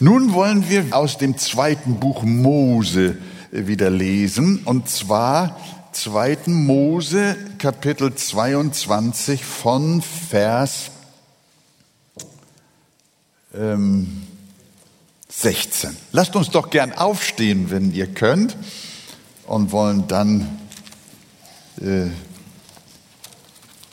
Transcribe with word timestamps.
Nun 0.00 0.32
wollen 0.32 0.68
wir 0.68 0.96
aus 0.96 1.18
dem 1.18 1.36
zweiten 1.38 1.98
Buch 1.98 2.22
Mose 2.22 3.18
wieder 3.50 3.90
lesen, 3.90 4.62
und 4.64 4.88
zwar 4.88 5.58
zweiten 5.90 6.66
Mose 6.66 7.36
Kapitel 7.58 8.14
22 8.14 9.44
von 9.44 10.00
Vers 10.00 10.92
ähm, 13.52 14.22
16. 15.30 15.96
Lasst 16.12 16.36
uns 16.36 16.50
doch 16.50 16.70
gern 16.70 16.92
aufstehen, 16.92 17.72
wenn 17.72 17.92
ihr 17.92 18.06
könnt, 18.06 18.56
und 19.48 19.72
wollen 19.72 20.06
dann 20.06 20.60
äh, 21.80 22.06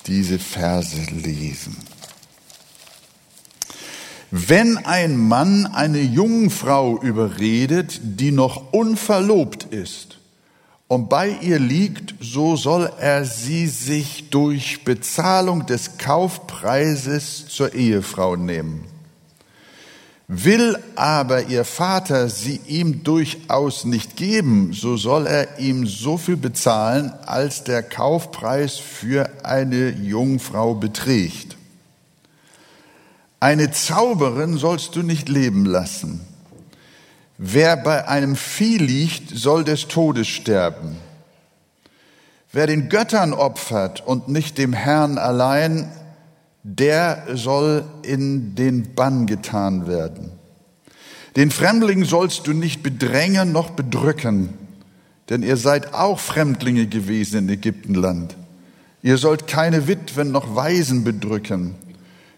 diese 0.05 0.37
Verse 0.37 1.01
lesen. 1.09 1.75
Wenn 4.37 4.77
ein 4.79 5.15
Mann 5.15 5.65
eine 5.65 6.01
Jungfrau 6.01 6.99
überredet, 7.01 8.01
die 8.03 8.33
noch 8.33 8.73
unverlobt 8.73 9.63
ist, 9.63 10.19
und 10.89 11.07
bei 11.07 11.29
ihr 11.39 11.57
liegt, 11.57 12.15
so 12.19 12.57
soll 12.57 12.91
er 12.99 13.23
sie 13.23 13.67
sich 13.67 14.29
durch 14.31 14.83
Bezahlung 14.83 15.65
des 15.67 15.97
Kaufpreises 15.97 17.45
zur 17.47 17.73
Ehefrau 17.73 18.35
nehmen. 18.35 18.83
Will 20.27 20.77
aber 20.97 21.43
ihr 21.43 21.63
Vater 21.63 22.27
sie 22.27 22.59
ihm 22.67 23.05
durchaus 23.05 23.85
nicht 23.85 24.17
geben, 24.17 24.73
so 24.73 24.97
soll 24.97 25.27
er 25.27 25.59
ihm 25.59 25.87
so 25.87 26.17
viel 26.17 26.35
bezahlen, 26.35 27.13
als 27.25 27.63
der 27.63 27.83
Kaufpreis 27.83 28.75
für 28.75 29.29
eine 29.45 29.91
Jungfrau 29.91 30.75
beträgt. 30.75 31.54
Eine 33.39 33.71
Zauberin 33.71 34.57
sollst 34.57 34.95
du 34.95 35.03
nicht 35.03 35.29
leben 35.29 35.65
lassen. 35.65 36.21
Wer 37.37 37.75
bei 37.75 38.07
einem 38.07 38.35
Vieh 38.35 38.77
liegt, 38.77 39.37
soll 39.37 39.63
des 39.63 39.87
Todes 39.87 40.27
sterben. 40.27 40.95
Wer 42.51 42.67
den 42.67 42.87
Göttern 42.87 43.33
opfert 43.33 44.05
und 44.05 44.29
nicht 44.29 44.57
dem 44.57 44.71
Herrn 44.71 45.17
allein, 45.17 45.91
der 46.63 47.25
soll 47.33 47.83
in 48.03 48.55
den 48.55 48.95
Bann 48.95 49.27
getan 49.27 49.87
werden. 49.87 50.31
Den 51.35 51.51
Fremdling 51.51 52.05
sollst 52.05 52.47
du 52.47 52.53
nicht 52.53 52.81
bedrängen 52.81 53.51
noch 53.51 53.71
bedrücken, 53.71 54.53
denn 55.29 55.43
ihr 55.43 55.57
seid 55.57 55.93
auch 55.93 56.19
Fremdlinge 56.19 56.87
gewesen 56.87 57.39
in 57.39 57.49
Ägyptenland. 57.49 58.37
Ihr 59.03 59.17
sollt 59.17 59.47
keine 59.47 59.87
Witwen 59.87 60.31
noch 60.31 60.55
Waisen 60.55 61.03
bedrücken. 61.03 61.75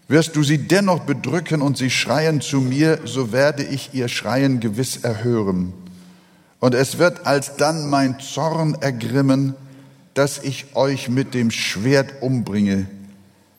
Wirst 0.08 0.36
du 0.38 0.44
sie 0.44 0.60
dennoch 0.60 1.02
bedrücken 1.02 1.62
und 1.62 1.78
sie 1.78 1.90
schreien 1.90 2.40
zu 2.40 2.62
mir, 2.62 3.00
so 3.04 3.32
werde 3.34 3.64
ich 3.64 3.94
ihr 3.94 4.08
Schreien 4.08 4.60
gewiss 4.62 4.98
erhören. 4.98 5.74
Und 6.60 6.74
es 6.74 6.98
wird 6.98 7.28
alsdann 7.28 7.90
mein 7.90 8.20
Zorn 8.20 8.76
ergrimmen, 8.80 9.56
dass 10.14 10.40
ich 10.40 10.76
euch 10.76 11.10
mit 11.10 11.34
dem 11.34 11.52
Schwert 11.52 12.22
umbringe, 12.22 12.88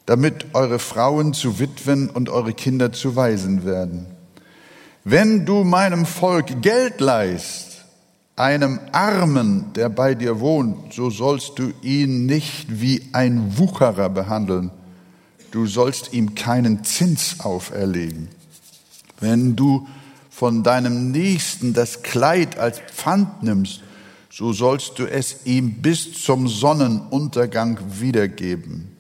damit 0.07 0.47
eure 0.55 0.79
Frauen 0.79 1.35
zu 1.35 1.59
Witwen 1.59 2.09
und 2.09 2.31
eure 2.31 2.55
Kinder 2.55 2.93
zu 2.93 3.15
Waisen 3.15 3.65
werden. 3.65 4.07
Wenn 5.05 5.45
du 5.45 5.65
meinem 5.65 6.07
Volk 6.07 6.63
Geld 6.63 7.01
leist, 7.01 7.85
einem 8.37 8.81
Armen, 8.93 9.73
der 9.75 9.89
bei 9.89 10.15
dir 10.15 10.41
wohnt, 10.41 10.95
so 10.95 11.11
sollst 11.11 11.59
du 11.59 11.73
ihn 11.83 12.27
nicht 12.27 12.81
wie 12.81 13.03
ein 13.13 13.59
Wucherer 13.59 14.09
behandeln, 14.09 14.71
du 15.51 15.67
sollst 15.67 16.13
ihm 16.13 16.35
keinen 16.35 16.85
Zins 16.85 17.41
auferlegen. 17.41 18.29
Wenn 19.21 19.57
du 19.57 19.87
von 20.31 20.63
deinem 20.63 21.11
Nächsten 21.11 21.75
das 21.75 22.03
Kleid 22.03 22.59
als 22.59 22.79
Pfand 22.79 23.43
nimmst, 23.43 23.83
so 24.31 24.53
sollst 24.53 24.99
du 24.99 25.07
es 25.07 25.47
ihm 25.47 25.83
bis 25.83 26.23
zum 26.23 26.47
Sonnenuntergang 26.47 27.79
wiedergeben. 27.99 28.97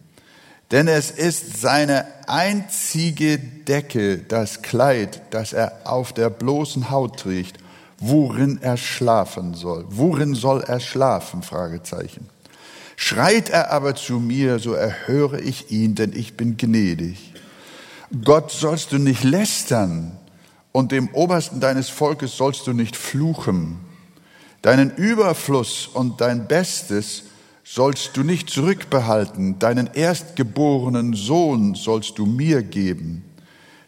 Denn 0.70 0.88
es 0.88 1.10
ist 1.10 1.60
seine 1.60 2.06
einzige 2.26 3.38
Decke, 3.38 4.18
das 4.18 4.62
Kleid, 4.62 5.22
das 5.30 5.52
er 5.52 5.80
auf 5.84 6.12
der 6.12 6.28
bloßen 6.28 6.90
Haut 6.90 7.20
trägt, 7.20 7.58
worin 7.98 8.58
er 8.60 8.76
schlafen 8.76 9.54
soll. 9.54 9.86
Worin 9.88 10.34
soll 10.34 10.62
er 10.62 10.80
schlafen? 10.80 11.42
Fragezeichen. 11.42 12.28
Schreit 13.00 13.48
er 13.48 13.70
aber 13.70 13.94
zu 13.94 14.18
mir, 14.18 14.58
so 14.58 14.72
erhöre 14.72 15.40
ich 15.40 15.70
ihn, 15.70 15.94
denn 15.94 16.12
ich 16.16 16.36
bin 16.36 16.56
gnädig. 16.56 17.32
Gott 18.24 18.50
sollst 18.50 18.90
du 18.90 18.98
nicht 18.98 19.22
lästern 19.22 20.18
und 20.72 20.90
dem 20.90 21.08
Obersten 21.10 21.60
deines 21.60 21.90
Volkes 21.90 22.36
sollst 22.36 22.66
du 22.66 22.72
nicht 22.72 22.96
fluchen. 22.96 23.78
Deinen 24.62 24.90
Überfluss 24.90 25.86
und 25.86 26.20
dein 26.20 26.48
Bestes 26.48 27.22
sollst 27.62 28.16
du 28.16 28.24
nicht 28.24 28.50
zurückbehalten. 28.50 29.60
Deinen 29.60 29.86
erstgeborenen 29.94 31.14
Sohn 31.14 31.76
sollst 31.76 32.18
du 32.18 32.26
mir 32.26 32.64
geben. 32.64 33.22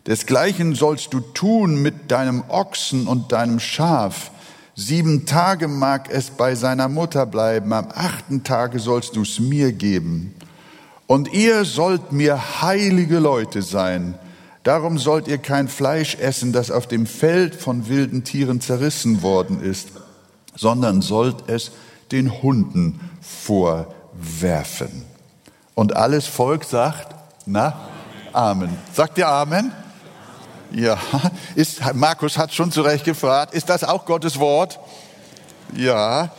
Desgleichen 0.06 0.76
sollst 0.76 1.12
du 1.12 1.18
tun 1.18 1.82
mit 1.82 2.12
deinem 2.12 2.44
Ochsen 2.48 3.08
und 3.08 3.32
deinem 3.32 3.58
Schaf, 3.58 4.30
Sieben 4.82 5.26
Tage 5.26 5.68
mag 5.68 6.08
es 6.10 6.30
bei 6.30 6.54
seiner 6.54 6.88
Mutter 6.88 7.26
bleiben, 7.26 7.74
am 7.74 7.88
achten 7.94 8.44
Tage 8.44 8.78
sollst 8.78 9.14
du 9.14 9.20
es 9.20 9.38
mir 9.38 9.72
geben. 9.74 10.34
Und 11.06 11.34
ihr 11.34 11.66
sollt 11.66 12.12
mir 12.12 12.62
heilige 12.62 13.18
Leute 13.18 13.60
sein. 13.60 14.14
Darum 14.62 14.96
sollt 14.96 15.28
ihr 15.28 15.36
kein 15.36 15.68
Fleisch 15.68 16.14
essen, 16.14 16.54
das 16.54 16.70
auf 16.70 16.86
dem 16.86 17.04
Feld 17.04 17.56
von 17.56 17.90
wilden 17.90 18.24
Tieren 18.24 18.62
zerrissen 18.62 19.20
worden 19.20 19.62
ist, 19.62 19.88
sondern 20.56 21.02
sollt 21.02 21.50
es 21.50 21.72
den 22.10 22.40
Hunden 22.42 23.00
vorwerfen. 23.20 25.04
Und 25.74 25.94
alles 25.94 26.26
Volk 26.26 26.64
sagt, 26.64 27.14
na, 27.44 27.78
Amen. 28.32 28.70
Sagt 28.94 29.18
ihr 29.18 29.28
Amen? 29.28 29.72
Ja, 30.72 30.98
ist, 31.54 31.80
Markus 31.94 32.38
hat 32.38 32.54
schon 32.54 32.70
zu 32.70 32.82
Recht 32.82 33.04
gefragt, 33.04 33.54
ist 33.54 33.68
das 33.68 33.84
auch 33.84 34.04
Gottes 34.04 34.38
Wort? 34.38 34.78
Ja, 35.76 36.32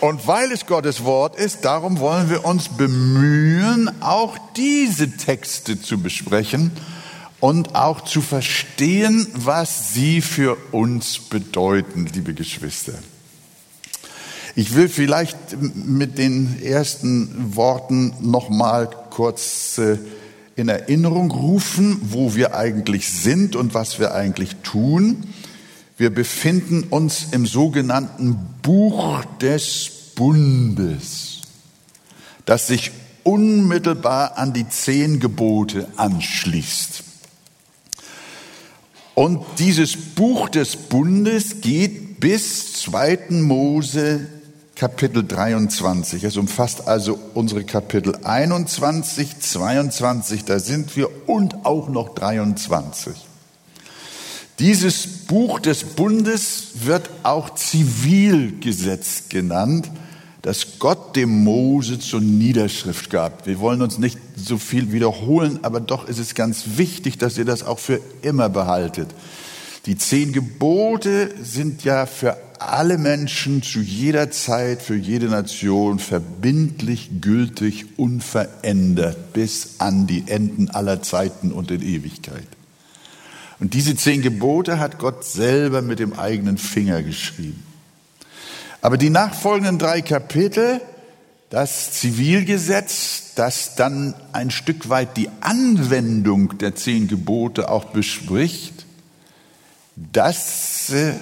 und 0.00 0.26
weil 0.26 0.52
es 0.52 0.66
Gottes 0.66 1.04
Wort 1.04 1.36
ist, 1.36 1.64
darum 1.64 2.00
wollen 2.00 2.28
wir 2.28 2.44
uns 2.44 2.68
bemühen, 2.68 3.90
auch 4.02 4.36
diese 4.56 5.16
Texte 5.16 5.80
zu 5.80 5.98
besprechen 5.98 6.70
und 7.40 7.74
auch 7.74 8.02
zu 8.02 8.20
verstehen, 8.20 9.26
was 9.34 9.94
sie 9.94 10.20
für 10.20 10.56
uns 10.72 11.18
bedeuten, 11.18 12.06
liebe 12.12 12.34
Geschwister. 12.34 12.94
Ich 14.54 14.74
will 14.74 14.88
vielleicht 14.88 15.36
mit 15.60 16.18
den 16.18 16.62
ersten 16.62 17.56
Worten 17.56 18.14
noch 18.20 18.48
mal 18.48 18.88
kurz 19.10 19.78
äh, 19.78 19.98
in 20.56 20.68
Erinnerung 20.70 21.30
rufen, 21.30 21.98
wo 22.02 22.34
wir 22.34 22.54
eigentlich 22.54 23.08
sind 23.10 23.54
und 23.56 23.74
was 23.74 23.98
wir 24.00 24.14
eigentlich 24.14 24.56
tun. 24.62 25.24
Wir 25.98 26.10
befinden 26.10 26.84
uns 26.84 27.28
im 27.32 27.46
sogenannten 27.46 28.38
Buch 28.62 29.24
des 29.40 29.90
Bundes, 30.14 31.42
das 32.46 32.66
sich 32.66 32.90
unmittelbar 33.22 34.38
an 34.38 34.54
die 34.54 34.68
zehn 34.68 35.20
Gebote 35.20 35.88
anschließt. 35.96 37.02
Und 39.14 39.44
dieses 39.58 39.96
Buch 39.96 40.48
des 40.48 40.76
Bundes 40.76 41.60
geht 41.60 42.20
bis 42.20 42.72
2. 42.74 43.30
Mose 43.30 44.26
Kapitel 44.76 45.26
23. 45.26 46.22
Es 46.22 46.36
umfasst 46.36 46.86
also 46.86 47.18
unsere 47.32 47.64
Kapitel 47.64 48.14
21, 48.22 49.38
22, 49.40 50.44
da 50.44 50.58
sind 50.58 50.94
wir, 50.96 51.08
und 51.26 51.64
auch 51.64 51.88
noch 51.88 52.10
23. 52.10 53.14
Dieses 54.58 55.06
Buch 55.06 55.60
des 55.60 55.82
Bundes 55.82 56.68
wird 56.84 57.08
auch 57.22 57.54
Zivilgesetz 57.54 59.30
genannt, 59.30 59.90
das 60.42 60.78
Gott 60.78 61.16
dem 61.16 61.42
Mose 61.42 61.98
zur 61.98 62.20
Niederschrift 62.20 63.08
gab. 63.08 63.46
Wir 63.46 63.60
wollen 63.60 63.80
uns 63.80 63.96
nicht 63.96 64.18
so 64.36 64.58
viel 64.58 64.92
wiederholen, 64.92 65.58
aber 65.62 65.80
doch 65.80 66.06
ist 66.06 66.18
es 66.18 66.34
ganz 66.34 66.76
wichtig, 66.76 67.16
dass 67.16 67.38
ihr 67.38 67.46
das 67.46 67.62
auch 67.62 67.78
für 67.78 68.02
immer 68.20 68.50
behaltet. 68.50 69.08
Die 69.86 69.96
zehn 69.96 70.34
Gebote 70.34 71.32
sind 71.42 71.82
ja 71.82 72.04
für 72.04 72.36
alle 72.60 72.98
Menschen 72.98 73.62
zu 73.62 73.80
jeder 73.80 74.30
Zeit, 74.30 74.82
für 74.82 74.96
jede 74.96 75.26
Nation 75.26 75.98
verbindlich, 75.98 77.20
gültig, 77.20 77.98
unverändert 77.98 79.32
bis 79.32 79.76
an 79.78 80.06
die 80.06 80.24
Enden 80.26 80.70
aller 80.70 81.02
Zeiten 81.02 81.52
und 81.52 81.70
in 81.70 81.82
Ewigkeit. 81.82 82.46
Und 83.58 83.74
diese 83.74 83.96
zehn 83.96 84.22
Gebote 84.22 84.78
hat 84.78 84.98
Gott 84.98 85.24
selber 85.24 85.82
mit 85.82 85.98
dem 85.98 86.12
eigenen 86.12 86.58
Finger 86.58 87.02
geschrieben. 87.02 87.62
Aber 88.82 88.98
die 88.98 89.10
nachfolgenden 89.10 89.78
drei 89.78 90.02
Kapitel, 90.02 90.80
das 91.50 91.92
Zivilgesetz, 91.92 93.34
das 93.34 93.76
dann 93.76 94.14
ein 94.32 94.50
Stück 94.50 94.88
weit 94.88 95.16
die 95.16 95.30
Anwendung 95.40 96.58
der 96.58 96.74
zehn 96.74 97.08
Gebote 97.08 97.70
auch 97.70 97.86
bespricht, 97.86 98.86
Das, 100.12 100.90
äh, 100.90 101.14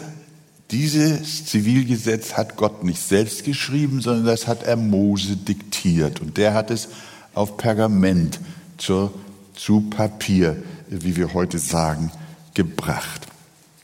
dieses 0.71 1.45
Zivilgesetz 1.45 2.35
hat 2.35 2.57
Gott 2.57 2.85
nicht 2.85 3.01
selbst 3.01 3.45
geschrieben, 3.45 4.01
sondern 4.01 4.25
das 4.25 4.47
hat 4.47 4.63
er 4.63 4.77
Mose 4.77 5.37
diktiert. 5.37 6.21
Und 6.21 6.37
der 6.37 6.55
hat 6.55 6.71
es 6.71 6.89
auf 7.35 7.57
Pergament 7.57 8.41
zur, 8.79 9.13
zu 9.55 9.83
Papier, 9.83 10.63
wie 10.89 11.17
wir 11.17 11.35
heute 11.35 11.59
sagen, 11.59 12.11
gebracht. 12.55 13.27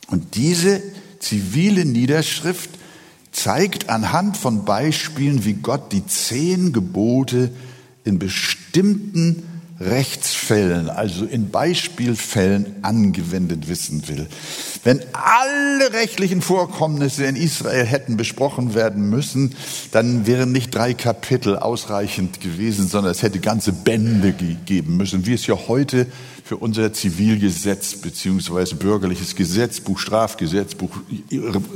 Und 0.08 0.34
diese 0.36 0.82
zivile 1.18 1.84
Niederschrift 1.84 2.70
zeigt 3.30 3.88
anhand 3.88 4.36
von 4.36 4.64
Beispielen, 4.64 5.44
wie 5.44 5.54
Gott 5.54 5.92
die 5.92 6.06
zehn 6.06 6.72
Gebote 6.72 7.52
in 8.04 8.18
bestimmten 8.18 9.44
Rechtsfällen, 9.80 10.90
also 10.90 11.24
in 11.24 11.50
Beispielfällen 11.50 12.76
angewendet 12.82 13.66
wissen 13.66 14.06
will. 14.08 14.26
Wenn 14.84 15.00
alle 15.14 15.92
rechtlichen 15.94 16.42
Vorkommnisse 16.42 17.24
in 17.24 17.34
Israel 17.34 17.86
hätten 17.86 18.18
besprochen 18.18 18.74
werden 18.74 19.08
müssen, 19.08 19.54
dann 19.90 20.26
wären 20.26 20.52
nicht 20.52 20.74
drei 20.74 20.92
Kapitel 20.92 21.56
ausreichend 21.56 22.42
gewesen, 22.42 22.88
sondern 22.88 23.12
es 23.12 23.22
hätte 23.22 23.40
ganze 23.40 23.72
Bände 23.72 24.32
gegeben 24.34 24.98
müssen, 24.98 25.24
wie 25.24 25.32
es 25.32 25.46
ja 25.46 25.56
heute 25.66 26.06
für 26.44 26.56
unser 26.56 26.92
Zivilgesetz 26.92 27.94
beziehungsweise 27.94 28.74
bürgerliches 28.74 29.34
Gesetzbuch, 29.34 29.98
Strafgesetzbuch, 29.98 30.90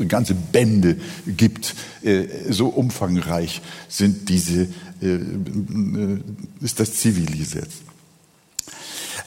ganze 0.08 0.34
Bände 0.34 0.96
gibt. 1.26 1.74
Äh, 2.02 2.26
so 2.50 2.68
umfangreich 2.68 3.62
sind 3.88 4.28
diese, 4.28 4.68
äh, 5.00 5.06
äh, 5.06 6.18
ist 6.60 6.80
das 6.80 6.94
Zivilgesetz. 6.94 7.83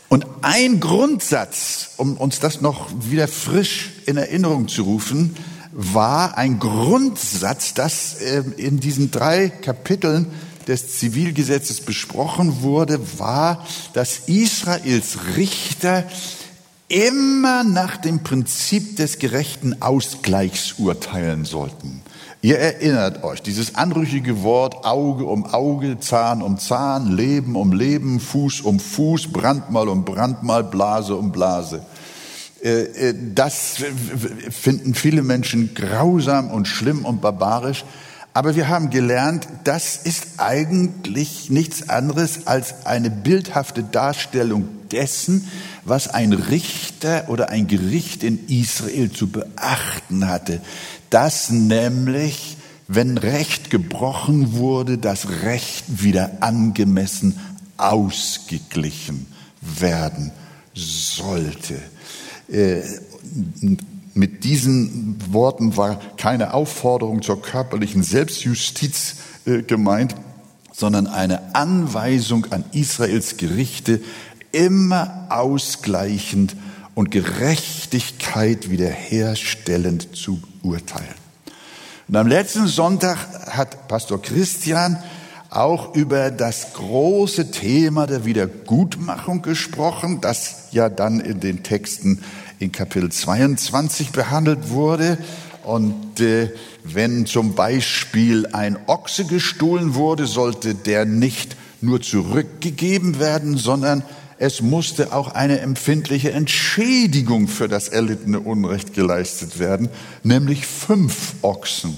Und 0.09 0.25
ein 0.42 0.80
Grundsatz, 0.80 1.89
um 1.98 2.18
uns 2.18 2.39
das 2.39 2.62
noch 2.62 2.89
wieder 3.00 3.27
frisch 3.27 3.92
in 4.06 4.18
Erinnerung 4.18 4.68
zu 4.68 4.83
rufen, 4.83 5.36
war 5.74 6.38
ein 6.38 6.59
Grundsatz, 6.59 7.74
das 7.74 8.21
ähm, 8.21 8.54
in 8.57 8.80
diesen 8.80 9.12
drei 9.12 9.50
Kapiteln 9.50 10.27
des 10.68 10.98
Zivilgesetzes 10.98 11.81
besprochen 11.81 12.62
wurde, 12.62 13.00
war, 13.19 13.65
dass 13.94 14.27
Israels 14.27 15.18
Richter 15.36 16.06
immer 16.88 17.63
nach 17.63 17.98
dem 17.98 18.24
Prinzip 18.24 18.95
des 18.95 19.19
gerechten 19.19 19.81
Ausgleichs 19.81 20.75
urteilen 20.77 21.45
sollten. 21.45 22.01
Ihr 22.42 22.60
erinnert 22.60 23.24
euch, 23.24 23.42
dieses 23.42 23.75
anrüchige 23.75 24.44
Wort 24.44 24.86
Auge 24.86 25.25
um 25.25 25.45
Auge, 25.45 26.00
Zahn 26.00 26.44
um 26.44 26.60
Zahn, 26.60 27.12
Leben 27.12 27.56
um 27.56 27.74
Leben, 27.74 28.19
Fuß 28.19 28.62
um 28.62 28.80
Fuß, 28.80 29.31
Brandmal 29.31 29.89
um 29.89 30.06
Brandmal, 30.06 30.63
Blase 30.63 31.16
um 31.16 31.31
Blase. 31.31 31.81
Äh, 32.63 33.10
äh, 33.10 33.16
das 33.34 33.78
finden 34.51 34.94
viele 34.94 35.24
Menschen 35.24 35.74
grausam 35.74 36.51
und 36.51 36.68
schlimm 36.68 37.06
und 37.06 37.22
barbarisch. 37.22 37.84
Aber 38.34 38.56
wir 38.56 38.68
haben 38.68 38.92
gelernt, 38.92 39.48
das 39.63 39.98
ist 39.98 40.28
eigentlich 40.38 41.50
nichts 41.50 41.90
anderes 41.90 42.45
als 42.45 42.86
eine 42.86 43.10
bildhafte 43.10 43.81
Darstellung 43.81 44.77
dessen, 44.92 45.48
was 45.84 46.07
ein 46.07 46.34
Richter 46.34 47.25
oder 47.30 47.50
ein 47.50 47.68
Gericht 47.68 48.24
in 48.24 48.48
Israel 48.48 49.12
zu 49.12 49.28
beachten 49.28 50.28
hatte 50.28 50.62
dass 51.10 51.50
nämlich, 51.50 52.57
wenn 52.88 53.18
Recht 53.18 53.69
gebrochen 53.69 54.54
wurde, 54.54 54.98
das 54.98 55.42
Recht 55.44 56.04
wieder 56.04 56.38
angemessen 56.42 57.39
ausgeglichen 57.78 59.28
werden 59.62 60.31
sollte. 60.74 61.80
Äh, 62.50 62.81
mit 64.13 64.44
diesen 64.44 65.18
Worten 65.31 65.78
war 65.78 66.00
keine 66.18 66.54
Aufforderung 66.54 67.22
zur 67.22 67.42
körperlichen 67.42 68.04
Selbstjustiz 68.04 69.18
äh, 69.45 69.62
gemeint, 69.62 70.16
sondern 70.74 71.07
eine 71.07 71.56
Anweisung 71.56 72.48
an 72.51 72.63
Israels 72.72 73.38
Gerichte, 73.38 74.01
immer 74.52 75.28
ausgleichend 75.30 76.56
und 76.96 77.12
Gerechtigkeit 77.12 78.70
wiederherstellend 78.70 80.16
zu 80.16 80.42
urteilen. 80.64 81.16
Und 82.08 82.16
am 82.16 82.28
letzten 82.28 82.68
Sonntag 82.68 83.18
hat 83.50 83.88
Pastor 83.88 84.22
Christian 84.22 84.98
auch 85.50 85.96
über 85.96 86.32
das 86.32 86.74
große 86.74 87.52
Thema 87.52 88.08
der 88.08 88.26
Wiedergutmachung 88.26 89.42
gesprochen, 89.42 90.22
das 90.22 90.70
ja 90.72 90.90
dann 90.90 91.20
in 91.20 91.40
den 91.40 91.64
Texten 91.64 92.24
in 92.60 92.72
Kapitel 92.72 93.12
22 93.12 94.12
behandelt 94.12 94.70
wurde. 94.70 95.18
Und 95.64 96.20
äh, 96.20 96.54
wenn 96.84 97.26
zum 97.26 97.56
Beispiel 97.56 98.48
ein 98.48 98.78
Ochse 98.88 99.26
gestohlen 99.26 99.96
wurde, 99.96 100.26
sollte 100.26 100.76
der 100.76 101.06
nicht 101.06 101.58
nur 101.82 102.02
zurückgegeben 102.02 103.20
werden, 103.20 103.58
sondern 103.58 104.04
es 104.39 104.62
musste 104.62 105.13
auch 105.13 105.34
eine 105.34 105.60
empfindliche 105.60 106.31
Entschädigung 106.31 107.48
für 107.48 107.68
das 107.68 107.89
erlittene 107.89 108.39
Unrecht 108.39 108.94
geleistet 108.94 109.57
werden, 109.57 109.89
nämlich 110.24 110.68
fünf 110.68 111.34
Ochsen. 111.42 111.98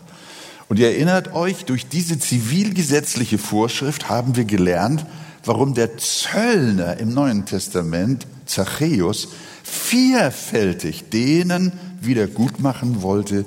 Und 0.70 0.78
ihr 0.78 0.92
erinnert 0.92 1.34
euch, 1.34 1.66
durch 1.66 1.88
diese 1.88 2.20
zivilgesetzliche 2.20 3.38
Vorschrift 3.38 4.10
haben 4.10 4.36
wir 4.36 4.46
gelernt, 4.46 5.06
warum 5.46 5.74
der 5.74 5.98
Zöllner 5.98 6.98
im 6.98 7.14
Neuen 7.14 7.46
Testament, 7.46 8.28
Zachäus, 8.46 9.30
vierfältig 9.64 11.10
denen 11.10 11.72
wiedergutmachen 12.02 13.02
wollte, 13.02 13.46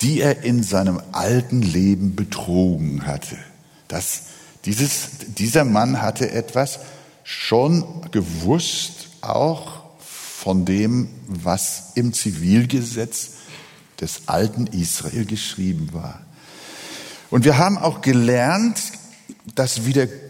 die 0.00 0.20
er 0.20 0.42
in 0.42 0.62
seinem 0.62 1.00
alten 1.12 1.62
Leben 1.62 2.16
betrogen 2.16 3.06
hatte. 3.06 3.36
Das, 3.88 4.22
dieses, 4.64 5.10
dieser 5.36 5.64
Mann 5.64 6.00
hatte 6.02 6.30
etwas 6.30 6.80
schon 7.24 7.84
gewusst, 8.10 9.08
auch 9.20 9.82
von 9.98 10.64
dem, 10.64 11.08
was 11.26 11.92
im 11.94 12.12
Zivilgesetz 12.12 13.32
des 14.00 14.22
alten 14.26 14.66
Israel 14.68 15.24
geschrieben 15.24 15.90
war. 15.92 16.20
Und 17.30 17.44
wir 17.44 17.58
haben 17.58 17.76
auch 17.76 18.00
gelernt, 18.00 18.80
dass 19.54 19.84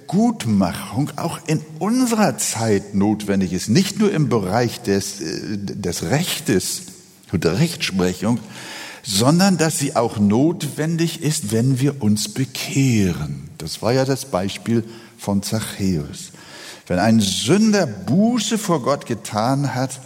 Wiedergutmachung 0.08 1.10
auch 1.16 1.38
in 1.46 1.60
unserer 1.78 2.38
Zeit 2.38 2.94
notwendig 2.94 3.52
ist, 3.52 3.68
nicht 3.68 3.98
nur 3.98 4.10
im 4.10 4.28
Bereich 4.28 4.80
des, 4.80 5.20
äh, 5.20 5.58
des 5.58 6.04
Rechtes 6.04 6.82
und 7.30 7.44
der 7.44 7.58
Rechtsprechung, 7.58 8.40
sondern 9.02 9.58
dass 9.58 9.78
sie 9.78 9.96
auch 9.96 10.18
notwendig 10.18 11.22
ist, 11.22 11.52
wenn 11.52 11.78
wir 11.80 12.02
uns 12.02 12.30
bekehren. 12.30 13.50
Das 13.58 13.82
war 13.82 13.92
ja 13.92 14.04
das 14.04 14.24
Beispiel 14.24 14.82
von 15.18 15.42
Zachäus. 15.42 16.30
Wenn 16.86 16.98
ein 16.98 17.20
Sünder 17.20 17.86
Buße 17.86 18.56
vor 18.56 18.82
Gott 18.82 19.04
getan 19.04 19.74
hat, 19.74 20.00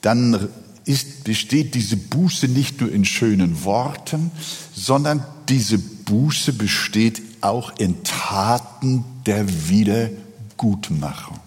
dann 0.00 0.48
ist, 0.86 1.24
besteht 1.24 1.74
diese 1.74 1.96
Buße 1.96 2.48
nicht 2.48 2.80
nur 2.80 2.90
in 2.90 3.04
schönen 3.04 3.64
Worten, 3.64 4.30
sondern 4.74 5.22
diese 5.50 5.78
Buße 5.78 6.54
besteht 6.54 7.20
auch 7.42 7.78
in 7.78 8.02
Taten 8.04 9.04
der 9.26 9.68
Wiedergutmachung. 9.68 11.38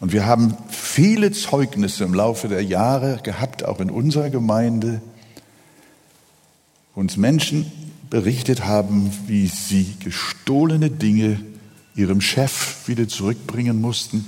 Und 0.00 0.12
wir 0.12 0.26
haben 0.26 0.56
viele 0.68 1.32
Zeugnisse 1.32 2.04
im 2.04 2.14
Laufe 2.14 2.48
der 2.48 2.62
Jahre 2.62 3.20
gehabt, 3.22 3.64
auch 3.64 3.80
in 3.80 3.90
unserer 3.90 4.30
Gemeinde, 4.30 5.02
wo 6.94 7.00
uns 7.00 7.16
Menschen 7.16 7.70
berichtet 8.08 8.64
haben, 8.64 9.12
wie 9.26 9.48
sie 9.48 9.96
gestohlene 10.00 10.90
Dinge 10.90 11.40
ihrem 11.94 12.20
Chef 12.20 12.86
wieder 12.86 13.08
zurückbringen 13.08 13.80
mussten, 13.80 14.24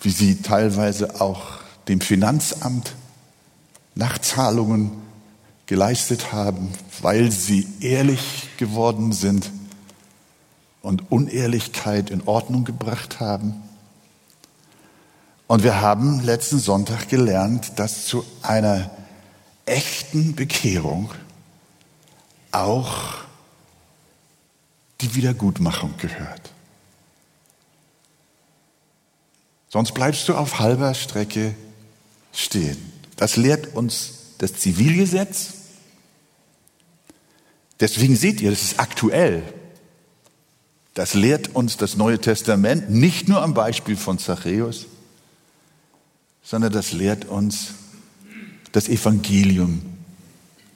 wie 0.00 0.10
sie 0.10 0.42
teilweise 0.42 1.20
auch 1.20 1.60
dem 1.88 2.00
Finanzamt 2.00 2.94
Nachzahlungen 3.94 4.90
geleistet 5.66 6.32
haben, 6.32 6.68
weil 7.00 7.30
sie 7.30 7.66
ehrlich 7.80 8.48
geworden 8.56 9.12
sind 9.12 9.50
und 10.86 11.10
Unehrlichkeit 11.10 12.10
in 12.10 12.22
Ordnung 12.28 12.64
gebracht 12.64 13.18
haben. 13.18 13.60
Und 15.48 15.64
wir 15.64 15.80
haben 15.80 16.22
letzten 16.22 16.60
Sonntag 16.60 17.08
gelernt, 17.08 17.72
dass 17.80 18.06
zu 18.06 18.24
einer 18.42 18.88
echten 19.64 20.36
Bekehrung 20.36 21.10
auch 22.52 23.14
die 25.00 25.16
Wiedergutmachung 25.16 25.94
gehört. 25.98 26.52
Sonst 29.68 29.92
bleibst 29.92 30.28
du 30.28 30.36
auf 30.36 30.60
halber 30.60 30.94
Strecke 30.94 31.56
stehen. 32.32 32.92
Das 33.16 33.36
lehrt 33.36 33.74
uns 33.74 34.36
das 34.38 34.54
Zivilgesetz. 34.54 35.54
Deswegen 37.80 38.14
seht 38.14 38.40
ihr, 38.40 38.50
das 38.50 38.62
ist 38.62 38.78
aktuell. 38.78 39.42
Das 40.96 41.12
lehrt 41.12 41.54
uns 41.54 41.76
das 41.76 41.98
Neue 41.98 42.18
Testament 42.18 42.88
nicht 42.88 43.28
nur 43.28 43.42
am 43.42 43.52
Beispiel 43.52 43.98
von 43.98 44.18
Zachäus, 44.18 44.86
sondern 46.42 46.72
das 46.72 46.92
lehrt 46.92 47.26
uns 47.26 47.74
das 48.72 48.88
Evangelium 48.88 49.82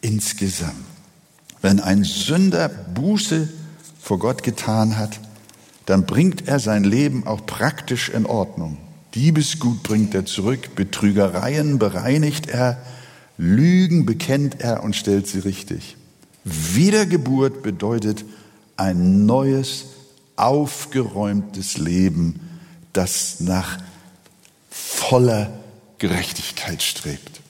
insgesamt. 0.02 0.74
Wenn 1.62 1.80
ein 1.80 2.04
Sünder 2.04 2.68
Buße 2.68 3.48
vor 3.98 4.18
Gott 4.18 4.42
getan 4.42 4.98
hat, 4.98 5.18
dann 5.86 6.04
bringt 6.04 6.46
er 6.46 6.58
sein 6.60 6.84
Leben 6.84 7.26
auch 7.26 7.46
praktisch 7.46 8.10
in 8.10 8.26
Ordnung. 8.26 8.76
Diebesgut 9.14 9.82
bringt 9.82 10.14
er 10.14 10.26
zurück, 10.26 10.74
Betrügereien 10.76 11.78
bereinigt 11.78 12.46
er, 12.46 12.76
Lügen 13.38 14.04
bekennt 14.04 14.60
er 14.60 14.84
und 14.84 14.94
stellt 14.94 15.26
sie 15.28 15.38
richtig. 15.38 15.96
Wiedergeburt 16.44 17.62
bedeutet 17.62 18.26
ein 18.76 19.24
neues, 19.24 19.86
aufgeräumtes 20.40 21.76
Leben, 21.78 22.40
das 22.92 23.40
nach 23.40 23.78
voller 24.70 25.50
Gerechtigkeit 25.98 26.82
strebt. 26.82 27.40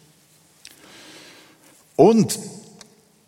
Und 1.96 2.38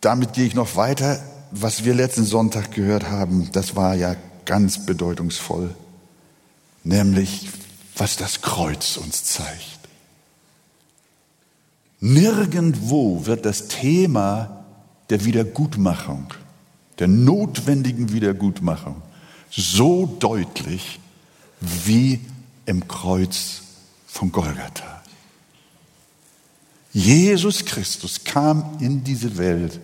damit 0.01 0.33
gehe 0.33 0.47
ich 0.47 0.55
noch 0.55 0.77
weiter. 0.77 1.23
Was 1.51 1.85
wir 1.85 1.95
letzten 1.95 2.25
Sonntag 2.25 2.73
gehört 2.73 3.11
haben, 3.11 3.51
das 3.53 3.77
war 3.77 3.95
ja 3.95 4.17
ganz 4.45 4.87
bedeutungsvoll, 4.87 5.75
nämlich 6.83 7.51
was 7.97 8.17
das 8.17 8.41
Kreuz 8.41 8.97
uns 8.97 9.25
zeigt. 9.25 9.79
Nirgendwo 12.01 13.27
wird 13.27 13.45
das 13.45 13.69
Thema 13.69 14.65
der 15.11 15.25
Wiedergutmachung, 15.25 16.33
der 16.99 17.07
notwendigen 17.07 18.13
Wiedergutmachung 18.13 19.03
so 19.55 20.07
deutlich 20.07 20.99
wie 21.61 22.21
im 22.67 22.89
Kreuz 22.89 23.63
von 24.07 24.33
Golgatha. 24.33 25.03
Jesus 26.93 27.65
Christus 27.65 28.25
kam 28.25 28.79
in 28.81 29.03
diese 29.05 29.39
Welt, 29.39 29.81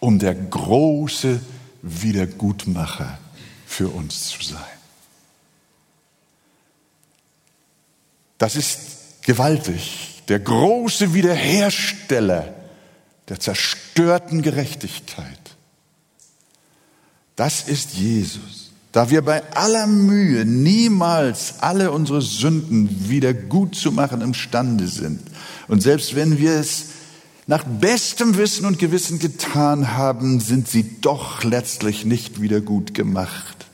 um 0.00 0.18
der 0.18 0.34
große 0.34 1.40
Wiedergutmacher 1.82 3.18
für 3.66 3.88
uns 3.88 4.28
zu 4.28 4.42
sein. 4.42 4.64
Das 8.38 8.56
ist 8.56 9.22
gewaltig. 9.22 10.22
Der 10.28 10.40
große 10.40 11.14
Wiederhersteller 11.14 12.54
der 13.28 13.40
zerstörten 13.40 14.42
Gerechtigkeit. 14.42 15.40
Das 17.36 17.68
ist 17.68 17.94
Jesus. 17.94 18.65
Da 18.96 19.10
wir 19.10 19.20
bei 19.20 19.42
aller 19.52 19.86
Mühe 19.86 20.46
niemals 20.46 21.56
alle 21.60 21.90
unsere 21.90 22.22
Sünden 22.22 23.10
wieder 23.10 23.34
gut 23.34 23.74
zu 23.74 23.92
machen 23.92 24.22
imstande 24.22 24.88
sind. 24.88 25.20
Und 25.68 25.82
selbst 25.82 26.16
wenn 26.16 26.38
wir 26.38 26.52
es 26.52 26.86
nach 27.46 27.64
bestem 27.64 28.38
Wissen 28.38 28.64
und 28.64 28.78
Gewissen 28.78 29.18
getan 29.18 29.98
haben, 29.98 30.40
sind 30.40 30.66
sie 30.66 30.98
doch 31.02 31.44
letztlich 31.44 32.06
nicht 32.06 32.40
wieder 32.40 32.62
gut 32.62 32.94
gemacht. 32.94 33.66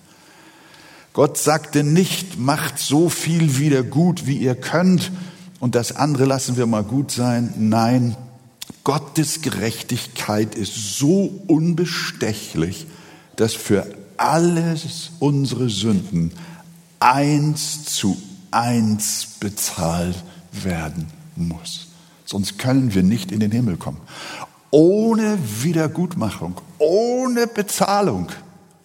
Gott 1.13 1.39
sagte 1.39 1.85
nicht, 1.85 2.41
macht 2.41 2.81
so 2.81 3.09
viel 3.09 3.61
wieder 3.61 3.85
gut, 3.85 4.27
wie 4.27 4.39
ihr 4.39 4.57
könnt, 4.57 5.13
und 5.61 5.77
das 5.77 5.95
andere 5.95 6.25
lassen 6.25 6.57
wir 6.57 6.67
mal 6.67 6.83
gut 6.83 7.13
sein. 7.13 7.55
Nein, 7.57 8.17
Gottes 8.83 9.41
Gerechtigkeit 9.41 10.57
ist 10.57 10.99
so 10.99 11.45
unbestechlich, 11.47 12.89
dass 13.37 13.55
für 13.55 13.87
alles 14.23 15.11
unsere 15.19 15.69
Sünden 15.69 16.33
eins 17.01 17.85
zu 17.85 18.17
eins 18.51 19.27
bezahlt 19.41 20.23
werden 20.53 21.09
muss. 21.37 21.89
Sonst 22.25 22.59
können 22.59 22.95
wir 22.95 23.03
nicht 23.03 23.33
in 23.33 23.41
den 23.41 23.51
Himmel 23.51 23.77
kommen. 23.77 24.01
Ohne 24.71 25.39
Wiedergutmachung, 25.63 26.55
ohne 26.79 27.47
Bezahlung 27.47 28.29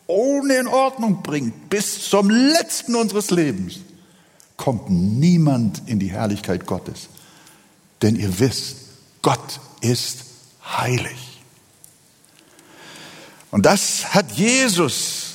ohne 0.07 0.55
in 0.55 0.67
Ordnung 0.67 1.21
bringt, 1.21 1.69
bis 1.69 2.09
zum 2.09 2.29
letzten 2.29 2.95
unseres 2.95 3.29
Lebens, 3.29 3.79
kommt 4.55 4.89
niemand 4.89 5.83
in 5.85 5.99
die 5.99 6.09
Herrlichkeit 6.09 6.65
Gottes. 6.65 7.09
Denn 8.01 8.15
ihr 8.15 8.39
wisst, 8.39 8.77
Gott 9.21 9.59
ist 9.81 10.19
heilig. 10.65 11.41
Und 13.51 13.65
das 13.65 14.13
hat 14.13 14.31
Jesus 14.31 15.26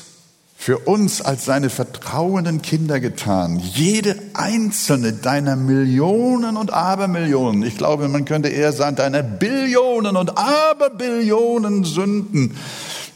für 0.63 0.79
uns 0.79 1.21
als 1.21 1.45
seine 1.45 1.71
vertrauenden 1.71 2.63
Kinder 2.63 3.01
getan. 3.01 3.59
Jede 3.59 4.15
einzelne 4.35 5.13
deiner 5.13 5.57
Millionen 5.57 6.57
und 6.57 6.73
Abermillionen, 6.73 7.65
ich 7.65 7.77
glaube, 7.77 8.07
man 8.07 8.27
könnte 8.27 8.49
eher 8.49 8.73
sagen, 8.73 8.95
deiner 8.95 9.25
Billionen 9.25 10.15
und 10.15 10.39
Aberbillionen 10.39 11.83
Sünden 11.83 12.57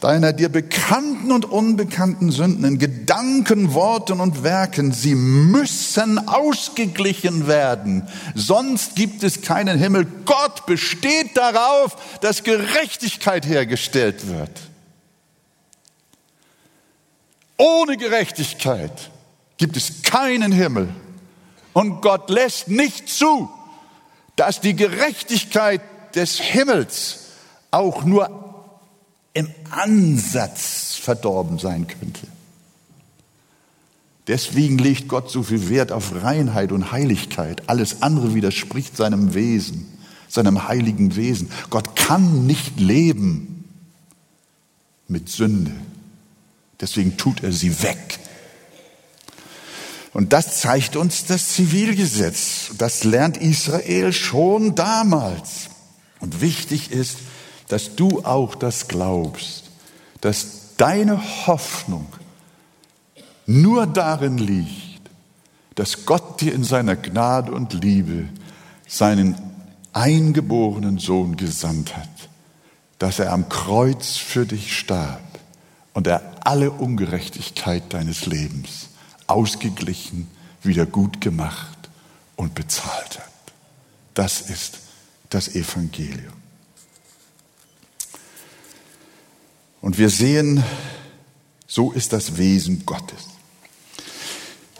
deiner 0.01 0.33
dir 0.33 0.49
bekannten 0.49 1.31
und 1.31 1.45
unbekannten 1.45 2.31
Sünden 2.31 2.65
in 2.65 2.77
Gedanken, 2.79 3.73
Worten 3.73 4.19
und 4.19 4.43
Werken, 4.43 4.91
sie 4.91 5.15
müssen 5.15 6.27
ausgeglichen 6.27 7.47
werden. 7.47 8.07
Sonst 8.35 8.95
gibt 8.95 9.23
es 9.23 9.41
keinen 9.41 9.79
Himmel. 9.79 10.05
Gott 10.25 10.65
besteht 10.67 11.35
darauf, 11.35 11.95
dass 12.21 12.43
Gerechtigkeit 12.43 13.47
hergestellt 13.47 14.27
wird. 14.27 14.51
Ohne 17.57 17.97
Gerechtigkeit 17.97 19.09
gibt 19.57 19.77
es 19.77 20.03
keinen 20.03 20.51
Himmel. 20.51 20.89
Und 21.73 22.01
Gott 22.01 22.29
lässt 22.29 22.69
nicht 22.69 23.09
zu, 23.09 23.49
dass 24.35 24.61
die 24.61 24.75
Gerechtigkeit 24.75 25.81
des 26.15 26.39
Himmels 26.39 27.19
auch 27.71 28.03
nur 28.03 28.29
im 29.33 29.49
Ansatz 29.69 30.95
verdorben 30.95 31.59
sein 31.59 31.87
könnte. 31.87 32.27
Deswegen 34.27 34.77
legt 34.77 35.07
Gott 35.07 35.31
so 35.31 35.43
viel 35.43 35.69
Wert 35.69 35.91
auf 35.91 36.23
Reinheit 36.23 36.71
und 36.71 36.91
Heiligkeit. 36.91 37.69
Alles 37.69 38.01
andere 38.01 38.33
widerspricht 38.33 38.97
seinem 38.97 39.33
Wesen, 39.33 39.85
seinem 40.27 40.67
heiligen 40.67 41.15
Wesen. 41.15 41.49
Gott 41.69 41.95
kann 41.95 42.45
nicht 42.45 42.79
leben 42.79 43.65
mit 45.07 45.29
Sünde. 45.29 45.71
Deswegen 46.79 47.17
tut 47.17 47.43
er 47.43 47.51
sie 47.51 47.81
weg. 47.81 48.19
Und 50.13 50.33
das 50.33 50.61
zeigt 50.61 50.95
uns 50.95 51.25
das 51.25 51.49
Zivilgesetz. 51.49 52.71
Das 52.77 53.03
lernt 53.03 53.37
Israel 53.37 54.13
schon 54.13 54.75
damals. 54.75 55.69
Und 56.19 56.41
wichtig 56.41 56.91
ist, 56.91 57.17
dass 57.67 57.95
du 57.95 58.23
auch 58.23 58.55
das 58.55 58.87
glaubst, 58.87 59.65
dass 60.21 60.75
deine 60.77 61.21
Hoffnung 61.47 62.07
nur 63.45 63.85
darin 63.85 64.37
liegt, 64.37 65.01
dass 65.75 66.05
Gott 66.05 66.41
dir 66.41 66.53
in 66.53 66.63
seiner 66.63 66.95
Gnade 66.95 67.51
und 67.51 67.73
Liebe 67.73 68.29
seinen 68.87 69.35
eingeborenen 69.93 70.97
Sohn 70.97 71.37
gesandt 71.37 71.95
hat, 71.95 72.09
dass 72.99 73.19
er 73.19 73.31
am 73.31 73.49
Kreuz 73.49 74.17
für 74.17 74.45
dich 74.45 74.77
starb 74.77 75.26
und 75.97 76.05
er 76.05 76.21
alle 76.45 76.69
Ungerechtigkeit 76.69 77.91
deines 77.91 78.27
Lebens 78.27 78.89
ausgeglichen, 79.25 80.29
wieder 80.61 80.85
gut 80.85 81.21
gemacht 81.21 81.89
und 82.35 82.53
bezahlt 82.53 83.17
hat. 83.17 83.31
Das 84.13 84.41
ist 84.41 84.77
das 85.31 85.55
Evangelium. 85.55 86.35
Und 89.81 89.97
wir 89.97 90.11
sehen, 90.11 90.63
so 91.65 91.91
ist 91.91 92.13
das 92.13 92.37
Wesen 92.37 92.85
Gottes. 92.85 93.29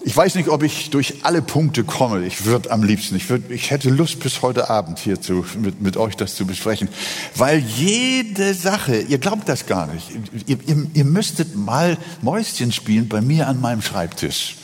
Ich 0.07 0.15
weiß 0.15 0.35
nicht, 0.35 0.47
ob 0.47 0.63
ich 0.63 0.89
durch 0.89 1.15
alle 1.23 1.41
Punkte 1.41 1.83
komme. 1.83 2.25
Ich 2.25 2.45
würde 2.45 2.71
am 2.71 2.81
liebsten, 2.81 3.17
ich, 3.17 3.29
würd, 3.29 3.51
ich 3.51 3.71
hätte 3.71 3.89
Lust 3.89 4.21
bis 4.21 4.41
heute 4.41 4.69
Abend 4.69 4.99
hier 4.99 5.19
zu, 5.19 5.45
mit, 5.61 5.81
mit 5.81 5.97
euch 5.97 6.15
das 6.15 6.33
zu 6.35 6.45
besprechen. 6.45 6.87
Weil 7.35 7.59
jede 7.59 8.53
Sache, 8.53 8.99
ihr 8.99 9.17
glaubt 9.17 9.49
das 9.49 9.65
gar 9.65 9.85
nicht, 9.87 10.05
ihr, 10.45 10.59
ihr, 10.65 10.87
ihr 10.93 11.03
müsstet 11.03 11.57
mal 11.57 11.97
Mäuschen 12.21 12.71
spielen 12.71 13.09
bei 13.09 13.19
mir 13.19 13.49
an 13.49 13.59
meinem 13.59 13.81
Schreibtisch. 13.81 14.55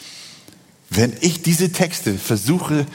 Wenn 0.89 1.11
ich 1.19 1.41
diese 1.41 1.73
Texte 1.73 2.13
versuche 2.13 2.85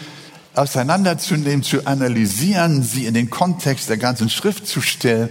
auseinanderzunehmen, 0.55 1.63
zu 1.63 1.87
analysieren, 1.87 2.83
sie 2.83 3.05
in 3.05 3.13
den 3.13 3.29
Kontext 3.29 3.91
der 3.91 3.99
ganzen 3.99 4.31
Schrift 4.31 4.67
zu 4.67 4.81
stellen, 4.81 5.29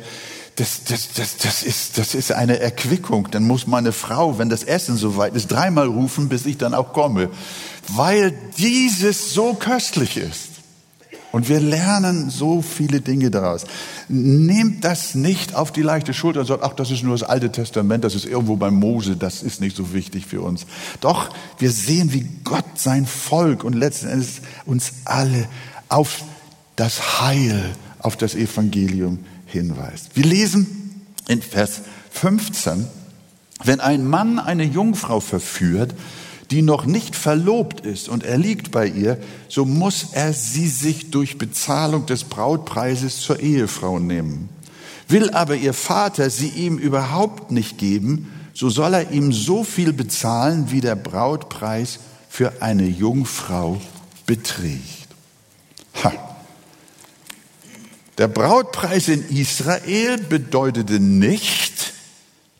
das, 0.57 0.83
das, 0.85 1.13
das, 1.13 1.37
das, 1.37 1.61
ist, 1.61 1.99
das 1.99 2.15
ist 2.15 2.31
eine 2.31 2.59
Erquickung. 2.59 3.29
Dann 3.29 3.43
muss 3.43 3.67
meine 3.67 3.91
Frau, 3.91 4.39
wenn 4.39 4.49
das 4.49 4.63
Essen 4.63 4.97
soweit 4.97 5.35
ist, 5.35 5.51
dreimal 5.51 5.87
rufen, 5.87 6.29
bis 6.29 6.47
ich 6.47 6.57
dann 6.57 6.73
auch 6.73 6.93
komme, 6.93 7.29
weil 7.89 8.33
dieses 8.57 9.33
so 9.33 9.53
köstlich 9.53 10.17
ist. 10.17 10.49
Und 11.31 11.47
wir 11.47 11.59
lernen 11.59 12.31
so 12.31 12.63
viele 12.63 13.01
Dinge 13.01 13.29
daraus. 13.29 13.65
Nehmt 14.07 14.83
das 14.83 15.13
nicht 15.13 15.53
auf 15.53 15.71
die 15.71 15.83
leichte 15.83 16.15
Schulter 16.15 16.39
und 16.39 16.47
sagt, 16.47 16.63
ach, 16.63 16.73
das 16.73 16.89
ist 16.89 17.03
nur 17.03 17.13
das 17.13 17.21
Alte 17.21 17.51
Testament, 17.51 18.03
das 18.03 18.15
ist 18.15 18.25
irgendwo 18.25 18.55
bei 18.55 18.71
Mose, 18.71 19.15
das 19.15 19.43
ist 19.43 19.61
nicht 19.61 19.77
so 19.77 19.93
wichtig 19.93 20.25
für 20.25 20.41
uns. 20.41 20.65
Doch, 21.01 21.29
wir 21.59 21.69
sehen, 21.69 22.13
wie 22.13 22.27
Gott 22.43 22.65
sein 22.79 23.05
Volk 23.05 23.63
und 23.63 23.73
letzten 23.73 24.07
Endes 24.07 24.41
uns 24.65 24.93
alle 25.05 25.47
auf 25.89 26.23
das 26.75 27.21
Heil, 27.21 27.75
auf 27.99 28.15
das 28.15 28.33
Evangelium 28.33 29.19
hinweist. 29.47 30.15
Wir 30.15 30.25
lesen 30.25 31.05
in 31.27 31.41
Vers 31.41 31.81
15, 32.11 32.87
wenn 33.63 33.79
ein 33.79 34.07
Mann 34.07 34.39
eine 34.39 34.63
Jungfrau 34.63 35.19
verführt, 35.19 35.93
die 36.51 36.61
noch 36.61 36.85
nicht 36.85 37.15
verlobt 37.15 37.81
ist 37.81 38.07
und 38.07 38.23
er 38.23 38.37
liegt 38.37 38.71
bei 38.71 38.87
ihr, 38.87 39.17
so 39.49 39.65
muss 39.65 40.07
er 40.11 40.33
sie 40.33 40.67
sich 40.67 41.11
durch 41.11 41.37
Bezahlung 41.37 42.05
des 42.05 42.23
Brautpreises 42.23 43.19
zur 43.19 43.39
Ehefrau 43.39 43.99
nehmen. 43.99 44.49
Will 45.09 45.29
aber 45.31 45.55
ihr 45.55 45.73
Vater 45.73 46.29
sie 46.29 46.49
ihm 46.49 46.77
überhaupt 46.77 47.51
nicht 47.51 47.77
geben, 47.77 48.31
so 48.53 48.69
soll 48.69 48.93
er 48.93 49.11
ihm 49.11 49.31
so 49.31 49.63
viel 49.63 49.93
bezahlen, 49.93 50.71
wie 50.71 50.81
der 50.81 50.95
Brautpreis 50.95 51.99
für 52.29 52.61
eine 52.61 52.87
Jungfrau 52.87 53.81
beträgt. 54.25 55.07
Ha. 56.03 56.26
Der 58.17 58.27
Brautpreis 58.27 59.07
in 59.09 59.29
Israel 59.29 60.17
bedeutete 60.17 60.99
nicht, 60.99 61.93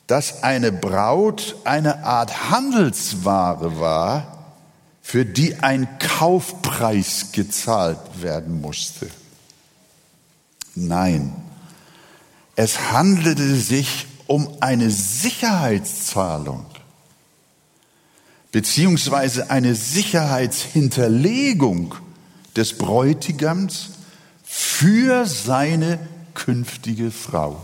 dass 0.06 0.44
eine 0.44 0.72
Braut 0.72 1.56
eine 1.64 2.04
Art 2.04 2.52
Handelsware 2.52 3.80
war, 3.80 4.54
für 5.02 5.26
die 5.26 5.56
ein 5.56 5.88
Kaufpreis 6.00 7.32
gezahlt 7.32 8.22
werden 8.22 8.62
musste. 8.62 9.10
Nein, 10.76 11.34
es 12.56 12.92
handelte 12.92 13.56
sich 13.56 14.06
um 14.28 14.48
eine 14.60 14.92
Sicherheitszahlung 14.92 16.68
beziehungsweise 18.52 19.50
eine 19.50 19.74
Sicherheitshinterlegung 19.76 21.96
des 22.56 22.78
Bräutigams 22.78 23.97
für 24.80 25.26
seine 25.26 25.98
künftige 26.36 27.10
Frau. 27.10 27.60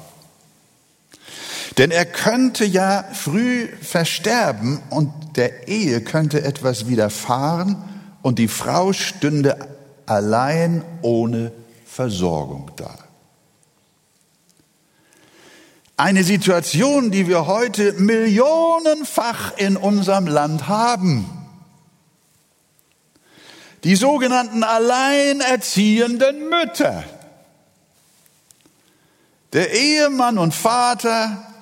Denn 1.77 1.91
er 1.91 2.05
könnte 2.05 2.65
ja 2.65 3.05
früh 3.13 3.67
versterben 3.67 4.79
und 4.89 5.12
der 5.36 5.67
Ehe 5.67 6.01
könnte 6.01 6.43
etwas 6.43 6.88
widerfahren 6.88 7.75
und 8.24 8.39
die 8.39 8.48
Frau 8.48 8.93
stünde 8.93 9.60
allein 10.08 10.84
ohne 11.03 11.51
Versorgung 11.86 12.72
da. 12.77 12.98
Eine 15.98 16.24
Situation, 16.24 17.12
die 17.12 17.27
wir 17.27 17.46
heute 17.46 17.93
millionenfach 17.93 19.55
in 19.58 19.77
unserem 19.77 20.25
Land 20.25 20.68
haben. 20.68 21.29
Die 23.83 23.96
sogenannten 23.98 24.64
alleinerziehenden 24.64 26.50
Mütter. 26.50 27.03
Der 29.53 29.72
Ehemann 29.72 30.37
und 30.37 30.53
Vater 30.53 31.53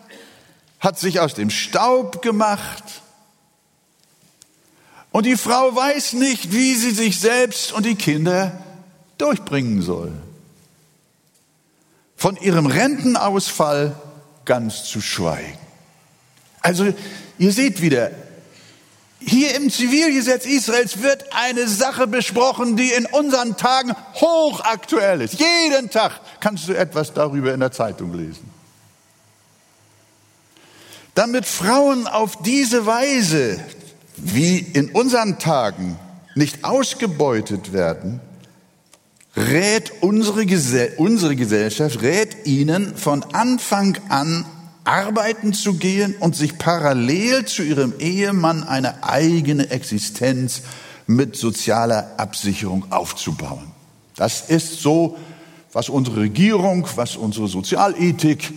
hat 0.79 0.97
sich 0.97 1.19
aus 1.19 1.33
dem 1.33 1.49
Staub 1.49 2.21
gemacht 2.21 2.83
und 5.11 5.25
die 5.25 5.35
Frau 5.35 5.75
weiß 5.75 6.13
nicht, 6.13 6.53
wie 6.53 6.73
sie 6.75 6.91
sich 6.91 7.19
selbst 7.19 7.73
und 7.73 7.85
die 7.85 7.95
Kinder 7.95 8.63
durchbringen 9.17 9.81
soll. 9.81 10.13
Von 12.15 12.37
ihrem 12.37 12.65
Rentenausfall 12.65 13.95
ganz 14.45 14.85
zu 14.85 15.01
schweigen. 15.01 15.57
Also 16.61 16.93
ihr 17.37 17.51
seht 17.51 17.81
wieder, 17.81 18.11
hier 19.23 19.55
im 19.55 19.69
Zivilgesetz 19.69 20.45
Israels 20.45 21.01
wird 21.01 21.25
eine 21.31 21.67
Sache 21.67 22.07
besprochen, 22.07 22.75
die 22.75 22.89
in 22.89 23.05
unseren 23.05 23.55
Tagen 23.55 23.93
hochaktuell 24.15 25.21
ist. 25.21 25.39
Jeden 25.39 25.89
Tag 25.91 26.19
kannst 26.39 26.67
du 26.67 26.73
etwas 26.73 27.13
darüber 27.13 27.53
in 27.53 27.59
der 27.59 27.71
Zeitung 27.71 28.13
lesen. 28.13 28.49
Damit 31.13 31.45
Frauen 31.45 32.07
auf 32.07 32.41
diese 32.41 32.85
Weise, 32.85 33.59
wie 34.17 34.57
in 34.57 34.89
unseren 34.91 35.39
Tagen, 35.39 35.99
nicht 36.35 36.63
ausgebeutet 36.63 37.73
werden, 37.73 38.21
rät 39.35 39.91
unsere, 40.01 40.45
Gesell 40.45 40.93
unsere 40.97 41.35
Gesellschaft, 41.35 42.01
rät 42.01 42.47
ihnen 42.47 42.97
von 42.97 43.23
Anfang 43.33 43.97
an 44.09 44.45
arbeiten 44.91 45.53
zu 45.53 45.75
gehen 45.75 46.15
und 46.19 46.35
sich 46.35 46.57
parallel 46.57 47.45
zu 47.45 47.63
ihrem 47.63 47.93
Ehemann 47.97 48.63
eine 48.63 49.05
eigene 49.05 49.69
Existenz 49.71 50.63
mit 51.07 51.37
sozialer 51.37 52.11
Absicherung 52.17 52.91
aufzubauen. 52.91 53.71
Das 54.17 54.49
ist 54.49 54.81
so, 54.81 55.17
was 55.71 55.87
unsere 55.87 56.17
Regierung, 56.17 56.85
was 56.95 57.15
unsere 57.15 57.47
Sozialethik, 57.47 58.53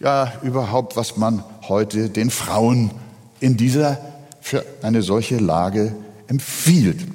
ja 0.00 0.32
überhaupt, 0.42 0.96
was 0.96 1.16
man 1.16 1.44
heute 1.68 2.10
den 2.10 2.30
Frauen 2.30 2.90
in 3.38 3.56
dieser, 3.56 3.98
für 4.40 4.64
eine 4.82 5.02
solche 5.02 5.36
Lage 5.36 5.94
empfiehlt. 6.26 7.06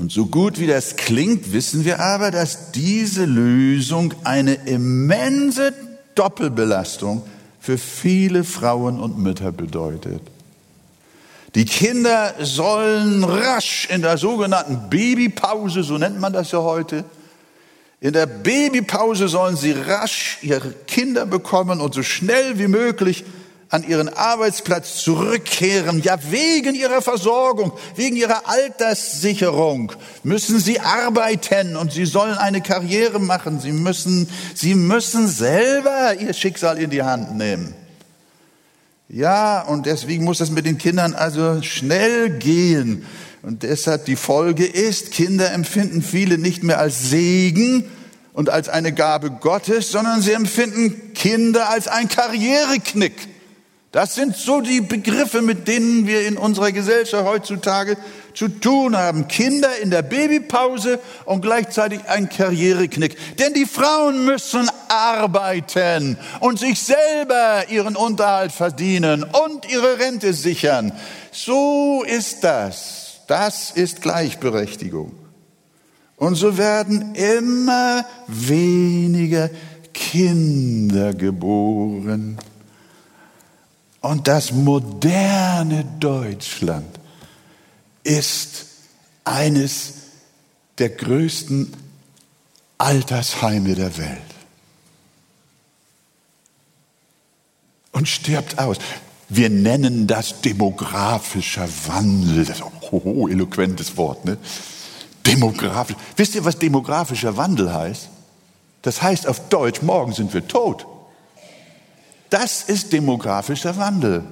Und 0.00 0.10
so 0.10 0.26
gut 0.26 0.58
wie 0.58 0.66
das 0.66 0.96
klingt, 0.96 1.52
wissen 1.52 1.84
wir 1.84 2.00
aber, 2.00 2.32
dass 2.32 2.72
diese 2.72 3.24
Lösung 3.24 4.14
eine 4.24 4.54
immense 4.54 5.72
Doppelbelastung 6.16 7.22
für 7.64 7.78
viele 7.78 8.44
Frauen 8.44 9.00
und 9.00 9.18
Mütter 9.18 9.50
bedeutet. 9.50 10.20
Die 11.54 11.64
Kinder 11.64 12.34
sollen 12.40 13.24
rasch 13.24 13.88
in 13.88 14.02
der 14.02 14.18
sogenannten 14.18 14.90
Babypause, 14.90 15.82
so 15.82 15.96
nennt 15.96 16.20
man 16.20 16.34
das 16.34 16.52
ja 16.52 16.58
heute, 16.58 17.06
in 18.02 18.12
der 18.12 18.26
Babypause 18.26 19.28
sollen 19.28 19.56
sie 19.56 19.72
rasch 19.72 20.36
ihre 20.42 20.72
Kinder 20.86 21.24
bekommen 21.24 21.80
und 21.80 21.94
so 21.94 22.02
schnell 22.02 22.58
wie 22.58 22.68
möglich 22.68 23.24
an 23.68 23.86
ihren 23.86 24.08
Arbeitsplatz 24.08 24.96
zurückkehren. 25.02 26.02
Ja, 26.02 26.18
wegen 26.30 26.74
ihrer 26.74 27.02
Versorgung, 27.02 27.72
wegen 27.96 28.16
ihrer 28.16 28.48
Alterssicherung 28.48 29.92
müssen 30.22 30.60
sie 30.60 30.80
arbeiten 30.80 31.76
und 31.76 31.92
sie 31.92 32.06
sollen 32.06 32.36
eine 32.36 32.60
Karriere 32.60 33.18
machen. 33.18 33.60
Sie 33.60 33.72
müssen, 33.72 34.28
sie 34.54 34.74
müssen 34.74 35.28
selber 35.28 36.14
ihr 36.20 36.32
Schicksal 36.32 36.78
in 36.78 36.90
die 36.90 37.02
Hand 37.02 37.36
nehmen. 37.36 37.74
Ja, 39.08 39.60
und 39.60 39.86
deswegen 39.86 40.24
muss 40.24 40.38
das 40.38 40.50
mit 40.50 40.66
den 40.66 40.78
Kindern 40.78 41.14
also 41.14 41.62
schnell 41.62 42.30
gehen. 42.30 43.04
Und 43.42 43.62
deshalb 43.62 44.06
die 44.06 44.16
Folge 44.16 44.64
ist, 44.64 45.10
Kinder 45.10 45.52
empfinden 45.52 46.02
viele 46.02 46.38
nicht 46.38 46.62
mehr 46.62 46.78
als 46.78 47.10
Segen 47.10 47.84
und 48.32 48.48
als 48.48 48.68
eine 48.68 48.92
Gabe 48.92 49.30
Gottes, 49.30 49.90
sondern 49.90 50.22
sie 50.22 50.32
empfinden 50.32 51.12
Kinder 51.12 51.68
als 51.68 51.86
ein 51.86 52.08
Karriereknick. 52.08 53.33
Das 53.94 54.16
sind 54.16 54.36
so 54.36 54.60
die 54.60 54.80
Begriffe, 54.80 55.40
mit 55.40 55.68
denen 55.68 56.08
wir 56.08 56.26
in 56.26 56.36
unserer 56.36 56.72
Gesellschaft 56.72 57.24
heutzutage 57.24 57.96
zu 58.34 58.48
tun 58.48 58.96
haben. 58.96 59.28
Kinder 59.28 59.68
in 59.80 59.92
der 59.92 60.02
Babypause 60.02 60.98
und 61.26 61.42
gleichzeitig 61.42 62.00
ein 62.08 62.28
Karriereknick. 62.28 63.16
Denn 63.36 63.54
die 63.54 63.66
Frauen 63.66 64.24
müssen 64.24 64.68
arbeiten 64.88 66.18
und 66.40 66.58
sich 66.58 66.82
selber 66.82 67.68
ihren 67.70 67.94
Unterhalt 67.94 68.50
verdienen 68.50 69.22
und 69.22 69.70
ihre 69.70 70.00
Rente 70.00 70.32
sichern. 70.32 70.90
So 71.30 72.02
ist 72.04 72.42
das. 72.42 73.20
Das 73.28 73.70
ist 73.70 74.02
Gleichberechtigung. 74.02 75.12
Und 76.16 76.34
so 76.34 76.58
werden 76.58 77.14
immer 77.14 78.04
weniger 78.26 79.50
Kinder 79.92 81.14
geboren. 81.14 82.40
Und 84.04 84.28
das 84.28 84.52
moderne 84.52 85.82
Deutschland 85.98 87.00
ist 88.02 88.66
eines 89.24 89.94
der 90.76 90.90
größten 90.90 91.72
Altersheime 92.76 93.74
der 93.74 93.96
Welt. 93.96 94.18
Und 97.92 98.06
stirbt 98.06 98.58
aus. 98.58 98.76
Wir 99.30 99.48
nennen 99.48 100.06
das 100.06 100.42
demografischer 100.42 101.66
Wandel. 101.86 102.44
Das 102.44 102.58
ist 102.58 102.62
ein 102.62 102.90
hoch 102.90 103.30
eloquentes 103.30 103.96
Wort, 103.96 104.26
ne? 104.26 104.36
Demografisch. 105.26 105.96
Wisst 106.14 106.34
ihr, 106.34 106.44
was 106.44 106.58
demografischer 106.58 107.38
Wandel 107.38 107.72
heißt? 107.72 108.10
Das 108.82 109.00
heißt 109.00 109.26
auf 109.26 109.48
Deutsch, 109.48 109.80
morgen 109.80 110.12
sind 110.12 110.34
wir 110.34 110.46
tot. 110.46 110.84
Das 112.30 112.62
ist 112.62 112.92
demografischer 112.92 113.76
Wandel. 113.76 114.24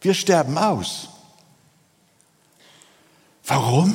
Wir 0.00 0.14
sterben 0.14 0.58
aus. 0.58 1.08
Warum? 3.46 3.94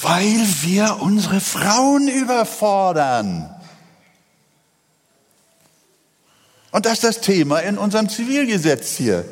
Weil 0.00 0.46
wir 0.62 0.98
unsere 1.00 1.40
Frauen 1.40 2.08
überfordern. 2.08 3.54
Und 6.70 6.86
das 6.86 6.94
ist 6.94 7.04
das 7.04 7.20
Thema 7.20 7.60
in 7.60 7.78
unserem 7.78 8.08
Zivilgesetz 8.08 8.96
hier. 8.96 9.24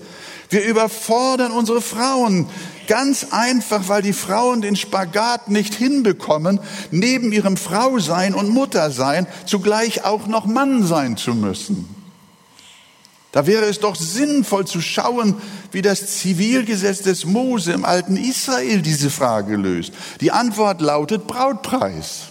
Wir 0.49 0.65
überfordern 0.65 1.53
unsere 1.53 1.81
Frauen 1.81 2.49
ganz 2.87 3.29
einfach, 3.33 3.89
weil 3.89 4.03
die 4.03 4.13
Frauen 4.13 4.61
den 4.61 4.77
Spagat 4.77 5.49
nicht 5.49 5.75
hinbekommen, 5.75 6.61
neben 6.91 7.33
ihrem 7.33 7.57
Frausein 7.57 8.35
und 8.35 8.49
Muttersein 8.49 9.27
zugleich 9.45 10.05
auch 10.05 10.27
noch 10.29 10.47
Mann 10.47 10.87
sein 10.87 11.17
zu 11.17 11.35
müssen. 11.35 11.96
Da 13.33 13.47
wäre 13.47 13.65
es 13.67 13.81
doch 13.81 13.97
sinnvoll 13.97 14.67
zu 14.67 14.81
schauen, 14.81 15.37
wie 15.73 15.83
das 15.83 16.19
Zivilgesetz 16.19 17.03
des 17.03 17.25
Mose 17.27 17.73
im 17.73 17.85
alten 17.85 18.17
Israel 18.17 18.81
diese 18.81 19.11
Frage 19.11 19.57
löst. 19.57 19.93
Die 20.21 20.33
Antwort 20.33 20.81
lautet 20.81 21.27
Brautpreis. 21.27 22.29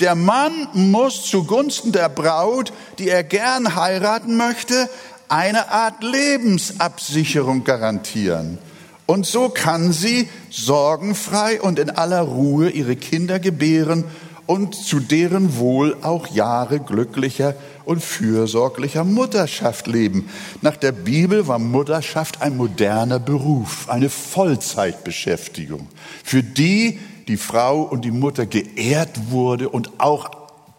Der 0.00 0.16
Mann 0.16 0.68
muss 0.72 1.22
zugunsten 1.22 1.92
der 1.92 2.08
Braut, 2.08 2.72
die 2.98 3.08
er 3.08 3.22
gern 3.22 3.76
heiraten 3.76 4.36
möchte, 4.36 4.88
eine 5.28 5.70
Art 5.70 6.02
Lebensabsicherung 6.02 7.62
garantieren. 7.62 8.58
Und 9.06 9.26
so 9.26 9.50
kann 9.50 9.92
sie 9.92 10.28
sorgenfrei 10.50 11.60
und 11.60 11.78
in 11.78 11.90
aller 11.90 12.22
Ruhe 12.22 12.70
ihre 12.70 12.96
Kinder 12.96 13.38
gebären 13.38 14.04
und 14.46 14.74
zu 14.74 15.00
deren 15.00 15.56
Wohl 15.58 15.96
auch 16.02 16.26
Jahre 16.28 16.80
glücklicher 16.80 17.54
und 17.84 18.02
fürsorglicher 18.02 19.04
Mutterschaft 19.04 19.86
leben. 19.86 20.28
Nach 20.62 20.76
der 20.76 20.92
Bibel 20.92 21.46
war 21.48 21.58
Mutterschaft 21.58 22.42
ein 22.42 22.56
moderner 22.56 23.18
Beruf, 23.18 23.88
eine 23.88 24.10
Vollzeitbeschäftigung, 24.10 25.88
für 26.22 26.42
die 26.42 26.98
die 27.28 27.36
Frau 27.36 27.82
und 27.82 28.04
die 28.04 28.10
Mutter 28.10 28.46
geehrt 28.46 29.30
wurde 29.30 29.68
und 29.68 29.92
auch 29.98 30.30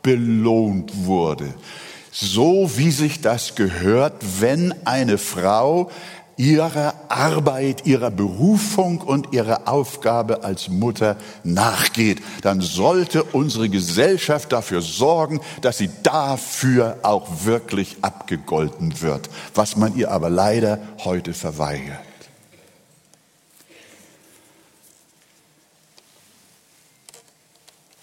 belohnt 0.03 1.05
wurde. 1.05 1.53
So 2.11 2.71
wie 2.75 2.91
sich 2.91 3.21
das 3.21 3.55
gehört, 3.55 4.13
wenn 4.39 4.73
eine 4.85 5.17
Frau 5.17 5.89
ihrer 6.37 6.93
Arbeit, 7.09 7.85
ihrer 7.85 8.11
Berufung 8.11 9.01
und 9.01 9.33
ihrer 9.33 9.67
Aufgabe 9.67 10.43
als 10.43 10.69
Mutter 10.69 11.17
nachgeht, 11.43 12.21
dann 12.41 12.61
sollte 12.61 13.23
unsere 13.23 13.69
Gesellschaft 13.69 14.51
dafür 14.51 14.81
sorgen, 14.81 15.39
dass 15.61 15.77
sie 15.77 15.89
dafür 16.03 16.97
auch 17.03 17.45
wirklich 17.45 17.97
abgegolten 18.01 19.01
wird, 19.01 19.29
was 19.53 19.77
man 19.77 19.95
ihr 19.95 20.11
aber 20.11 20.29
leider 20.29 20.79
heute 21.03 21.33
verweigert. 21.33 21.99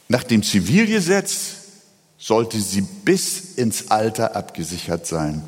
Nach 0.08 0.24
dem 0.24 0.42
Zivilgesetz 0.42 1.54
sollte 2.18 2.60
sie 2.60 2.82
bis 2.82 3.54
ins 3.56 3.90
Alter 3.90 4.36
abgesichert 4.36 5.06
sein. 5.06 5.42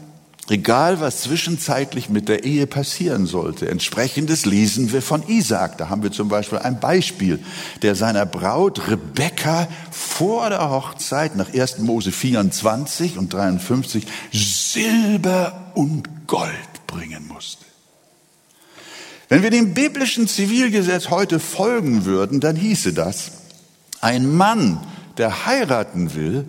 Egal, 0.51 1.01
was 1.01 1.23
zwischenzeitlich 1.23 2.11
mit 2.11 2.29
der 2.29 2.45
Ehe 2.45 2.67
passieren 2.67 3.25
sollte. 3.25 3.71
Entsprechendes 3.71 4.45
lesen 4.45 4.93
wir 4.93 5.01
von 5.01 5.27
Isaac. 5.27 5.79
Da 5.79 5.89
haben 5.89 6.03
wir 6.03 6.13
zum 6.13 6.29
Beispiel 6.29 6.59
ein 6.59 6.81
Beispiel, 6.81 7.43
der 7.81 7.95
seiner 7.95 8.27
Braut 8.27 8.89
Rebekka 8.89 9.69
vor 9.91 10.51
der 10.51 10.69
Hochzeit 10.69 11.35
nach 11.37 11.55
1. 11.55 11.79
Mose 11.79 12.13
24 12.13 13.17
und 13.17 13.33
53 13.33 14.07
Silber 14.33 15.73
und 15.75 16.27
Gold 16.27 16.87
bringen 16.87 17.27
musste. 17.27 17.65
Wenn 19.31 19.43
wir 19.43 19.51
dem 19.51 19.73
biblischen 19.73 20.29
Zivilgesetz 20.29 21.09
heute 21.09 21.41
folgen 21.41 22.05
würden, 22.05 22.41
dann 22.41 22.57
hieße 22.57 22.93
das, 22.93 23.33
ein 24.03 24.37
Mann, 24.37 24.79
der 25.17 25.47
heiraten 25.47 26.15
will, 26.15 26.45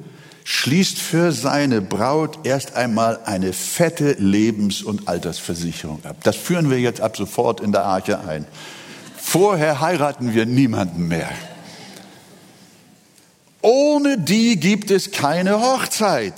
schließt 0.45 0.99
für 0.99 1.31
seine 1.31 1.81
Braut 1.81 2.45
erst 2.45 2.75
einmal 2.75 3.19
eine 3.25 3.51
fette 3.51 4.13
Lebens- 4.19 4.84
und 4.84 5.08
Altersversicherung 5.08 6.05
ab. 6.05 6.17
Das 6.23 6.36
führen 6.36 6.69
wir 6.69 6.79
jetzt 6.79 7.01
ab 7.01 7.17
sofort 7.17 7.60
in 7.60 7.71
der 7.71 7.84
Arche 7.84 8.19
ein. 8.19 8.45
Vorher 9.17 9.81
heiraten 9.81 10.36
wir 10.36 10.45
niemanden 10.45 11.08
mehr. 11.08 11.31
Ohne 13.63 14.19
die 14.19 14.60
gibt 14.60 14.91
es 14.91 15.12
keine 15.12 15.60
Hochzeit. 15.60 16.36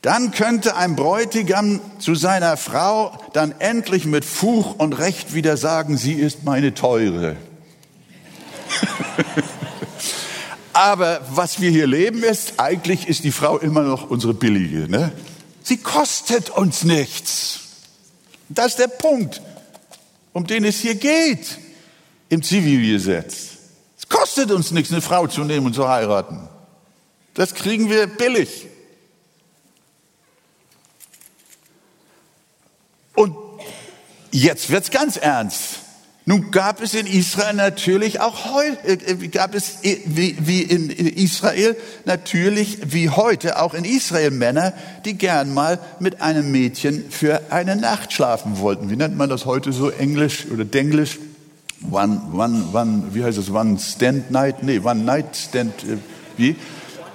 Dann 0.00 0.30
könnte 0.30 0.76
ein 0.76 0.94
Bräutigam 0.94 1.80
zu 1.98 2.14
seiner 2.14 2.56
Frau 2.56 3.12
dann 3.32 3.52
endlich 3.58 4.04
mit 4.04 4.24
Fuch 4.24 4.76
und 4.76 4.92
Recht 4.92 5.34
wieder 5.34 5.56
sagen, 5.56 5.96
sie 5.96 6.14
ist 6.14 6.44
meine 6.44 6.72
Teure. 6.72 7.36
Aber 10.72 11.20
was 11.30 11.60
wir 11.60 11.70
hier 11.70 11.86
leben 11.86 12.22
ist, 12.22 12.54
eigentlich 12.58 13.08
ist 13.08 13.24
die 13.24 13.32
Frau 13.32 13.58
immer 13.58 13.82
noch 13.82 14.08
unsere 14.08 14.34
billige. 14.34 14.88
Ne? 14.88 15.12
Sie 15.62 15.78
kostet 15.78 16.50
uns 16.50 16.84
nichts. 16.84 17.60
Das 18.48 18.68
ist 18.68 18.78
der 18.78 18.88
Punkt, 18.88 19.42
um 20.32 20.46
den 20.46 20.64
es 20.64 20.80
hier 20.80 20.94
geht 20.94 21.58
im 22.28 22.42
Zivilgesetz. 22.42 23.50
Es 23.98 24.08
kostet 24.08 24.50
uns 24.50 24.70
nichts, 24.70 24.92
eine 24.92 25.02
Frau 25.02 25.26
zu 25.26 25.44
nehmen 25.44 25.66
und 25.66 25.74
zu 25.74 25.88
heiraten. 25.88 26.48
Das 27.34 27.54
kriegen 27.54 27.90
wir 27.90 28.06
billig. 28.06 28.66
Und 33.14 33.36
jetzt 34.30 34.70
wird's 34.70 34.90
ganz 34.90 35.16
ernst. 35.16 35.80
Nun 36.26 36.50
gab 36.50 36.82
es 36.82 36.94
in 36.94 37.06
Israel 37.06 37.54
natürlich 37.54 38.20
auch 38.20 38.44
heu, 38.44 38.64
äh, 38.84 39.28
gab 39.28 39.54
es 39.54 39.82
äh, 39.82 39.98
wie, 40.04 40.62
in 40.62 40.90
Israel 40.90 41.76
natürlich 42.04 42.92
wie 42.92 43.08
heute 43.08 43.60
auch 43.60 43.72
in 43.72 43.84
Israel 43.84 44.30
Männer, 44.30 44.74
die 45.04 45.14
gern 45.14 45.54
mal 45.54 45.78
mit 45.98 46.20
einem 46.20 46.52
Mädchen 46.52 47.10
für 47.10 47.40
eine 47.50 47.74
Nacht 47.74 48.12
schlafen 48.12 48.58
wollten. 48.58 48.90
Wie 48.90 48.96
nennt 48.96 49.16
man 49.16 49.30
das 49.30 49.46
heute 49.46 49.72
so 49.72 49.88
Englisch 49.90 50.46
oder 50.52 50.64
Denglisch? 50.64 51.18
One, 51.90 52.20
one, 52.34 52.64
one, 52.72 53.02
wie 53.12 53.24
heißt 53.24 53.38
es? 53.38 53.50
One 53.50 53.78
stand 53.78 54.30
night? 54.30 54.62
Nee, 54.62 54.80
one 54.80 55.02
night 55.02 55.34
stand, 55.34 55.72
äh, 55.84 55.96
wie? 56.36 56.56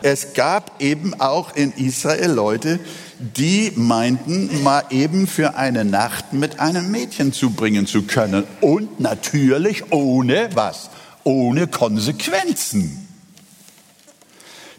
Es 0.02 0.34
gab 0.34 0.82
eben 0.82 1.20
auch 1.20 1.56
in 1.56 1.72
Israel 1.74 2.32
Leute, 2.32 2.80
die 3.20 3.72
meinten, 3.76 4.64
mal 4.64 4.84
eben 4.90 5.28
für 5.28 5.56
eine 5.56 5.86
Nacht 5.86 6.34
mit 6.34 6.60
einem 6.60 6.92
Mädchen 6.92 7.34
zubringen 7.34 7.88
zu 7.88 8.04
können. 8.04 8.46
Und 8.62 9.00
natürlich 9.00 9.92
ohne 9.92 10.50
was? 10.54 10.90
Ohne 11.24 11.68
Konsequenzen. 11.68 13.08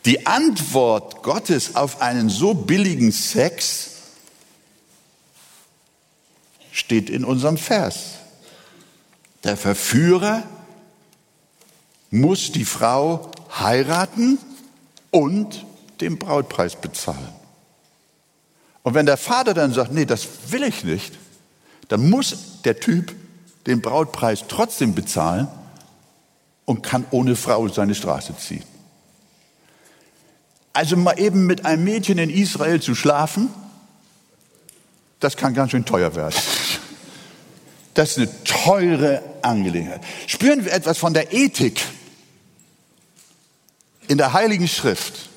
Die 0.05 0.27
Antwort 0.27 1.23
Gottes 1.23 1.75
auf 1.75 2.01
einen 2.01 2.29
so 2.29 2.55
billigen 2.55 3.11
Sex 3.11 3.91
steht 6.71 7.11
in 7.11 7.25
unserem 7.25 7.57
Vers. 7.57 8.17
Der 9.43 9.57
Verführer 9.57 10.45
muss 12.11 12.53
die 12.53 12.65
Frau 12.65 13.31
heiraten 13.59 14.39
und 15.11 15.65
den 16.01 16.19
Brautpreis 16.19 16.77
bezahlen. 16.77 17.36
Und 18.87 18.95
wenn 18.95 19.05
der 19.05 19.17
Vater 19.17 19.53
dann 19.53 19.73
sagt, 19.73 19.91
nee, 19.91 20.05
das 20.05 20.29
will 20.51 20.63
ich 20.63 20.85
nicht, 20.85 21.13
dann 21.89 22.09
muss 22.09 22.61
der 22.65 22.79
Typ 22.79 23.13
den 23.67 23.83
Brautpreis 23.83 24.45
trotzdem 24.47 24.95
bezahlen 24.95 25.49
und 26.67 26.85
kann 26.85 27.05
ohne 27.11 27.35
Frau 27.35 27.67
seine 27.67 27.97
Straße 27.97 28.37
ziehen. 28.39 28.63
Also 30.73 30.97
mal 30.97 31.19
eben 31.19 31.47
mit 31.47 31.67
einem 31.67 31.83
Mädchen 31.83 32.19
in 32.19 32.31
Israel 32.31 32.81
zu 32.81 32.95
schlafen, 32.95 33.49
das 35.19 35.37
kann 35.37 35.53
ganz 35.53 35.73
schön 35.73 35.85
teuer 35.85 36.15
werden. 36.15 36.37
Das 37.95 38.11
ist 38.11 38.19
eine 38.19 38.45
teure 38.45 39.21
Angelegenheit. 39.43 40.03
Spüren 40.29 40.65
wir 40.65 40.73
etwas 40.73 40.97
von 40.97 41.13
der 41.13 41.33
Ethik 41.33 41.83
in 44.07 44.17
der 44.17 44.33
Heiligen 44.33 44.69
Schrift? 44.69 45.29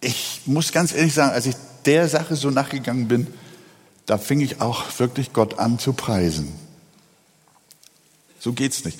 Ich 0.00 0.42
muss 0.46 0.72
ganz 0.72 0.94
ehrlich 0.94 1.14
sagen, 1.14 1.32
als 1.32 1.46
ich 1.46 1.56
der 1.84 2.08
Sache 2.08 2.36
so 2.36 2.50
nachgegangen 2.50 3.08
bin, 3.08 3.26
da 4.06 4.18
fing 4.18 4.40
ich 4.40 4.60
auch 4.60 4.84
wirklich 4.98 5.32
Gott 5.32 5.58
an 5.58 5.78
zu 5.78 5.92
preisen. 5.92 6.52
So 8.40 8.52
geht's 8.52 8.84
nicht. 8.84 8.98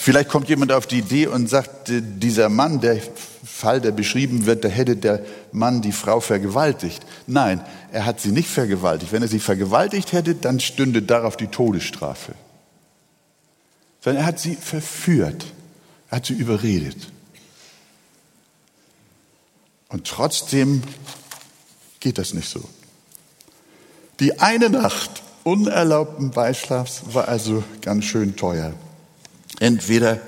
Vielleicht 0.00 0.28
kommt 0.28 0.48
jemand 0.48 0.70
auf 0.70 0.86
die 0.86 0.98
Idee 0.98 1.26
und 1.26 1.48
sagt, 1.48 1.90
dieser 1.90 2.48
Mann, 2.48 2.80
der 2.80 3.00
Fall, 3.44 3.80
der 3.80 3.90
beschrieben 3.90 4.46
wird, 4.46 4.64
da 4.64 4.68
hätte 4.68 4.96
der 4.96 5.24
Mann 5.50 5.82
die 5.82 5.92
Frau 5.92 6.20
vergewaltigt. 6.20 7.04
Nein, 7.26 7.60
er 7.90 8.06
hat 8.06 8.20
sie 8.20 8.30
nicht 8.30 8.48
vergewaltigt. 8.48 9.12
Wenn 9.12 9.22
er 9.22 9.28
sie 9.28 9.40
vergewaltigt 9.40 10.12
hätte, 10.12 10.36
dann 10.36 10.60
stünde 10.60 11.02
darauf 11.02 11.36
die 11.36 11.48
Todesstrafe. 11.48 12.34
Sondern 14.02 14.22
er 14.22 14.26
hat 14.26 14.38
sie 14.38 14.54
verführt. 14.54 15.44
Er 16.08 16.18
hat 16.18 16.26
sie 16.26 16.34
überredet. 16.34 16.96
Und 19.90 20.06
trotzdem 20.06 20.82
geht 21.98 22.18
das 22.18 22.32
nicht 22.32 22.48
so. 22.48 22.60
Die 24.20 24.38
eine 24.40 24.70
Nacht 24.70 25.22
unerlaubten 25.44 26.30
Beischlafs 26.30 27.02
war 27.12 27.28
also 27.28 27.62
ganz 27.82 28.04
schön 28.04 28.36
teuer. 28.36 28.72
Entweder 29.58 30.20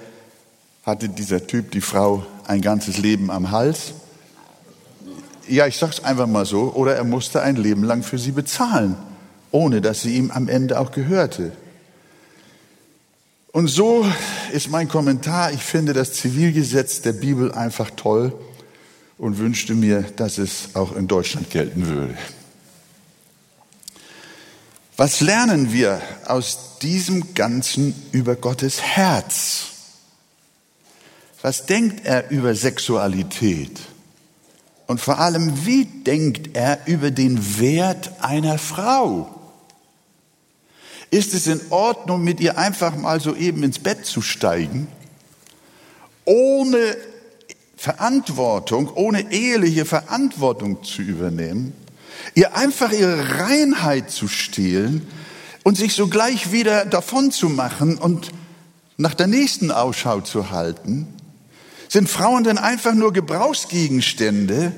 hatte 0.85 1.09
dieser 1.09 1.47
Typ 1.47 1.71
die 1.71 1.81
Frau 1.81 2.27
ein 2.47 2.61
ganzes 2.61 2.99
Leben 2.99 3.31
am 3.31 3.51
Hals, 3.51 3.95
ja, 5.49 5.67
ich 5.67 5.77
sag's 5.77 6.03
einfach 6.03 6.27
mal 6.27 6.47
so, 6.47 6.73
oder 6.75 6.97
er 6.97 7.05
musste 7.05 7.43
ein 7.43 7.57
Leben 7.57 7.83
lang 7.83 8.03
für 8.03 8.19
sie 8.19 8.31
bezahlen, 8.31 8.97
ohne 9.51 9.81
dass 9.81 10.03
sie 10.03 10.17
ihm 10.17 10.31
am 10.31 10.49
Ende 10.49 10.79
auch 10.81 10.93
gehörte. 10.93 11.53
Und 13.53 13.69
so 13.69 14.07
ist 14.53 14.71
mein 14.71 14.89
Kommentar, 14.89 15.53
ich 15.53 15.63
finde 15.63 15.93
das 15.93 16.15
Zivilgesetz 16.15 17.03
der 17.03 17.13
Bibel 17.13 17.53
einfach 17.53 17.91
toll 17.91 18.33
und 19.19 19.39
wünschte 19.39 19.75
mir, 19.75 20.03
dass 20.03 20.39
es 20.39 20.75
auch 20.75 20.95
in 20.97 21.09
Deutschland 21.09 21.51
gelten 21.51 21.87
würde. 21.87 22.17
Was 24.97 25.21
lernen 25.21 25.73
wir 25.73 26.01
aus 26.27 26.79
diesem 26.81 27.35
Ganzen 27.35 27.95
über 28.13 28.37
Gottes 28.37 28.81
Herz? 28.83 29.67
Was 31.41 31.67
denkt 31.67 32.05
er 32.05 32.31
über 32.31 32.55
Sexualität? 32.55 33.81
Und 34.87 35.01
vor 35.01 35.19
allem, 35.19 35.65
wie 35.67 35.87
denkt 35.87 36.55
er 36.55 36.87
über 36.87 37.11
den 37.11 37.59
Wert 37.59 38.13
einer 38.21 38.59
Frau? 38.59 39.35
Ist 41.11 41.35
es 41.35 41.47
in 41.47 41.61
Ordnung, 41.71 42.23
mit 42.23 42.41
ihr 42.41 42.59
einfach 42.59 42.95
mal 42.97 43.21
so 43.21 43.35
eben 43.35 43.63
ins 43.63 43.79
Bett 43.79 44.07
zu 44.07 44.23
steigen, 44.23 44.89
ohne 46.25 46.97
Verantwortung, 47.83 48.93
ohne 48.95 49.33
eheliche 49.33 49.85
Verantwortung 49.85 50.85
zu 50.85 51.03
übernehmen? 51.03 51.73
ihr 52.35 52.57
einfach 52.57 52.93
ihre 52.93 53.41
Reinheit 53.41 54.11
zu 54.11 54.29
stehlen 54.29 55.07
und 55.65 55.77
sich 55.77 55.95
sogleich 55.95 56.53
wieder 56.53 56.85
davon 56.85 57.31
zu 57.31 57.49
machen 57.49 57.99
und 57.99 58.31
nach 58.97 59.15
der 59.15 59.27
nächsten 59.27 59.71
Ausschau 59.71 60.21
zu 60.21 60.51
halten? 60.51 61.09
Sind 61.89 62.09
Frauen 62.09 62.45
denn 62.45 62.59
einfach 62.59 62.95
nur 62.95 63.13
Gebrauchsgegenstände? 63.13 64.73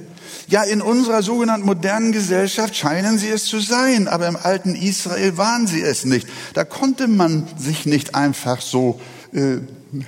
Ja, 0.49 0.63
in 0.63 0.83
unserer 0.83 1.23
sogenannten 1.23 1.67
modernen 1.67 2.13
Gesellschaft 2.13 2.75
scheinen 2.77 3.19
sie 3.19 3.29
es 3.29 3.45
zu 3.45 3.61
sein, 3.61 4.09
aber 4.09 4.27
im 4.29 4.37
alten 4.37 4.75
Israel 4.75 5.37
waren 5.37 5.67
sie 5.67 5.81
es 5.81 6.05
nicht. 6.05 6.27
Da 6.55 6.65
konnte 6.65 7.07
man 7.07 7.47
sich 7.57 7.87
nicht 7.87 8.15
einfach 8.15 8.61
so 8.61 9.01
äh, 9.33 9.59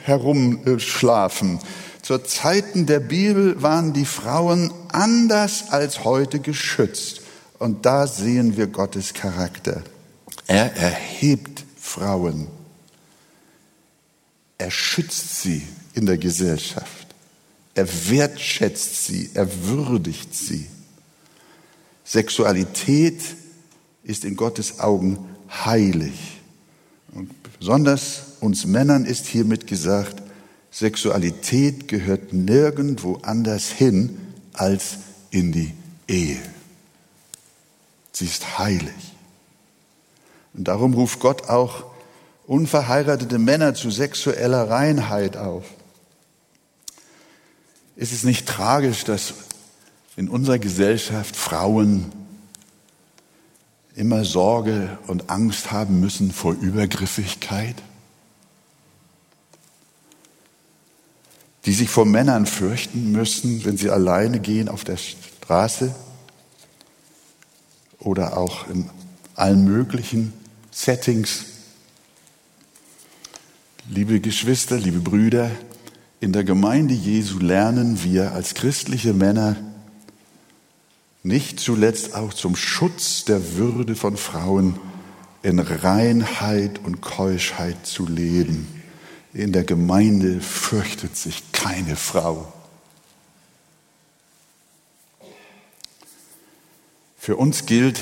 herumschlafen. 0.05 1.61
Zur 2.07 2.25
Zeiten 2.25 2.87
der 2.87 3.01
Bibel 3.01 3.61
waren 3.61 3.93
die 3.93 4.05
Frauen 4.05 4.73
anders 4.93 5.71
als 5.71 6.05
heute 6.05 6.39
geschützt. 6.39 7.23
Und 7.59 7.85
da 7.85 8.07
sehen 8.07 8.57
wir 8.57 8.69
Gottes 8.69 9.13
Charakter. 9.13 9.83
Er 10.47 10.77
erhebt 10.77 11.65
Frauen. 11.77 12.47
Er 14.57 14.71
schützt 14.71 15.43
sie 15.43 15.67
in 15.95 16.07
der 16.07 16.17
Gesellschaft. 16.17 17.09
Er 17.75 17.89
wertschätzt 18.09 19.05
sie, 19.05 19.31
er 19.35 19.49
würdigt 19.65 20.33
sie. 20.33 20.69
Sexualität 22.05 23.21
ist 24.05 24.25
in 24.25 24.37
Gottes 24.37 24.79
Augen 24.79 25.19
heilig. 25.51 26.41
Und 27.13 27.33
besonders 27.59 28.23
uns 28.39 28.65
Männern 28.65 29.07
ist 29.07 29.27
hiermit 29.27 29.67
gesagt, 29.67 30.23
Sexualität 30.79 31.89
gehört 31.89 32.35
nirgendwo 32.35 33.19
anders 33.23 33.71
hin 33.71 34.19
als 34.53 34.99
in 35.31 35.51
die 35.51 35.73
Ehe. 36.07 36.37
Sie 38.13 38.27
ist 38.27 38.59
heilig. 38.59 39.15
Und 40.53 40.69
darum 40.69 40.93
ruft 40.93 41.21
Gott 41.21 41.49
auch 41.49 41.87
unverheiratete 42.47 43.39
Männer 43.39 43.75
zu 43.75 43.91
sexueller 43.91 44.69
Reinheit 44.69 45.39
auf. 45.39 45.65
Ist 47.97 48.13
es 48.13 48.25
nicht 48.25 48.47
tragisch, 48.47 49.05
dass 49.05 49.33
in 50.15 50.29
unserer 50.29 50.59
Gesellschaft 50.59 51.37
Frauen 51.37 52.13
immer 53.95 54.27
Sorge 54.27 54.99
und 55.07 55.31
Angst 55.31 55.73
haben 55.73 56.01
müssen 56.01 56.33
vor 56.33 56.53
Übergriffigkeit? 56.53 57.77
Die 61.67 61.73
sich 61.73 61.91
vor 61.91 62.07
Männern 62.07 62.47
fürchten 62.47 63.13
müssen, 63.13 63.65
wenn 63.65 63.77
sie 63.77 63.91
alleine 63.91 64.41
gehen 64.41 64.69
auf 64.69 64.85
der 64.85 64.97
Straße? 64.97 65.95
oder 68.07 68.37
auch 68.37 68.69
in 68.69 68.89
allen 69.35 69.65
möglichen 69.65 70.33
Settings. 70.71 71.45
Liebe 73.91 74.21
Geschwister, 74.21 74.79
liebe 74.79 75.01
Brüder, 75.01 75.51
in 76.21 76.33
der 76.33 76.45
Gemeinde 76.45 76.95
Jesu 76.95 77.39
lernen 77.39 78.03
wir 78.03 78.33
als 78.33 78.55
christliche 78.55 79.13
Männer 79.13 79.57
nicht 81.23 81.61
zuletzt 81.61 82.15
auch 82.15 82.33
zum 82.33 82.57
Schutz 82.57 83.25
der 83.25 83.57
Würde 83.57 83.97
von 83.97 84.17
Frauen 84.17 84.79
in 85.43 85.59
Reinheit 85.59 86.81
und 86.85 87.01
Keuschheit 87.01 87.87
zu 87.87 88.07
leben. 88.07 88.76
In 89.37 89.53
der 89.53 89.65
Gemeinde 89.65 90.41
fürchtet 90.41 91.15
sich 91.15 91.53
keine 91.53 91.95
Frau. 91.97 92.51
Für 97.19 97.37
uns 97.37 97.67
gilt, 97.67 98.01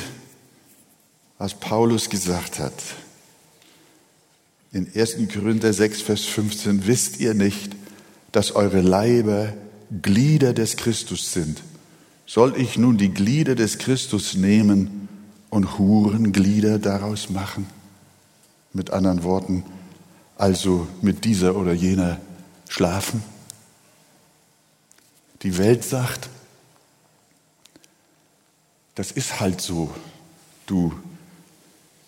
was 1.38 1.58
Paulus 1.58 2.08
gesagt 2.08 2.60
hat. 2.60 2.74
In 4.70 4.88
1. 4.94 5.16
Korinther 5.32 5.72
6, 5.72 6.02
Vers 6.02 6.24
15, 6.24 6.86
wisst 6.86 7.18
ihr 7.18 7.34
nicht, 7.34 7.74
dass 8.30 8.52
eure 8.52 8.80
Leiber 8.80 9.54
Glieder 10.02 10.52
des 10.52 10.76
Christus 10.76 11.32
sind? 11.32 11.64
Soll 12.26 12.54
ich 12.56 12.78
nun 12.78 12.96
die 12.96 13.10
Glieder 13.12 13.56
des 13.56 13.78
Christus 13.78 14.34
nehmen 14.34 15.08
und 15.50 15.78
Hurenglieder 15.78 16.78
daraus 16.78 17.28
machen? 17.28 17.66
Mit 18.72 18.90
anderen 18.90 19.24
Worten, 19.24 19.64
also 20.36 20.86
mit 21.00 21.24
dieser 21.24 21.56
oder 21.56 21.72
jener 21.72 22.20
schlafen? 22.68 23.22
Die 25.42 25.58
Welt 25.58 25.84
sagt, 25.84 26.28
das 28.94 29.10
ist 29.10 29.40
halt 29.40 29.60
so. 29.60 29.94
Du, 30.66 30.94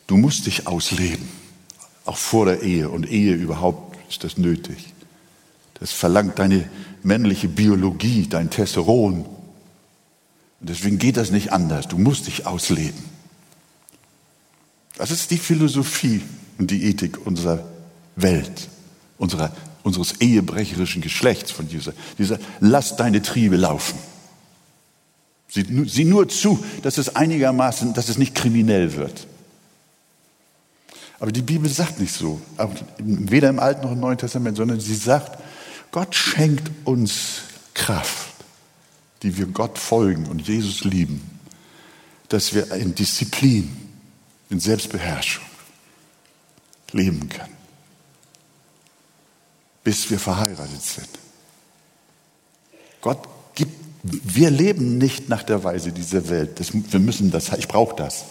du 0.06 0.16
musst 0.16 0.46
dich 0.46 0.66
ausleben. 0.66 1.28
Auch 2.04 2.16
vor 2.16 2.46
der 2.46 2.62
Ehe 2.62 2.88
und 2.88 3.10
Ehe 3.10 3.34
überhaupt 3.34 3.98
ist 4.08 4.24
das 4.24 4.38
nötig. 4.38 4.92
Das 5.74 5.92
verlangt 5.92 6.38
deine 6.38 6.68
männliche 7.02 7.48
Biologie, 7.48 8.26
dein 8.28 8.50
Tesseron. 8.50 9.26
Und 10.60 10.70
deswegen 10.70 10.98
geht 10.98 11.16
das 11.16 11.30
nicht 11.30 11.52
anders. 11.52 11.88
Du 11.88 11.98
musst 11.98 12.28
dich 12.28 12.46
ausleben. 12.46 13.04
Das 14.96 15.10
ist 15.10 15.30
die 15.30 15.38
Philosophie 15.38 16.22
und 16.58 16.70
die 16.70 16.84
Ethik 16.84 17.26
unserer 17.26 17.68
Welt, 18.16 18.68
unserer, 19.18 19.54
unseres 19.82 20.20
ehebrecherischen 20.20 21.02
Geschlechts 21.02 21.50
von 21.50 21.68
dieser, 21.68 21.92
dieser, 22.18 22.38
lass 22.60 22.96
deine 22.96 23.22
Triebe 23.22 23.56
laufen. 23.56 23.98
Sieh, 25.48 25.64
sieh 25.86 26.04
nur 26.04 26.28
zu, 26.28 26.62
dass 26.82 26.98
es 26.98 27.14
einigermaßen, 27.14 27.94
dass 27.94 28.08
es 28.08 28.18
nicht 28.18 28.34
kriminell 28.34 28.96
wird. 28.96 29.26
Aber 31.18 31.32
die 31.32 31.42
Bibel 31.42 31.70
sagt 31.70 31.98
nicht 32.00 32.12
so, 32.12 32.40
weder 32.98 33.48
im 33.48 33.58
Alten 33.58 33.82
noch 33.82 33.92
im 33.92 34.00
Neuen 34.00 34.18
Testament, 34.18 34.56
sondern 34.56 34.80
sie 34.80 34.94
sagt, 34.94 35.42
Gott 35.92 36.14
schenkt 36.14 36.70
uns 36.84 37.42
Kraft, 37.72 38.34
die 39.22 39.38
wir 39.38 39.46
Gott 39.46 39.78
folgen 39.78 40.26
und 40.26 40.46
Jesus 40.46 40.84
lieben, 40.84 41.22
dass 42.28 42.54
wir 42.54 42.70
in 42.72 42.94
Disziplin, 42.94 43.74
in 44.50 44.60
Selbstbeherrschung 44.60 45.44
leben 46.92 47.28
können, 47.28 47.55
bis 49.86 50.10
wir 50.10 50.18
verheiratet 50.18 50.82
sind. 50.82 51.08
Gott 53.00 53.20
wir 54.02 54.50
leben 54.50 54.98
nicht 54.98 55.28
nach 55.28 55.42
der 55.42 55.64
Weise 55.64 55.92
dieser 55.92 56.28
Welt. 56.28 56.60
Das, 56.60 56.72
wir 56.72 57.00
müssen 57.00 57.30
das, 57.30 57.52
ich 57.52 57.68
brauche 57.68 57.96
das. 57.96 58.24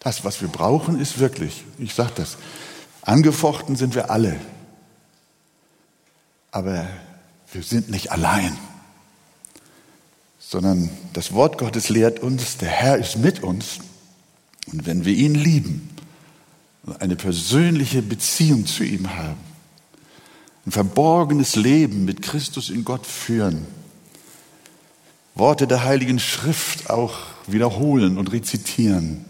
Das, 0.00 0.24
was 0.24 0.40
wir 0.40 0.48
brauchen, 0.48 1.00
ist 1.00 1.18
wirklich, 1.18 1.64
ich 1.78 1.94
sage 1.94 2.12
das, 2.16 2.36
angefochten 3.02 3.76
sind 3.76 3.94
wir 3.94 4.10
alle. 4.10 4.38
Aber 6.50 6.86
wir 7.52 7.62
sind 7.62 7.90
nicht 7.90 8.12
allein, 8.12 8.56
sondern 10.38 10.90
das 11.12 11.32
Wort 11.32 11.58
Gottes 11.58 11.88
lehrt 11.88 12.20
uns, 12.20 12.58
der 12.58 12.70
Herr 12.70 12.98
ist 12.98 13.16
mit 13.16 13.42
uns. 13.42 13.78
Und 14.72 14.86
wenn 14.86 15.04
wir 15.04 15.14
ihn 15.14 15.34
lieben 15.34 15.97
und 16.88 17.02
eine 17.02 17.16
persönliche 17.16 18.00
Beziehung 18.00 18.64
zu 18.64 18.82
ihm 18.82 19.14
haben, 19.14 19.36
ein 20.64 20.72
verborgenes 20.72 21.54
Leben 21.54 22.06
mit 22.06 22.22
Christus 22.22 22.70
in 22.70 22.82
Gott 22.82 23.06
führen, 23.06 23.66
Worte 25.34 25.66
der 25.66 25.84
Heiligen 25.84 26.18
Schrift 26.18 26.88
auch 26.88 27.18
wiederholen 27.46 28.16
und 28.16 28.32
rezitieren, 28.32 29.22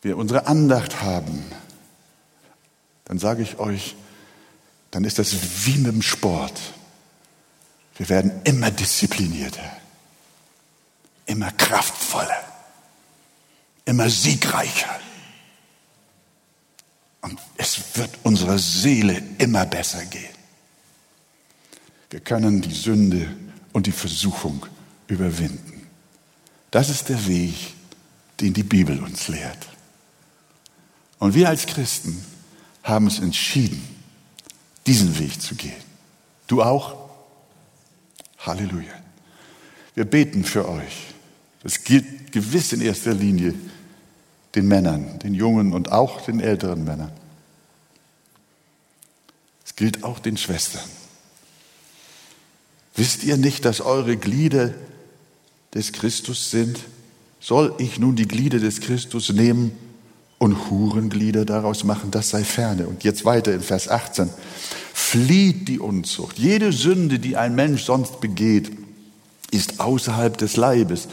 wir 0.00 0.16
unsere 0.16 0.46
Andacht 0.46 1.02
haben, 1.02 1.44
dann 3.04 3.18
sage 3.18 3.42
ich 3.42 3.58
euch, 3.58 3.96
dann 4.90 5.04
ist 5.04 5.18
das 5.18 5.34
wie 5.66 5.76
mit 5.76 5.92
dem 5.92 6.02
Sport. 6.02 6.58
Wir 7.98 8.08
werden 8.08 8.32
immer 8.44 8.70
disziplinierter, 8.70 9.76
immer 11.26 11.50
kraftvoller, 11.52 12.40
immer 13.84 14.08
siegreicher. 14.08 15.00
Und 17.26 17.40
es 17.56 17.80
wird 17.96 18.10
unserer 18.22 18.56
Seele 18.56 19.20
immer 19.38 19.66
besser 19.66 20.04
gehen. 20.06 20.34
Wir 22.08 22.20
können 22.20 22.62
die 22.62 22.72
Sünde 22.72 23.28
und 23.72 23.88
die 23.88 23.92
Versuchung 23.92 24.64
überwinden. 25.08 25.88
Das 26.70 26.88
ist 26.88 27.08
der 27.08 27.26
Weg, 27.26 27.56
den 28.40 28.54
die 28.54 28.62
Bibel 28.62 29.02
uns 29.02 29.26
lehrt. 29.26 29.66
Und 31.18 31.34
wir 31.34 31.48
als 31.48 31.66
Christen 31.66 32.24
haben 32.84 33.06
uns 33.06 33.18
entschieden, 33.18 33.82
diesen 34.86 35.18
Weg 35.18 35.42
zu 35.42 35.56
gehen. 35.56 35.82
Du 36.46 36.62
auch? 36.62 37.10
Halleluja. 38.38 39.02
Wir 39.96 40.04
beten 40.04 40.44
für 40.44 40.68
euch. 40.68 41.06
Das 41.64 41.82
gilt 41.82 42.30
gewiss 42.30 42.72
in 42.72 42.82
erster 42.82 43.14
Linie 43.14 43.52
den 44.56 44.66
Männern, 44.66 45.18
den 45.20 45.34
jungen 45.34 45.72
und 45.72 45.92
auch 45.92 46.22
den 46.22 46.40
älteren 46.40 46.84
Männern. 46.84 47.12
Es 49.64 49.76
gilt 49.76 50.02
auch 50.02 50.18
den 50.18 50.36
Schwestern. 50.36 50.82
Wisst 52.96 53.24
ihr 53.24 53.36
nicht, 53.36 53.66
dass 53.66 53.82
eure 53.82 54.16
Glieder 54.16 54.72
des 55.74 55.92
Christus 55.92 56.50
sind? 56.50 56.78
Soll 57.40 57.74
ich 57.78 57.98
nun 57.98 58.16
die 58.16 58.26
Glieder 58.26 58.58
des 58.58 58.80
Christus 58.80 59.30
nehmen 59.30 59.72
und 60.38 60.70
Hurenglieder 60.70 61.44
daraus 61.44 61.84
machen, 61.84 62.10
das 62.10 62.30
sei 62.30 62.42
ferne. 62.42 62.86
Und 62.88 63.04
jetzt 63.04 63.24
weiter 63.24 63.52
in 63.54 63.60
Vers 63.60 63.88
18. 63.88 64.30
Flieht 64.94 65.68
die 65.68 65.78
Unzucht. 65.78 66.38
Jede 66.38 66.72
Sünde, 66.72 67.18
die 67.18 67.36
ein 67.36 67.54
Mensch 67.54 67.84
sonst 67.84 68.20
begeht, 68.20 68.72
ist 69.50 69.78
außerhalb 69.80 70.36
des 70.38 70.56
Leibes. 70.56 71.08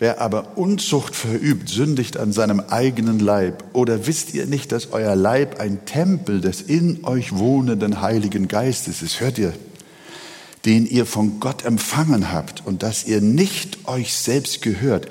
Wer 0.00 0.20
aber 0.20 0.56
Unzucht 0.58 1.14
verübt, 1.14 1.68
sündigt 1.68 2.16
an 2.16 2.32
seinem 2.32 2.58
eigenen 2.58 3.20
Leib. 3.20 3.62
Oder 3.74 4.08
wisst 4.08 4.34
ihr 4.34 4.46
nicht, 4.46 4.72
dass 4.72 4.90
euer 4.90 5.14
Leib 5.14 5.60
ein 5.60 5.84
Tempel 5.84 6.40
des 6.40 6.62
in 6.62 7.04
euch 7.04 7.36
wohnenden 7.36 8.00
Heiligen 8.00 8.48
Geistes 8.48 9.02
ist? 9.02 9.20
Hört 9.20 9.38
ihr? 9.38 9.52
Den 10.64 10.86
ihr 10.86 11.06
von 11.06 11.38
Gott 11.38 11.64
empfangen 11.64 12.32
habt 12.32 12.66
und 12.66 12.82
dass 12.82 13.06
ihr 13.06 13.20
nicht 13.20 13.86
euch 13.86 14.12
selbst 14.12 14.62
gehört 14.62 15.06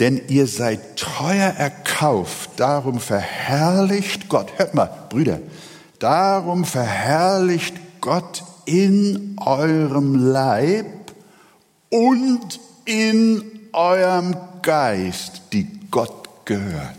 denn 0.00 0.22
ihr 0.28 0.46
seid 0.46 0.96
teuer 0.96 1.50
erkauft, 1.50 2.52
darum 2.56 2.98
verherrlicht 2.98 4.30
Gott, 4.30 4.50
hört 4.56 4.74
mal, 4.74 4.90
Brüder, 5.10 5.40
darum 5.98 6.64
verherrlicht 6.64 7.74
Gott 8.00 8.42
in 8.64 9.36
eurem 9.38 10.14
Leib 10.14 10.86
und 11.90 12.60
in 12.86 13.49
eurem 13.72 14.36
Geist, 14.62 15.42
die 15.52 15.66
Gott 15.90 16.46
gehören. 16.46 16.96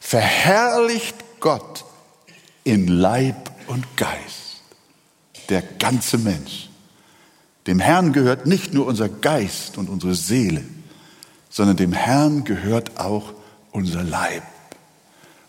Verherrlicht 0.00 1.16
Gott 1.40 1.84
in 2.64 2.88
Leib 2.88 3.50
und 3.66 3.96
Geist, 3.96 4.62
der 5.48 5.62
ganze 5.62 6.18
Mensch. 6.18 6.68
Dem 7.66 7.78
Herrn 7.78 8.12
gehört 8.12 8.46
nicht 8.46 8.74
nur 8.74 8.86
unser 8.86 9.08
Geist 9.08 9.78
und 9.78 9.88
unsere 9.88 10.14
Seele, 10.14 10.64
sondern 11.48 11.76
dem 11.76 11.92
Herrn 11.92 12.44
gehört 12.44 12.98
auch 12.98 13.32
unser 13.70 14.02
Leib. 14.02 14.42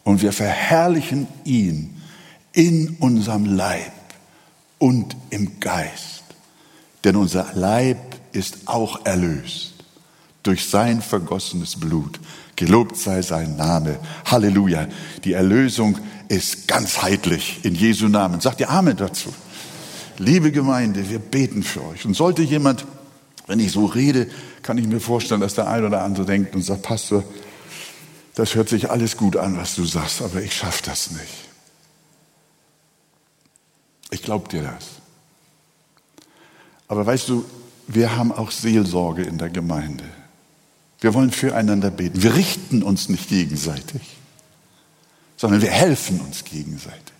Und 0.03 0.21
wir 0.21 0.33
verherrlichen 0.33 1.27
ihn 1.43 2.01
in 2.51 2.97
unserem 2.99 3.45
Leib 3.45 3.91
und 4.77 5.15
im 5.29 5.59
Geist. 5.59 6.23
Denn 7.03 7.15
unser 7.15 7.51
Leib 7.53 8.12
ist 8.33 8.67
auch 8.67 9.05
erlöst 9.05 9.73
durch 10.43 10.67
sein 10.67 11.01
vergossenes 11.01 11.79
Blut. 11.79 12.19
Gelobt 12.55 12.97
sei 12.97 13.21
sein 13.21 13.55
Name. 13.55 13.99
Halleluja. 14.25 14.87
Die 15.23 15.33
Erlösung 15.33 15.97
ist 16.27 16.67
ganzheitlich 16.67 17.63
in 17.63 17.75
Jesu 17.75 18.07
Namen. 18.07 18.41
Sagt 18.41 18.59
ihr 18.59 18.69
Amen 18.69 18.97
dazu. 18.97 19.33
Liebe 20.17 20.51
Gemeinde, 20.51 21.09
wir 21.09 21.19
beten 21.19 21.63
für 21.63 21.83
euch. 21.85 22.05
Und 22.05 22.13
sollte 22.13 22.43
jemand, 22.43 22.85
wenn 23.47 23.59
ich 23.59 23.71
so 23.71 23.85
rede, 23.85 24.29
kann 24.61 24.77
ich 24.77 24.87
mir 24.87 24.99
vorstellen, 24.99 25.41
dass 25.41 25.55
der 25.55 25.67
ein 25.67 25.85
oder 25.85 26.03
andere 26.03 26.25
denkt 26.25 26.55
und 26.55 26.61
sagt, 26.61 26.83
Pastor, 26.83 27.23
das 28.35 28.55
hört 28.55 28.69
sich 28.69 28.89
alles 28.89 29.17
gut 29.17 29.37
an, 29.37 29.57
was 29.57 29.75
du 29.75 29.85
sagst, 29.85 30.21
aber 30.21 30.41
ich 30.41 30.55
schaffe 30.55 30.83
das 30.85 31.11
nicht. 31.11 31.49
Ich 34.11 34.21
glaube 34.21 34.47
dir 34.49 34.63
das. 34.63 34.85
Aber 36.87 37.05
weißt 37.05 37.29
du, 37.29 37.45
wir 37.87 38.15
haben 38.15 38.31
auch 38.31 38.51
Seelsorge 38.51 39.23
in 39.23 39.37
der 39.37 39.49
Gemeinde. 39.49 40.05
Wir 40.99 41.13
wollen 41.13 41.31
füreinander 41.31 41.91
beten. 41.91 42.23
Wir 42.23 42.35
richten 42.35 42.81
uns 42.81 43.09
nicht 43.09 43.27
gegenseitig, 43.27 44.01
sondern 45.35 45.61
wir 45.61 45.71
helfen 45.71 46.21
uns 46.21 46.45
gegenseitig. 46.45 47.13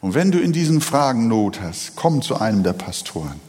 Und 0.00 0.14
wenn 0.14 0.30
du 0.30 0.38
in 0.38 0.52
diesen 0.52 0.80
Fragen 0.80 1.28
Not 1.28 1.60
hast, 1.60 1.96
komm 1.96 2.22
zu 2.22 2.40
einem 2.40 2.62
der 2.62 2.72
Pastoren. 2.72 3.40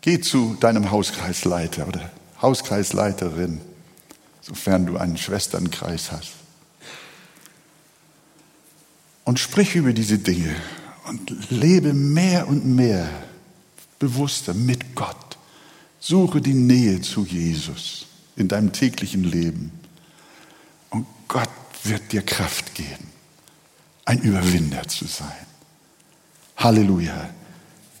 Geh 0.00 0.20
zu 0.20 0.56
deinem 0.58 0.90
Hauskreisleiter 0.90 1.86
oder 1.86 2.10
Hauskreisleiterin, 2.40 3.60
sofern 4.40 4.86
du 4.86 4.96
einen 4.96 5.18
Schwesternkreis 5.18 6.10
hast. 6.10 6.32
Und 9.24 9.38
sprich 9.38 9.76
über 9.76 9.92
diese 9.92 10.18
Dinge 10.18 10.56
und 11.06 11.50
lebe 11.50 11.92
mehr 11.92 12.48
und 12.48 12.64
mehr 12.64 13.08
bewusster 14.00 14.54
mit 14.54 14.96
Gott. 14.96 15.38
Suche 16.00 16.40
die 16.40 16.54
Nähe 16.54 17.00
zu 17.00 17.24
Jesus 17.24 18.06
in 18.34 18.48
deinem 18.48 18.72
täglichen 18.72 19.22
Leben. 19.22 19.70
Und 20.88 21.06
Gott 21.28 21.48
wird 21.84 22.10
dir 22.10 22.22
Kraft 22.22 22.74
geben, 22.74 23.12
ein 24.04 24.18
Überwinder 24.20 24.88
zu 24.88 25.06
sein. 25.06 25.46
Halleluja. 26.56 27.30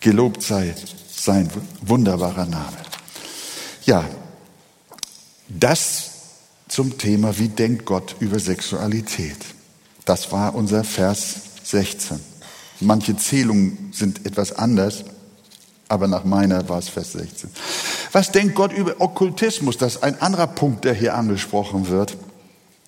Gelobt 0.00 0.42
sei 0.42 0.74
sein 1.14 1.48
wunderbarer 1.82 2.46
Name. 2.46 2.76
Ja, 3.84 4.08
das 5.48 6.10
zum 6.68 6.96
Thema, 6.96 7.38
wie 7.38 7.48
denkt 7.48 7.84
Gott 7.84 8.16
über 8.20 8.38
Sexualität. 8.38 9.36
Das 10.04 10.32
war 10.32 10.54
unser 10.54 10.84
Vers 10.84 11.34
16. 11.64 12.20
Manche 12.80 13.16
Zählungen 13.16 13.92
sind 13.92 14.24
etwas 14.24 14.52
anders, 14.52 15.04
aber 15.90 16.06
nach 16.06 16.24
meiner 16.24 16.68
war 16.68 16.78
es 16.78 16.88
Vers 16.88 17.12
16. 17.12 17.50
Was 18.12 18.32
denkt 18.32 18.54
Gott 18.54 18.72
über 18.72 19.00
Okkultismus? 19.00 19.76
Das 19.76 19.96
ist 19.96 20.02
ein 20.02 20.20
anderer 20.22 20.46
Punkt, 20.46 20.84
der 20.84 20.94
hier 20.94 21.16
angesprochen 21.16 21.88
wird. 21.88 22.16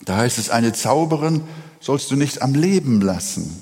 Da 0.05 0.17
heißt 0.17 0.39
es, 0.39 0.51
eine 0.51 0.73
Zauberin 0.73 1.43
sollst 1.81 2.11
du 2.11 2.17
nicht 2.17 2.43
am 2.43 2.55
Leben 2.55 3.01
lassen. 3.01 3.61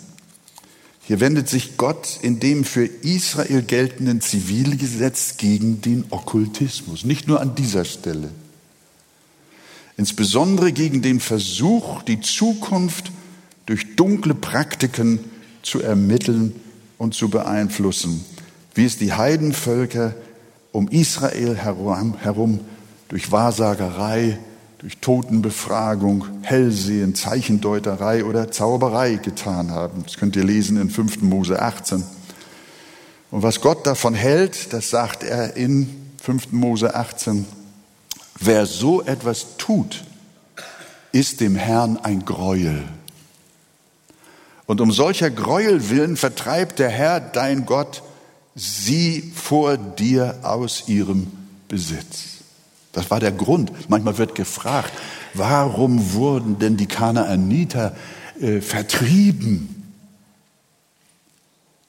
Hier 1.02 1.20
wendet 1.20 1.48
sich 1.48 1.76
Gott 1.76 2.18
in 2.22 2.38
dem 2.38 2.64
für 2.64 2.84
Israel 2.84 3.62
geltenden 3.62 4.20
Zivilgesetz 4.20 5.38
gegen 5.38 5.80
den 5.80 6.04
Okkultismus. 6.10 7.04
Nicht 7.04 7.26
nur 7.26 7.40
an 7.40 7.54
dieser 7.54 7.84
Stelle. 7.84 8.28
Insbesondere 9.96 10.72
gegen 10.72 11.02
den 11.02 11.18
Versuch, 11.18 12.02
die 12.02 12.20
Zukunft 12.20 13.10
durch 13.66 13.96
dunkle 13.96 14.34
Praktiken 14.34 15.20
zu 15.62 15.80
ermitteln 15.80 16.54
und 16.96 17.14
zu 17.14 17.28
beeinflussen, 17.28 18.24
wie 18.74 18.84
es 18.84 18.98
die 18.98 19.12
Heidenvölker 19.12 20.14
um 20.72 20.88
Israel 20.88 21.56
herum, 21.56 22.16
herum 22.20 22.60
durch 23.08 23.32
Wahrsagerei, 23.32 24.38
durch 24.78 24.98
Totenbefragung, 24.98 26.24
Hellsehen, 26.42 27.14
Zeichendeuterei 27.14 28.24
oder 28.24 28.50
Zauberei 28.50 29.16
getan 29.16 29.70
haben. 29.72 30.04
Das 30.04 30.16
könnt 30.16 30.36
ihr 30.36 30.44
lesen 30.44 30.80
in 30.80 30.90
5. 30.90 31.22
Mose 31.22 31.60
18. 31.60 32.02
Und 33.30 33.42
was 33.42 33.60
Gott 33.60 33.86
davon 33.86 34.14
hält, 34.14 34.72
das 34.72 34.90
sagt 34.90 35.22
er 35.22 35.56
in 35.56 36.12
5. 36.22 36.52
Mose 36.52 36.94
18, 36.94 37.44
Wer 38.38 38.64
so 38.64 39.02
etwas 39.02 39.58
tut, 39.58 40.02
ist 41.12 41.40
dem 41.40 41.56
Herrn 41.56 41.98
ein 41.98 42.24
Greuel. 42.24 42.84
Und 44.64 44.80
um 44.80 44.92
solcher 44.92 45.30
Gräuel 45.30 45.90
willen 45.90 46.16
vertreibt 46.16 46.78
der 46.78 46.88
Herr, 46.88 47.20
dein 47.20 47.66
Gott, 47.66 48.02
sie 48.54 49.32
vor 49.34 49.76
dir 49.76 50.40
aus 50.42 50.88
ihrem 50.88 51.26
Besitz. 51.68 52.38
Das 52.92 53.10
war 53.10 53.20
der 53.20 53.32
Grund. 53.32 53.88
Manchmal 53.88 54.18
wird 54.18 54.34
gefragt, 54.34 54.92
warum 55.34 56.12
wurden 56.12 56.58
denn 56.58 56.76
die 56.76 56.86
Kanaaniter 56.86 57.94
äh, 58.40 58.60
vertrieben? 58.60 59.92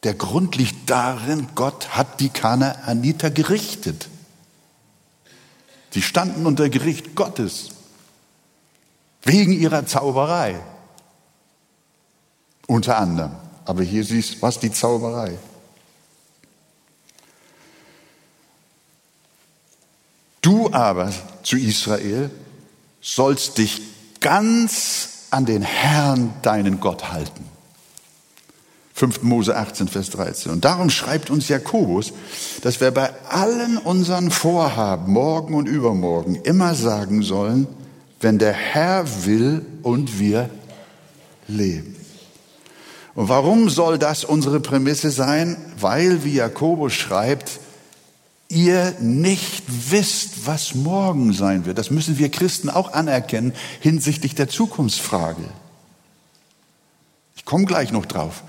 Der 0.03 0.14
Grund 0.14 0.55
liegt 0.55 0.89
darin, 0.89 1.47
Gott 1.53 1.89
hat 1.89 2.20
die 2.20 2.30
Kanaaniter 2.30 3.30
gerichtet. 3.30 4.09
Sie 5.91 6.01
standen 6.01 6.45
unter 6.45 6.70
Gericht 6.70 7.16
Gottes 7.16 7.70
wegen 9.24 9.51
ihrer 9.51 9.86
Zauberei. 9.86 10.59
Unter 12.66 12.97
anderem. 12.97 13.34
Aber 13.66 13.84
hier 13.84 14.03
siehst 14.03 14.36
du, 14.36 14.41
was 14.41 14.59
die 14.59 14.72
Zauberei. 14.72 15.38
Du 20.42 20.72
aber 20.74 21.12
zu 21.44 21.58
Israel 21.58 22.32
sollst 23.00 23.58
dich 23.58 23.82
ganz 24.20 25.10
an 25.30 25.46
den 25.46 25.62
Herrn, 25.62 26.34
deinen 26.42 26.80
Gott 26.80 27.12
halten. 27.12 27.46
5. 28.94 29.24
Mose 29.24 29.56
18, 29.56 29.88
Vers 29.88 30.10
13. 30.12 30.52
Und 30.52 30.66
darum 30.66 30.89
schreibt 30.89 31.30
uns 31.30 31.48
Jakobus, 31.48 32.14
dass 32.62 32.82
wir 32.82 32.92
bei 32.92 33.12
allen 33.30 33.78
unseren 33.78 34.30
Vorhaben, 34.30 35.12
morgen 35.12 35.56
und 35.56 35.68
übermorgen, 35.68 36.36
immer 36.36 36.76
sagen 36.76 37.24
sollen, 37.24 37.68
wenn 38.20 38.38
der 38.38 38.54
Herr 38.54 39.26
will 39.26 39.66
und 39.82 40.20
wir 40.20 40.50
leben. 41.48 41.96
Und 43.16 43.30
warum 43.30 43.70
soll 43.70 43.98
das 43.98 44.24
unsere 44.24 44.60
Prämisse 44.60 45.10
sein? 45.10 45.58
Weil, 45.80 46.24
wie 46.24 46.36
Jakobus 46.36 46.94
schreibt, 46.94 47.60
ihr 48.52 48.95
nicht 48.99 49.64
wisst, 49.68 50.45
was 50.45 50.76
morgen 50.76 51.34
sein 51.34 51.66
wird. 51.66 51.78
Das 51.78 51.89
müssen 51.89 52.20
wir 52.20 52.30
Christen 52.30 52.70
auch 52.70 52.93
anerkennen 52.93 53.54
hinsichtlich 53.80 54.36
der 54.36 54.49
Zukunftsfrage. 54.49 55.43
Ich 57.36 57.45
komme 57.45 57.66
gleich 57.66 57.91
noch 57.91 58.06
drauf. 58.06 58.43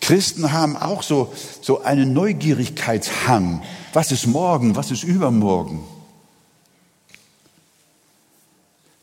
Christen 0.00 0.52
haben 0.52 0.76
auch 0.76 1.02
so, 1.02 1.32
so 1.60 1.82
einen 1.82 2.12
Neugierigkeitshang. 2.12 3.62
Was 3.92 4.12
ist 4.12 4.26
morgen? 4.26 4.76
Was 4.76 4.90
ist 4.90 5.02
übermorgen? 5.02 5.82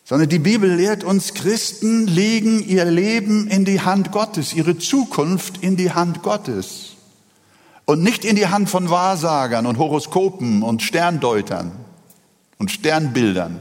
Sondern 0.05 0.29
die 0.29 0.39
Bibel 0.39 0.73
lehrt 0.73 1.03
uns, 1.03 1.33
Christen 1.33 2.07
legen 2.07 2.63
ihr 2.65 2.85
Leben 2.85 3.47
in 3.47 3.65
die 3.65 3.81
Hand 3.81 4.11
Gottes, 4.11 4.53
ihre 4.53 4.77
Zukunft 4.77 5.57
in 5.57 5.75
die 5.75 5.91
Hand 5.91 6.21
Gottes 6.23 6.94
und 7.85 8.01
nicht 8.03 8.25
in 8.25 8.35
die 8.35 8.47
Hand 8.47 8.69
von 8.69 8.89
Wahrsagern 8.89 9.65
und 9.65 9.77
Horoskopen 9.77 10.63
und 10.63 10.81
Sterndeutern 10.81 11.71
und 12.57 12.71
Sternbildern. 12.71 13.59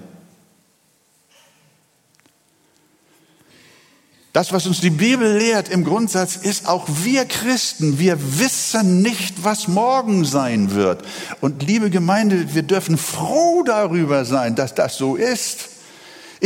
Das, 4.33 4.53
was 4.53 4.67
uns 4.67 4.81
die 4.81 4.91
Bibel 4.91 5.37
lehrt 5.37 5.69
im 5.69 5.85
Grundsatz, 5.85 6.35
ist 6.35 6.67
auch 6.67 6.89
wir 7.05 7.25
Christen, 7.25 8.01
wir 8.01 8.19
wissen 8.41 9.01
nicht, 9.01 9.45
was 9.45 9.69
morgen 9.69 10.25
sein 10.25 10.75
wird. 10.75 11.05
Und 11.41 11.63
liebe 11.63 11.89
Gemeinde, 11.89 12.53
wir 12.53 12.65
dürfen 12.65 12.99
froh 12.99 13.63
darüber 13.63 14.25
sein, 14.25 14.57
dass 14.57 14.75
das 14.75 14.97
so 14.97 15.15
ist. 15.15 15.69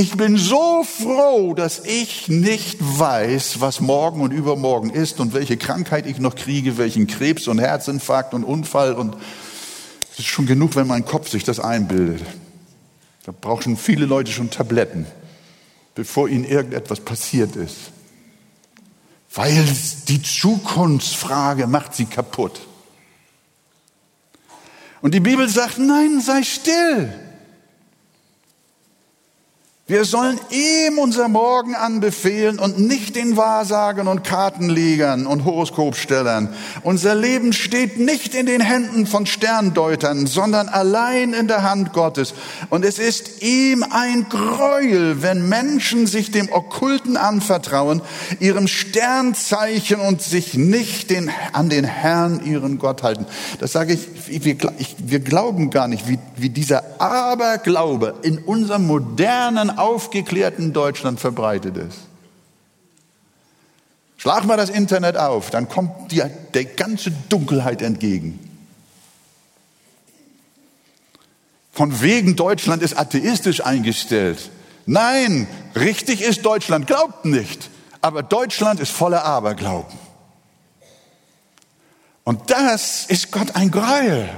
Ich 0.00 0.16
bin 0.16 0.36
so 0.36 0.84
froh, 0.84 1.54
dass 1.54 1.80
ich 1.80 2.28
nicht 2.28 2.76
weiß, 2.78 3.60
was 3.60 3.80
morgen 3.80 4.20
und 4.20 4.30
übermorgen 4.30 4.90
ist 4.90 5.18
und 5.18 5.34
welche 5.34 5.56
Krankheit 5.56 6.06
ich 6.06 6.20
noch 6.20 6.36
kriege, 6.36 6.78
welchen 6.78 7.08
Krebs 7.08 7.48
und 7.48 7.58
Herzinfarkt 7.58 8.32
und 8.32 8.44
Unfall 8.44 8.92
und 8.92 9.16
es 10.12 10.20
ist 10.20 10.26
schon 10.26 10.46
genug, 10.46 10.76
wenn 10.76 10.86
mein 10.86 11.04
Kopf 11.04 11.28
sich 11.28 11.42
das 11.42 11.58
einbildet. 11.58 12.24
Da 13.24 13.32
brauchen 13.32 13.76
viele 13.76 14.06
Leute 14.06 14.30
schon 14.30 14.50
Tabletten, 14.50 15.04
bevor 15.96 16.28
ihnen 16.28 16.44
irgendetwas 16.44 17.00
passiert 17.00 17.56
ist. 17.56 17.90
Weil 19.34 19.66
die 20.06 20.22
Zukunftsfrage 20.22 21.66
macht 21.66 21.96
sie 21.96 22.04
kaputt. 22.04 22.60
Und 25.02 25.12
die 25.12 25.18
Bibel 25.18 25.48
sagt, 25.48 25.80
nein, 25.80 26.20
sei 26.20 26.44
still. 26.44 27.27
Wir 29.90 30.04
sollen 30.04 30.38
ihm 30.50 30.98
unser 30.98 31.28
Morgen 31.28 31.74
anbefehlen 31.74 32.58
und 32.58 32.78
nicht 32.78 33.16
den 33.16 33.38
Wahrsagern 33.38 34.06
und 34.06 34.22
Kartenlegern 34.22 35.26
und 35.26 35.46
Horoskopstellern. 35.46 36.50
Unser 36.82 37.14
Leben 37.14 37.54
steht 37.54 37.98
nicht 37.98 38.34
in 38.34 38.44
den 38.44 38.60
Händen 38.60 39.06
von 39.06 39.24
Sterndeutern, 39.24 40.26
sondern 40.26 40.68
allein 40.68 41.32
in 41.32 41.48
der 41.48 41.62
Hand 41.62 41.94
Gottes. 41.94 42.34
Und 42.68 42.84
es 42.84 42.98
ist 42.98 43.40
ihm 43.42 43.82
ein 43.82 44.26
Gräuel, 44.28 45.22
wenn 45.22 45.48
Menschen 45.48 46.06
sich 46.06 46.30
dem 46.30 46.52
Okkulten 46.52 47.16
anvertrauen, 47.16 48.02
ihrem 48.40 48.68
Sternzeichen 48.68 50.00
und 50.00 50.20
sich 50.20 50.52
nicht 50.52 51.08
den, 51.08 51.30
an 51.54 51.70
den 51.70 51.84
Herrn, 51.84 52.44
ihren 52.44 52.78
Gott 52.78 53.02
halten. 53.02 53.24
Das 53.58 53.72
sage 53.72 53.94
ich, 53.94 54.44
wir, 54.44 54.58
ich, 54.76 54.96
wir 54.98 55.20
glauben 55.20 55.70
gar 55.70 55.88
nicht, 55.88 56.06
wie, 56.08 56.18
wie 56.36 56.50
dieser 56.50 57.00
Aberglaube 57.00 58.16
in 58.20 58.36
unserem 58.36 58.86
modernen 58.86 59.77
aufgeklärten 59.78 60.72
Deutschland 60.72 61.20
verbreitet 61.20 61.76
ist. 61.76 61.98
Schlag 64.16 64.44
mal 64.44 64.56
das 64.56 64.70
Internet 64.70 65.16
auf, 65.16 65.50
dann 65.50 65.68
kommt 65.68 66.10
dir 66.10 66.28
der 66.52 66.64
ganze 66.64 67.12
Dunkelheit 67.28 67.82
entgegen. 67.82 68.40
Von 71.72 72.02
wegen 72.02 72.34
Deutschland 72.34 72.82
ist 72.82 72.98
atheistisch 72.98 73.64
eingestellt. 73.64 74.50
Nein, 74.86 75.46
richtig 75.76 76.22
ist 76.22 76.44
Deutschland, 76.44 76.88
glaubt 76.88 77.24
nicht. 77.24 77.70
Aber 78.00 78.24
Deutschland 78.24 78.80
ist 78.80 78.90
voller 78.90 79.24
Aberglauben. 79.24 79.96
Und 82.24 82.50
das 82.50 83.06
ist 83.06 83.30
Gott 83.30 83.54
ein 83.54 83.70
Gräuel. 83.70 84.28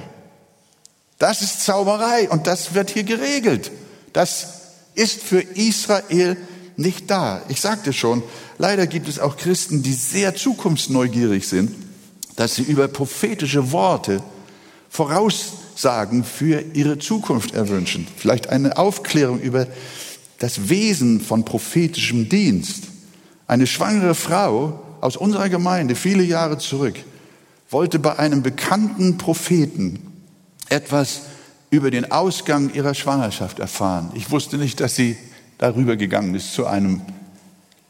Das 1.18 1.42
ist 1.42 1.64
Zauberei 1.64 2.28
und 2.28 2.46
das 2.46 2.74
wird 2.74 2.90
hier 2.90 3.04
geregelt. 3.04 3.70
Das 4.12 4.59
ist 4.94 5.22
für 5.22 5.40
Israel 5.40 6.36
nicht 6.76 7.10
da. 7.10 7.42
Ich 7.48 7.60
sagte 7.60 7.92
schon, 7.92 8.22
leider 8.58 8.86
gibt 8.86 9.08
es 9.08 9.18
auch 9.18 9.36
Christen, 9.36 9.82
die 9.82 9.92
sehr 9.92 10.34
zukunftsneugierig 10.34 11.46
sind, 11.46 11.74
dass 12.36 12.54
sie 12.54 12.62
über 12.62 12.88
prophetische 12.88 13.72
Worte 13.72 14.22
Voraussagen 14.88 16.24
für 16.24 16.64
ihre 16.74 16.98
Zukunft 16.98 17.54
erwünschen. 17.54 18.06
Vielleicht 18.16 18.48
eine 18.48 18.76
Aufklärung 18.76 19.40
über 19.40 19.66
das 20.38 20.68
Wesen 20.68 21.20
von 21.20 21.44
prophetischem 21.44 22.28
Dienst. 22.28 22.84
Eine 23.46 23.66
schwangere 23.66 24.14
Frau 24.14 24.82
aus 25.00 25.16
unserer 25.16 25.48
Gemeinde 25.48 25.94
viele 25.94 26.22
Jahre 26.22 26.58
zurück 26.58 26.96
wollte 27.70 28.00
bei 28.00 28.18
einem 28.18 28.42
bekannten 28.42 29.16
Propheten 29.16 30.00
etwas 30.68 31.22
über 31.70 31.90
den 31.90 32.10
Ausgang 32.10 32.72
ihrer 32.74 32.94
Schwangerschaft 32.94 33.60
erfahren. 33.60 34.10
Ich 34.14 34.30
wusste 34.30 34.58
nicht, 34.58 34.80
dass 34.80 34.96
sie 34.96 35.16
darüber 35.58 35.96
gegangen 35.96 36.34
ist 36.34 36.52
zu 36.52 36.66
einem 36.66 37.02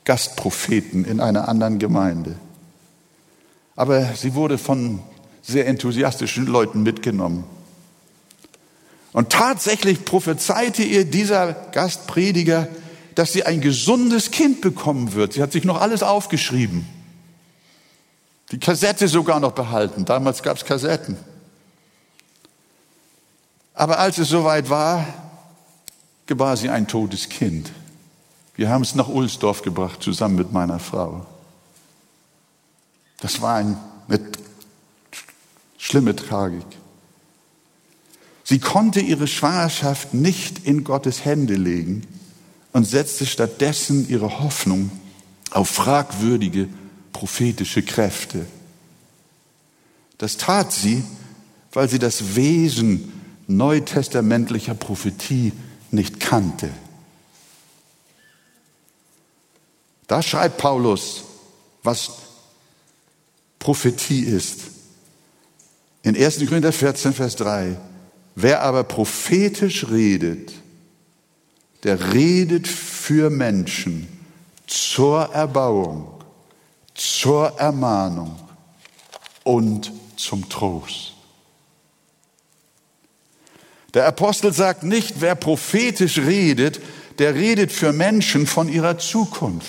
Gastpropheten 0.05 1.05
in 1.05 1.21
einer 1.21 1.49
anderen 1.49 1.79
Gemeinde. 1.79 2.37
Aber 3.77 4.05
sie 4.15 4.35
wurde 4.35 4.59
von 4.59 5.01
sehr 5.43 5.67
enthusiastischen 5.67 6.47
Leuten 6.47 6.83
mitgenommen. 6.83 7.45
Und 9.13 9.31
tatsächlich 9.31 10.05
prophezeite 10.05 10.83
ihr 10.83 11.05
dieser 11.05 11.53
Gastprediger, 11.73 12.69
dass 13.15 13.33
sie 13.33 13.45
ein 13.45 13.61
gesundes 13.61 14.31
Kind 14.31 14.61
bekommen 14.61 15.15
wird. 15.15 15.33
Sie 15.33 15.43
hat 15.43 15.53
sich 15.53 15.65
noch 15.65 15.81
alles 15.81 16.03
aufgeschrieben. 16.03 16.87
Die 18.53 18.59
Kassette 18.59 19.09
sogar 19.09 19.41
noch 19.41 19.53
behalten. 19.53 20.05
Damals 20.05 20.43
gab 20.43 20.57
es 20.57 20.65
Kassetten. 20.65 21.17
Aber 23.81 23.99
als 23.99 24.19
es 24.19 24.29
soweit 24.29 24.69
war, 24.69 25.07
gebar 26.27 26.59
sie 26.59 26.69
ein 26.69 26.87
totes 26.87 27.31
Kind. 27.31 27.73
Wir 28.55 28.69
haben 28.69 28.83
es 28.83 28.95
nach 28.95 29.09
Ulsdorf 29.09 29.63
gebracht, 29.63 30.03
zusammen 30.03 30.35
mit 30.37 30.53
meiner 30.53 30.79
Frau. 30.79 31.25
Das 33.21 33.41
war 33.41 33.55
eine 33.55 33.79
schlimme 35.79 36.15
Tragik. 36.15 36.67
Sie 38.45 38.59
konnte 38.59 39.01
ihre 39.01 39.27
Schwangerschaft 39.27 40.13
nicht 40.13 40.67
in 40.67 40.85
Gottes 40.85 41.25
Hände 41.25 41.55
legen 41.55 42.07
und 42.75 42.85
setzte 42.87 43.25
stattdessen 43.25 44.07
ihre 44.11 44.41
Hoffnung 44.41 44.91
auf 45.53 45.71
fragwürdige 45.71 46.69
prophetische 47.15 47.83
Kräfte. 47.83 48.45
Das 50.19 50.37
tat 50.37 50.71
sie, 50.71 51.03
weil 51.73 51.89
sie 51.89 51.99
das 51.99 52.37
Wesen 52.37 53.15
neutestamentlicher 53.57 54.75
Prophetie 54.75 55.53
nicht 55.91 56.21
kannte. 56.21 56.71
Da 60.07 60.23
schreibt 60.23 60.59
Paulus, 60.59 61.25
was 61.83 62.11
Prophetie 63.59 64.23
ist. 64.23 64.63
In 66.03 66.17
1. 66.17 66.39
Korinther 66.47 66.73
14, 66.73 67.13
Vers 67.13 67.37
3. 67.37 67.77
Wer 68.35 68.63
aber 68.63 68.85
prophetisch 68.85 69.89
redet, 69.89 70.53
der 71.83 72.13
redet 72.13 72.67
für 72.67 73.31
Menschen 73.31 74.09
zur 74.67 75.33
Erbauung, 75.35 76.09
zur 76.95 77.59
Ermahnung 77.59 78.37
und 79.45 79.93
zum 80.17 80.49
Trost. 80.49 81.10
Der 83.95 84.07
Apostel 84.07 84.53
sagt 84.53 84.83
nicht, 84.83 85.21
wer 85.21 85.35
prophetisch 85.35 86.19
redet, 86.19 86.81
der 87.19 87.35
redet 87.35 87.73
für 87.73 87.93
Menschen 87.93 88.47
von 88.47 88.69
ihrer 88.69 88.99
Zukunft. 88.99 89.69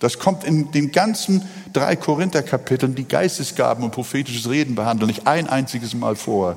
Das 0.00 0.18
kommt 0.18 0.44
in 0.44 0.72
den 0.72 0.92
ganzen 0.92 1.48
drei 1.72 1.94
Korinther-Kapiteln, 1.94 2.94
die 2.94 3.06
Geistesgaben 3.06 3.84
und 3.84 3.92
prophetisches 3.92 4.48
Reden 4.48 4.74
behandeln, 4.74 5.08
nicht 5.08 5.26
ein 5.26 5.46
einziges 5.46 5.94
Mal 5.94 6.16
vor. 6.16 6.56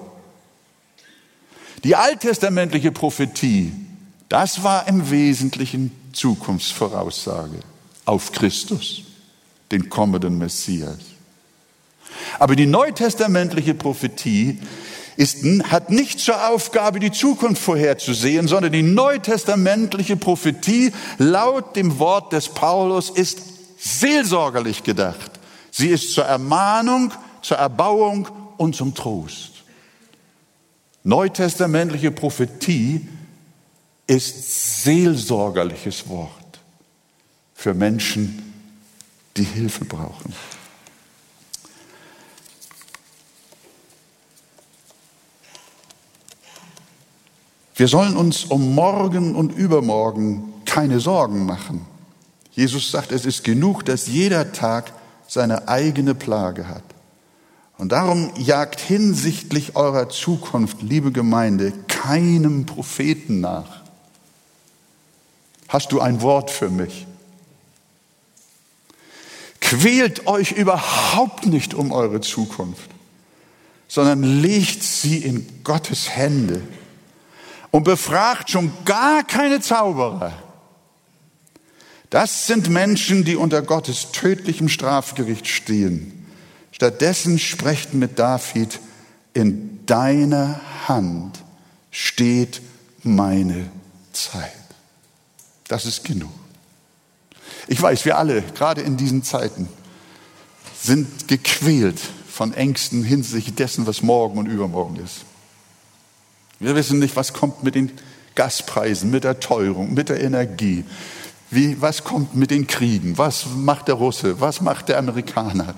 Die 1.83 1.95
alttestamentliche 1.95 2.91
Prophetie, 2.91 3.73
das 4.29 4.63
war 4.63 4.87
im 4.87 5.11
Wesentlichen 5.11 5.91
Zukunftsvoraussage 6.13 7.59
auf 8.05 8.31
Christus, 8.31 9.03
den 9.71 9.89
kommenden 9.89 10.37
Messias. 10.37 10.99
Aber 12.39 12.55
die 12.55 12.65
neutestamentliche 12.65 13.73
Prophetie 13.73 14.59
ist, 15.15 15.43
hat 15.69 15.89
nicht 15.89 16.19
zur 16.19 16.49
Aufgabe, 16.49 16.99
die 16.99 17.11
Zukunft 17.11 17.61
vorherzusehen, 17.61 18.47
sondern 18.47 18.71
die 18.71 18.83
neutestamentliche 18.83 20.17
Prophetie 20.17 20.91
laut 21.17 21.75
dem 21.75 21.99
Wort 21.99 22.33
des 22.33 22.49
Paulus 22.49 23.09
ist 23.09 23.39
seelsorgerlich 23.77 24.83
gedacht. 24.83 25.31
Sie 25.71 25.89
ist 25.89 26.13
zur 26.13 26.25
Ermahnung, 26.25 27.11
zur 27.41 27.57
Erbauung 27.57 28.27
und 28.57 28.75
zum 28.75 28.93
Trost. 28.93 29.51
Neutestamentliche 31.03 32.11
Prophetie 32.11 33.07
ist 34.07 34.83
seelsorgerliches 34.83 36.07
Wort 36.07 36.31
für 37.53 37.73
Menschen, 37.73 38.53
die 39.35 39.43
Hilfe 39.43 39.85
brauchen. 39.85 40.33
Wir 47.75 47.87
sollen 47.87 48.15
uns 48.15 48.45
um 48.45 48.75
morgen 48.75 49.35
und 49.35 49.51
übermorgen 49.51 50.53
keine 50.65 50.99
Sorgen 50.99 51.45
machen. 51.45 51.85
Jesus 52.51 52.91
sagt, 52.91 53.11
es 53.11 53.25
ist 53.25 53.43
genug, 53.43 53.83
dass 53.85 54.07
jeder 54.07 54.51
Tag 54.51 54.93
seine 55.27 55.67
eigene 55.67 56.13
Plage 56.13 56.67
hat. 56.67 56.83
Und 57.79 57.91
darum 57.91 58.31
jagt 58.37 58.79
hinsichtlich 58.79 59.75
eurer 59.75 60.09
Zukunft, 60.09 60.83
liebe 60.83 61.11
Gemeinde, 61.11 61.73
keinem 61.87 62.67
Propheten 62.67 63.41
nach. 63.41 63.81
Hast 65.67 65.91
du 65.91 65.99
ein 65.99 66.21
Wort 66.21 66.51
für 66.51 66.69
mich? 66.69 67.07
Quält 69.59 70.27
euch 70.27 70.51
überhaupt 70.51 71.47
nicht 71.47 71.73
um 71.73 71.91
eure 71.91 72.21
Zukunft, 72.21 72.91
sondern 73.87 74.21
legt 74.21 74.83
sie 74.83 75.17
in 75.17 75.47
Gottes 75.63 76.15
Hände 76.15 76.61
und 77.73 77.85
befragt 77.85 78.51
schon 78.51 78.71
gar 78.85 79.23
keine 79.23 79.59
Zauberer. 79.59 80.31
Das 82.11 82.45
sind 82.45 82.69
Menschen, 82.69 83.23
die 83.23 83.35
unter 83.35 83.63
Gottes 83.63 84.11
tödlichem 84.11 84.69
Strafgericht 84.69 85.47
stehen. 85.47 86.27
Stattdessen 86.71 87.39
sprecht 87.39 87.95
mit 87.95 88.19
David, 88.19 88.79
in 89.33 89.83
deiner 89.87 90.61
Hand 90.87 91.43
steht 91.89 92.61
meine 93.01 93.71
Zeit. 94.11 94.51
Das 95.67 95.87
ist 95.87 96.03
genug. 96.03 96.29
Ich 97.67 97.81
weiß, 97.81 98.05
wir 98.05 98.19
alle, 98.19 98.43
gerade 98.43 98.81
in 98.81 98.97
diesen 98.97 99.23
Zeiten, 99.23 99.67
sind 100.79 101.27
gequält 101.27 101.99
von 102.29 102.53
Ängsten 102.53 103.03
hinsichtlich 103.03 103.55
dessen, 103.55 103.87
was 103.87 104.03
morgen 104.03 104.37
und 104.37 104.45
übermorgen 104.45 104.97
ist. 104.97 105.25
Wir 106.63 106.75
wissen 106.75 106.99
nicht, 106.99 107.17
was 107.17 107.33
kommt 107.33 107.61
mit 107.63 107.75
den 107.75 107.91
Gaspreisen, 108.35 109.11
mit 109.11 109.25
der 109.25 109.41
Teuerung, 109.41 109.93
mit 109.93 110.07
der 110.07 110.21
Energie. 110.23 110.85
Wie, 111.51 111.79
was 111.81 112.05
kommt 112.05 112.35
mit 112.35 112.51
den 112.51 112.67
Kriegen? 112.67 113.17
Was 113.17 113.45
macht 113.55 113.89
der 113.89 113.95
Russe? 113.95 114.39
Was 114.39 114.61
macht 114.61 114.87
der 114.87 114.97
Amerikaner? 114.97 115.75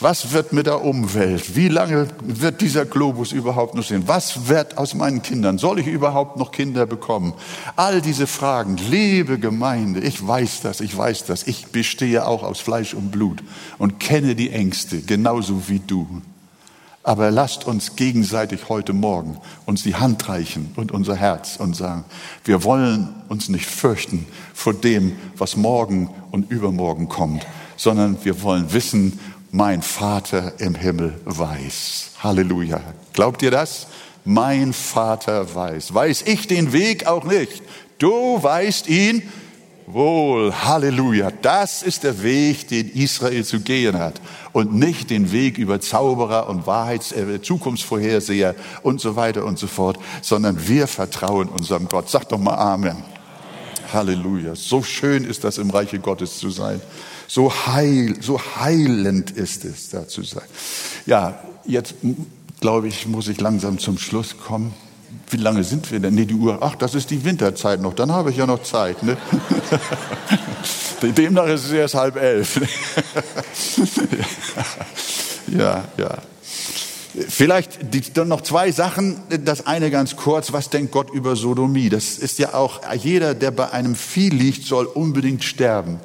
Was 0.00 0.32
wird 0.32 0.54
mit 0.54 0.66
der 0.66 0.82
Umwelt? 0.82 1.54
Wie 1.54 1.68
lange 1.68 2.08
wird 2.22 2.62
dieser 2.62 2.86
Globus 2.86 3.30
überhaupt 3.30 3.74
noch 3.74 3.84
sehen? 3.84 4.04
Was 4.06 4.48
wird 4.48 4.78
aus 4.78 4.94
meinen 4.94 5.20
Kindern? 5.20 5.58
Soll 5.58 5.78
ich 5.78 5.86
überhaupt 5.86 6.38
noch 6.38 6.50
Kinder 6.50 6.86
bekommen? 6.86 7.34
All 7.76 8.00
diese 8.00 8.26
Fragen, 8.26 8.78
liebe 8.78 9.38
Gemeinde, 9.38 10.00
ich 10.00 10.26
weiß 10.26 10.62
das, 10.62 10.80
ich 10.80 10.96
weiß 10.96 11.26
das. 11.26 11.46
Ich 11.46 11.66
bestehe 11.66 12.26
auch 12.26 12.42
aus 12.42 12.58
Fleisch 12.58 12.94
und 12.94 13.12
Blut 13.12 13.44
und 13.78 14.00
kenne 14.00 14.34
die 14.34 14.50
Ängste 14.50 15.02
genauso 15.02 15.68
wie 15.68 15.78
du. 15.78 16.22
Aber 17.04 17.32
lasst 17.32 17.66
uns 17.66 17.96
gegenseitig 17.96 18.68
heute 18.68 18.92
Morgen 18.92 19.38
uns 19.66 19.82
die 19.82 19.96
Hand 19.96 20.28
reichen 20.28 20.72
und 20.76 20.92
unser 20.92 21.16
Herz 21.16 21.56
und 21.56 21.74
sagen, 21.74 22.04
wir 22.44 22.62
wollen 22.62 23.08
uns 23.28 23.48
nicht 23.48 23.66
fürchten 23.66 24.26
vor 24.54 24.72
dem, 24.72 25.16
was 25.36 25.56
morgen 25.56 26.10
und 26.30 26.50
übermorgen 26.50 27.08
kommt, 27.08 27.44
sondern 27.76 28.24
wir 28.24 28.42
wollen 28.42 28.72
wissen, 28.72 29.18
mein 29.50 29.82
Vater 29.82 30.60
im 30.60 30.76
Himmel 30.76 31.20
weiß. 31.24 32.10
Halleluja. 32.20 32.80
Glaubt 33.12 33.42
ihr 33.42 33.50
das? 33.50 33.88
Mein 34.24 34.72
Vater 34.72 35.52
weiß. 35.54 35.92
Weiß 35.92 36.22
ich 36.22 36.46
den 36.46 36.72
Weg 36.72 37.06
auch 37.06 37.24
nicht? 37.24 37.62
Du 37.98 38.42
weißt 38.42 38.88
ihn 38.88 39.22
Wohl, 39.92 40.52
Halleluja. 40.52 41.30
Das 41.42 41.82
ist 41.82 42.04
der 42.04 42.22
Weg, 42.22 42.68
den 42.68 42.88
Israel 42.90 43.44
zu 43.44 43.60
gehen 43.60 43.98
hat. 43.98 44.20
Und 44.52 44.74
nicht 44.74 45.10
den 45.10 45.32
Weg 45.32 45.58
über 45.58 45.80
Zauberer 45.80 46.48
und 46.48 46.66
Wahrheits-, 46.66 47.12
äh, 47.12 47.42
Zukunftsvorherseher 47.42 48.54
und 48.82 49.00
so 49.00 49.16
weiter 49.16 49.44
und 49.44 49.58
so 49.58 49.66
fort, 49.66 49.98
sondern 50.20 50.68
wir 50.68 50.86
vertrauen 50.86 51.48
unserem 51.48 51.88
Gott. 51.88 52.08
Sag 52.08 52.28
doch 52.28 52.38
mal 52.38 52.54
Amen. 52.54 52.96
Halleluja. 53.92 54.54
So 54.54 54.82
schön 54.82 55.24
ist 55.24 55.44
das 55.44 55.58
im 55.58 55.70
Reiche 55.70 55.98
Gottes 55.98 56.38
zu 56.38 56.50
sein. 56.50 56.80
So 57.28 57.52
heil, 57.52 58.16
so 58.20 58.40
heilend 58.60 59.30
ist 59.30 59.64
es 59.64 59.90
da 59.90 60.08
zu 60.08 60.22
sein. 60.22 60.44
Ja, 61.06 61.42
jetzt 61.64 61.94
glaube 62.60 62.88
ich, 62.88 63.06
muss 63.06 63.28
ich 63.28 63.40
langsam 63.40 63.78
zum 63.78 63.98
Schluss 63.98 64.36
kommen 64.38 64.74
wie 65.30 65.36
lange 65.36 65.64
sind 65.64 65.90
wir 65.90 66.00
denn? 66.00 66.14
Nee, 66.14 66.26
die 66.26 66.34
Uhr, 66.34 66.58
ach, 66.60 66.74
das 66.76 66.94
ist 66.94 67.10
die 67.10 67.24
Winterzeit 67.24 67.80
noch, 67.80 67.94
dann 67.94 68.12
habe 68.12 68.30
ich 68.30 68.36
ja 68.36 68.46
noch 68.46 68.62
Zeit. 68.62 69.02
Ne? 69.02 69.16
Demnach 71.02 71.46
ist 71.46 71.64
es 71.64 71.72
erst 71.72 71.94
halb 71.94 72.16
elf. 72.16 72.60
ja, 75.58 75.84
ja. 75.96 76.18
Vielleicht 77.28 77.92
die, 77.92 78.00
dann 78.12 78.28
noch 78.28 78.40
zwei 78.40 78.72
Sachen. 78.72 79.20
Das 79.44 79.66
eine 79.66 79.90
ganz 79.90 80.16
kurz. 80.16 80.52
Was 80.52 80.70
denkt 80.70 80.92
Gott 80.92 81.10
über 81.10 81.36
Sodomie? 81.36 81.88
Das 81.88 82.18
ist 82.18 82.38
ja 82.38 82.54
auch, 82.54 82.80
jeder, 82.94 83.34
der 83.34 83.50
bei 83.50 83.70
einem 83.70 83.94
Vieh 83.94 84.30
liegt, 84.30 84.64
soll 84.64 84.86
unbedingt 84.86 85.44
sterben. 85.44 86.00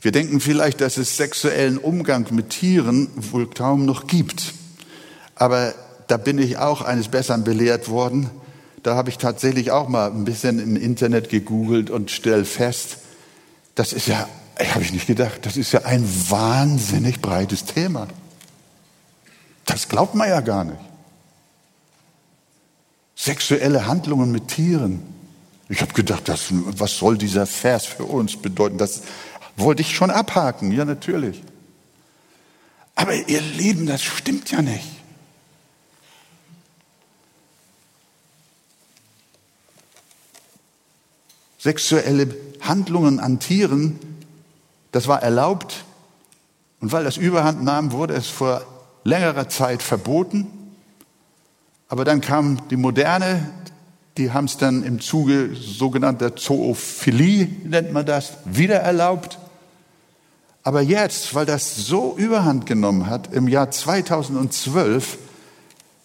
Wir 0.00 0.12
denken 0.12 0.40
vielleicht, 0.40 0.80
dass 0.80 0.96
es 0.96 1.16
sexuellen 1.16 1.78
Umgang 1.78 2.26
mit 2.30 2.50
Tieren 2.50 3.08
wohl 3.16 3.48
kaum 3.48 3.84
noch 3.84 4.06
gibt. 4.06 4.54
Aber 5.34 5.74
da 6.08 6.16
bin 6.16 6.38
ich 6.38 6.56
auch 6.56 6.82
eines 6.82 7.08
Besseren 7.08 7.44
belehrt 7.44 7.88
worden. 7.88 8.30
Da 8.82 8.96
habe 8.96 9.10
ich 9.10 9.18
tatsächlich 9.18 9.70
auch 9.70 9.88
mal 9.88 10.10
ein 10.10 10.24
bisschen 10.24 10.58
im 10.58 10.76
Internet 10.76 11.28
gegoogelt 11.28 11.90
und 11.90 12.10
stell 12.10 12.44
fest, 12.44 12.98
das 13.74 13.92
ist 13.92 14.08
ja, 14.08 14.28
habe 14.58 14.82
ich 14.82 14.92
nicht 14.92 15.06
gedacht, 15.06 15.44
das 15.46 15.56
ist 15.56 15.72
ja 15.72 15.82
ein 15.84 16.04
wahnsinnig 16.28 17.20
breites 17.20 17.64
Thema. 17.64 18.08
Das 19.66 19.88
glaubt 19.88 20.14
man 20.14 20.28
ja 20.28 20.40
gar 20.40 20.64
nicht. 20.64 20.80
Sexuelle 23.14 23.86
Handlungen 23.86 24.32
mit 24.32 24.48
Tieren. 24.48 25.02
Ich 25.68 25.82
habe 25.82 25.92
gedacht, 25.92 26.28
das, 26.28 26.46
was 26.50 26.96
soll 26.96 27.18
dieser 27.18 27.46
Vers 27.46 27.84
für 27.84 28.04
uns 28.04 28.36
bedeuten? 28.36 28.78
Das 28.78 29.02
wollte 29.56 29.82
ich 29.82 29.94
schon 29.94 30.10
abhaken, 30.10 30.72
ja 30.72 30.84
natürlich. 30.84 31.42
Aber 32.94 33.12
ihr 33.28 33.42
Lieben, 33.42 33.86
das 33.86 34.02
stimmt 34.02 34.50
ja 34.50 34.62
nicht. 34.62 34.97
Sexuelle 41.58 42.34
Handlungen 42.60 43.20
an 43.20 43.40
Tieren, 43.40 43.98
das 44.92 45.08
war 45.08 45.22
erlaubt. 45.22 45.84
Und 46.80 46.92
weil 46.92 47.04
das 47.04 47.16
überhand 47.16 47.62
nahm, 47.62 47.92
wurde 47.92 48.14
es 48.14 48.28
vor 48.28 48.62
längerer 49.04 49.48
Zeit 49.48 49.82
verboten. 49.82 50.46
Aber 51.88 52.04
dann 52.04 52.20
kam 52.20 52.68
die 52.68 52.76
Moderne, 52.76 53.50
die 54.16 54.32
haben 54.32 54.44
es 54.44 54.56
dann 54.56 54.84
im 54.84 55.00
Zuge 55.00 55.54
sogenannter 55.54 56.36
Zoophilie, 56.36 57.48
nennt 57.64 57.92
man 57.92 58.06
das, 58.06 58.32
wieder 58.44 58.76
erlaubt. 58.76 59.38
Aber 60.62 60.82
jetzt, 60.82 61.34
weil 61.34 61.46
das 61.46 61.76
so 61.76 62.14
überhand 62.16 62.66
genommen 62.66 63.06
hat, 63.06 63.32
im 63.32 63.48
Jahr 63.48 63.70
2012 63.70 65.18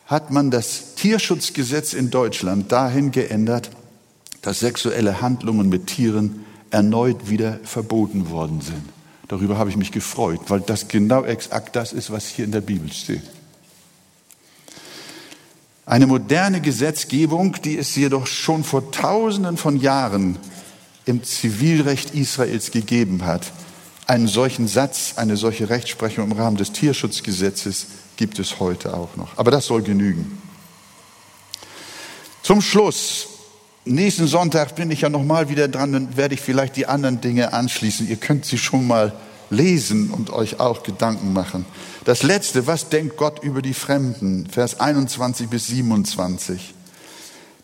hat 0.05 0.31
man 0.31 0.51
das 0.51 0.95
Tierschutzgesetz 0.95 1.93
in 1.93 2.11
Deutschland 2.11 2.71
dahin 2.71 3.11
geändert, 3.11 3.71
dass 4.43 4.59
sexuelle 4.59 5.21
Handlungen 5.21 5.69
mit 5.69 5.87
Tieren 5.87 6.45
erneut 6.69 7.29
wieder 7.29 7.59
verboten 7.63 8.29
worden 8.29 8.61
sind. 8.61 8.83
Darüber 9.27 9.57
habe 9.57 9.69
ich 9.69 9.77
mich 9.77 9.91
gefreut, 9.91 10.41
weil 10.47 10.61
das 10.61 10.87
genau 10.87 11.23
exakt 11.23 11.75
das 11.75 11.93
ist, 11.93 12.11
was 12.11 12.27
hier 12.27 12.45
in 12.45 12.51
der 12.51 12.61
Bibel 12.61 12.91
steht. 12.91 13.23
Eine 15.85 16.07
moderne 16.07 16.61
Gesetzgebung, 16.61 17.55
die 17.63 17.77
es 17.77 17.95
jedoch 17.95 18.27
schon 18.27 18.63
vor 18.63 18.91
Tausenden 18.91 19.57
von 19.57 19.77
Jahren 19.79 20.37
im 21.05 21.23
Zivilrecht 21.23 22.13
Israels 22.13 22.71
gegeben 22.71 23.25
hat. 23.25 23.51
Einen 24.07 24.27
solchen 24.27 24.67
Satz, 24.67 25.13
eine 25.15 25.37
solche 25.37 25.69
Rechtsprechung 25.69 26.31
im 26.31 26.37
Rahmen 26.37 26.57
des 26.57 26.71
Tierschutzgesetzes 26.73 27.87
gibt 28.17 28.39
es 28.39 28.59
heute 28.59 28.93
auch 28.93 29.15
noch. 29.15 29.37
Aber 29.37 29.51
das 29.51 29.65
soll 29.65 29.81
genügen. 29.81 30.41
Zum 32.43 32.61
Schluss, 32.61 33.32
nächsten 33.85 34.27
Sonntag 34.27 34.75
bin 34.75 34.91
ich 34.91 35.01
ja 35.01 35.09
noch 35.09 35.23
mal 35.23 35.49
wieder 35.49 35.67
dran, 35.67 35.91
dann 35.93 36.17
werde 36.17 36.35
ich 36.35 36.41
vielleicht 36.41 36.75
die 36.75 36.87
anderen 36.87 37.21
Dinge 37.21 37.53
anschließen. 37.53 38.07
Ihr 38.07 38.15
könnt 38.15 38.45
sie 38.45 38.57
schon 38.57 38.87
mal 38.87 39.13
lesen 39.49 40.09
und 40.09 40.31
euch 40.31 40.59
auch 40.59 40.83
Gedanken 40.83 41.33
machen. 41.33 41.65
Das 42.05 42.23
letzte, 42.23 42.67
was 42.67 42.89
denkt 42.89 43.17
Gott 43.17 43.43
über 43.43 43.61
die 43.61 43.73
Fremden? 43.73 44.47
Vers 44.47 44.79
21 44.79 45.49
bis 45.49 45.67
27. 45.67 46.73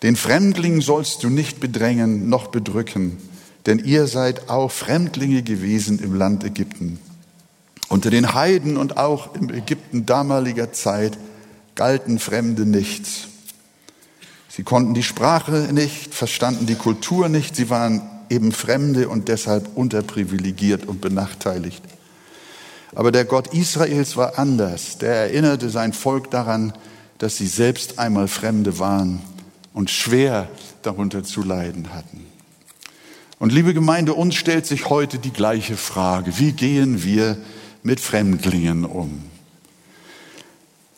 Den 0.04 0.16
Fremdling 0.16 0.82
sollst 0.82 1.24
du 1.24 1.30
nicht 1.30 1.60
bedrängen 1.60 2.30
noch 2.30 2.48
bedrücken, 2.48 3.18
denn 3.66 3.80
ihr 3.80 4.08
seid 4.08 4.50
auch 4.50 4.72
Fremdlinge 4.72 5.44
gewesen 5.44 6.00
im 6.00 6.16
Land 6.16 6.44
Ägypten. 6.44 7.00
Unter 7.90 8.10
den 8.10 8.34
Heiden 8.34 8.78
und 8.78 8.98
auch 8.98 9.36
im 9.36 9.50
Ägypten 9.50 10.06
damaliger 10.06 10.72
Zeit 10.72 11.18
galten 11.76 12.20
Fremde 12.20 12.66
nichts. 12.66 13.28
Sie 14.60 14.66
konnten 14.66 14.94
die 14.94 15.04
Sprache 15.04 15.70
nicht, 15.72 16.14
verstanden 16.14 16.66
die 16.66 16.76
Kultur 16.76 17.30
nicht, 17.30 17.56
sie 17.56 17.70
waren 17.70 18.02
eben 18.30 18.52
Fremde 18.52 19.08
und 19.08 19.30
deshalb 19.30 19.70
unterprivilegiert 19.78 20.86
und 20.86 21.00
benachteiligt. 21.00 21.82
Aber 22.94 23.14
der 23.14 23.24
Gott 23.24 23.54
Israels 23.54 24.18
war 24.18 24.38
anders. 24.38 24.98
Der 24.98 25.14
erinnerte 25.14 25.70
sein 25.70 25.94
Volk 25.94 26.30
daran, 26.30 26.74
dass 27.20 27.38
sie 27.38 27.48
selbst 27.48 28.00
einmal 28.00 28.28
Fremde 28.28 28.80
waren 28.80 29.22
und 29.74 29.90
schwer 29.92 30.50
darunter 30.82 31.24
zu 31.24 31.42
leiden 31.42 31.94
hatten. 31.94 32.26
Und 33.40 33.54
liebe 33.54 33.74
Gemeinde, 33.74 34.14
uns 34.14 34.36
stellt 34.36 34.66
sich 34.66 34.90
heute 34.90 35.20
die 35.20 35.32
gleiche 35.32 35.78
Frage. 35.78 36.38
Wie 36.38 36.52
gehen 36.52 37.02
wir 37.02 37.38
mit 37.82 38.02
Fremdlingen 38.02 38.84
um? 38.84 39.24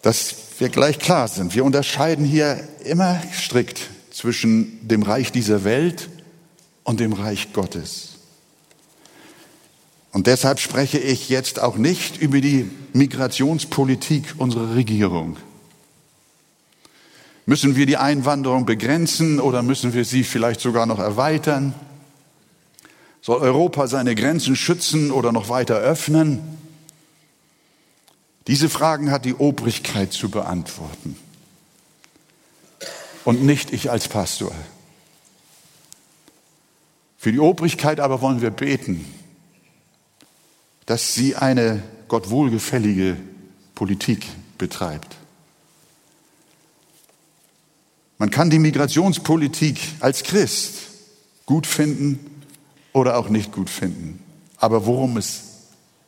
Dass 0.02 0.51
wir 0.62 0.70
gleich 0.70 1.00
klar 1.00 1.28
sind. 1.28 1.56
Wir 1.56 1.66
unterscheiden 1.66 2.24
hier 2.24 2.60
immer 2.86 3.20
strikt 3.34 3.90
zwischen 4.12 4.88
dem 4.88 5.02
Reich 5.02 5.32
dieser 5.32 5.64
Welt 5.64 6.08
und 6.84 7.00
dem 7.00 7.14
Reich 7.14 7.52
Gottes. 7.52 8.10
Und 10.12 10.28
deshalb 10.28 10.60
spreche 10.60 11.00
ich 11.00 11.30
jetzt 11.30 11.60
auch 11.60 11.78
nicht 11.78 12.22
über 12.22 12.42
die 12.42 12.70
Migrationspolitik 12.94 14.36
unserer 14.38 14.76
Regierung. 14.76 15.38
Müssen 17.48 17.76
wir 17.76 17.88
die 17.88 17.98
Einwanderung 17.98 18.68
begrenzen 18.68 19.40
oder 19.40 19.64
müssen 19.64 19.96
wir 19.96 20.06
sie 20.06 20.24
vielleicht 20.24 20.62
sogar 20.62 20.86
noch 20.86 21.00
erweitern? 21.00 21.74
Soll 23.22 23.42
Europa 23.42 23.88
seine 23.88 24.14
Grenzen 24.14 24.56
schützen 24.56 25.10
oder 25.10 25.32
noch 25.32 25.50
weiter 25.50 25.78
öffnen? 25.78 26.40
Diese 28.48 28.70
Fragen 28.70 29.12
hat 29.12 29.26
die 29.26 29.36
Obrigkeit 29.36 30.14
zu 30.14 30.30
beantworten 30.30 31.16
und 33.24 33.44
nicht 33.44 33.72
ich 33.72 33.92
als 33.92 34.08
Pastor. 34.08 34.52
Für 37.18 37.32
die 37.32 37.40
Obrigkeit 37.40 38.00
aber 38.00 38.22
wollen 38.22 38.42
wir 38.42 38.50
beten, 38.50 39.06
dass 40.88 41.14
sie 41.14 41.36
eine 41.36 41.84
Gott 42.08 42.30
wohlgefällige 42.30 43.18
Politik 43.76 44.26
betreibt. 44.58 45.16
Man 48.18 48.32
kann 48.32 48.50
die 48.50 48.60
Migrationspolitik 48.60 49.80
als 50.00 50.24
Christ 50.24 50.74
gut 51.46 51.66
finden 51.66 52.20
oder 52.94 53.18
auch 53.18 53.30
nicht 53.30 53.52
gut 53.52 53.70
finden. 53.70 54.20
Aber 54.58 54.86
worum 54.86 55.18
es 55.18 55.44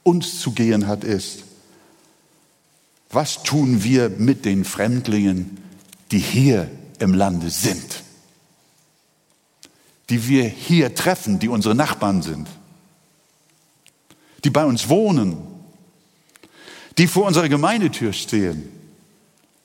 uns 0.03 0.39
zu 0.39 0.51
gehen 0.51 0.88
hat, 0.88 1.03
ist, 1.03 1.43
was 3.14 3.43
tun 3.43 3.84
wir 3.84 4.09
mit 4.09 4.45
den 4.45 4.66
Fremdlingen, 4.66 5.57
die 6.11 6.20
hier 6.20 6.70
im 6.99 7.14
Lande 7.14 7.49
sind? 7.49 8.03
die 10.09 10.28
wir 10.28 10.43
hier 10.43 10.95
treffen, 10.95 11.39
die 11.39 11.47
unsere 11.47 11.76
Nachbarn 11.76 12.22
sind, 12.22 12.47
die 14.43 14.49
bei 14.49 14.66
uns 14.66 14.89
wohnen, 14.89 15.38
die 16.97 17.07
vor 17.07 17.26
unserer 17.26 17.49
Gemeindetür 17.49 18.14
stehen. 18.14 18.70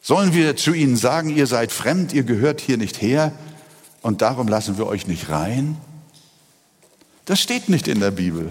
Sollen 0.01 0.33
wir 0.33 0.57
zu 0.57 0.73
ihnen 0.73 0.97
sagen, 0.97 1.29
ihr 1.29 1.47
seid 1.47 1.73
fremd, 1.73 2.13
ihr 2.13 2.23
gehört 2.23 2.61
hier 2.61 2.79
nicht 2.79 3.03
her 3.03 3.33
und 4.01 4.23
darum 4.23 4.49
lassen 4.49 4.79
wir 4.79 4.87
euch 4.87 5.07
nicht 5.07 5.29
rein? 5.29 5.77
Das 7.25 7.41
steht 7.41 7.69
nicht 7.69 7.89
in 7.89 8.01
der 8.01 8.13
Bibel. 8.13 8.51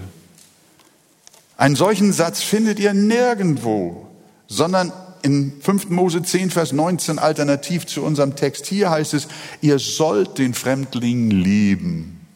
Einen 1.56 1.74
solchen 1.74 2.12
Satz 2.12 2.42
findet 2.42 2.78
ihr 2.78 2.94
nirgendwo, 2.94 4.07
sondern 4.48 4.92
in 5.22 5.52
5. 5.60 5.90
Mose 5.90 6.22
10, 6.22 6.50
Vers 6.50 6.72
19 6.72 7.18
alternativ 7.18 7.86
zu 7.86 8.02
unserem 8.02 8.34
Text 8.34 8.66
hier 8.66 8.90
heißt 8.90 9.14
es, 9.14 9.28
ihr 9.60 9.78
sollt 9.78 10.38
den 10.38 10.54
Fremdling 10.54 11.30
lieben. 11.30 12.26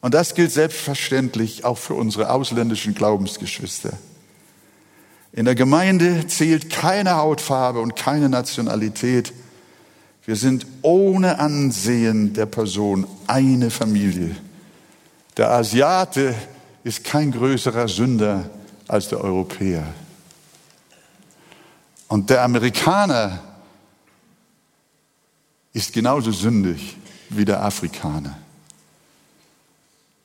Und 0.00 0.14
das 0.14 0.34
gilt 0.34 0.52
selbstverständlich 0.52 1.64
auch 1.64 1.78
für 1.78 1.94
unsere 1.94 2.30
ausländischen 2.30 2.94
Glaubensgeschwister. 2.94 3.92
In 5.32 5.46
der 5.46 5.54
Gemeinde 5.54 6.26
zählt 6.28 6.70
keine 6.70 7.16
Hautfarbe 7.16 7.80
und 7.80 7.96
keine 7.96 8.28
Nationalität. 8.28 9.32
Wir 10.24 10.36
sind 10.36 10.66
ohne 10.82 11.38
Ansehen 11.38 12.34
der 12.34 12.46
Person 12.46 13.06
eine 13.26 13.70
Familie. 13.70 14.36
Der 15.36 15.50
Asiate 15.50 16.34
ist 16.84 17.04
kein 17.04 17.32
größerer 17.32 17.88
Sünder 17.88 18.48
als 18.88 19.08
der 19.08 19.22
Europäer. 19.22 19.84
Und 22.08 22.30
der 22.30 22.42
Amerikaner 22.42 23.40
ist 25.72 25.92
genauso 25.92 26.32
sündig 26.32 26.96
wie 27.28 27.44
der 27.44 27.62
Afrikaner. 27.62 28.38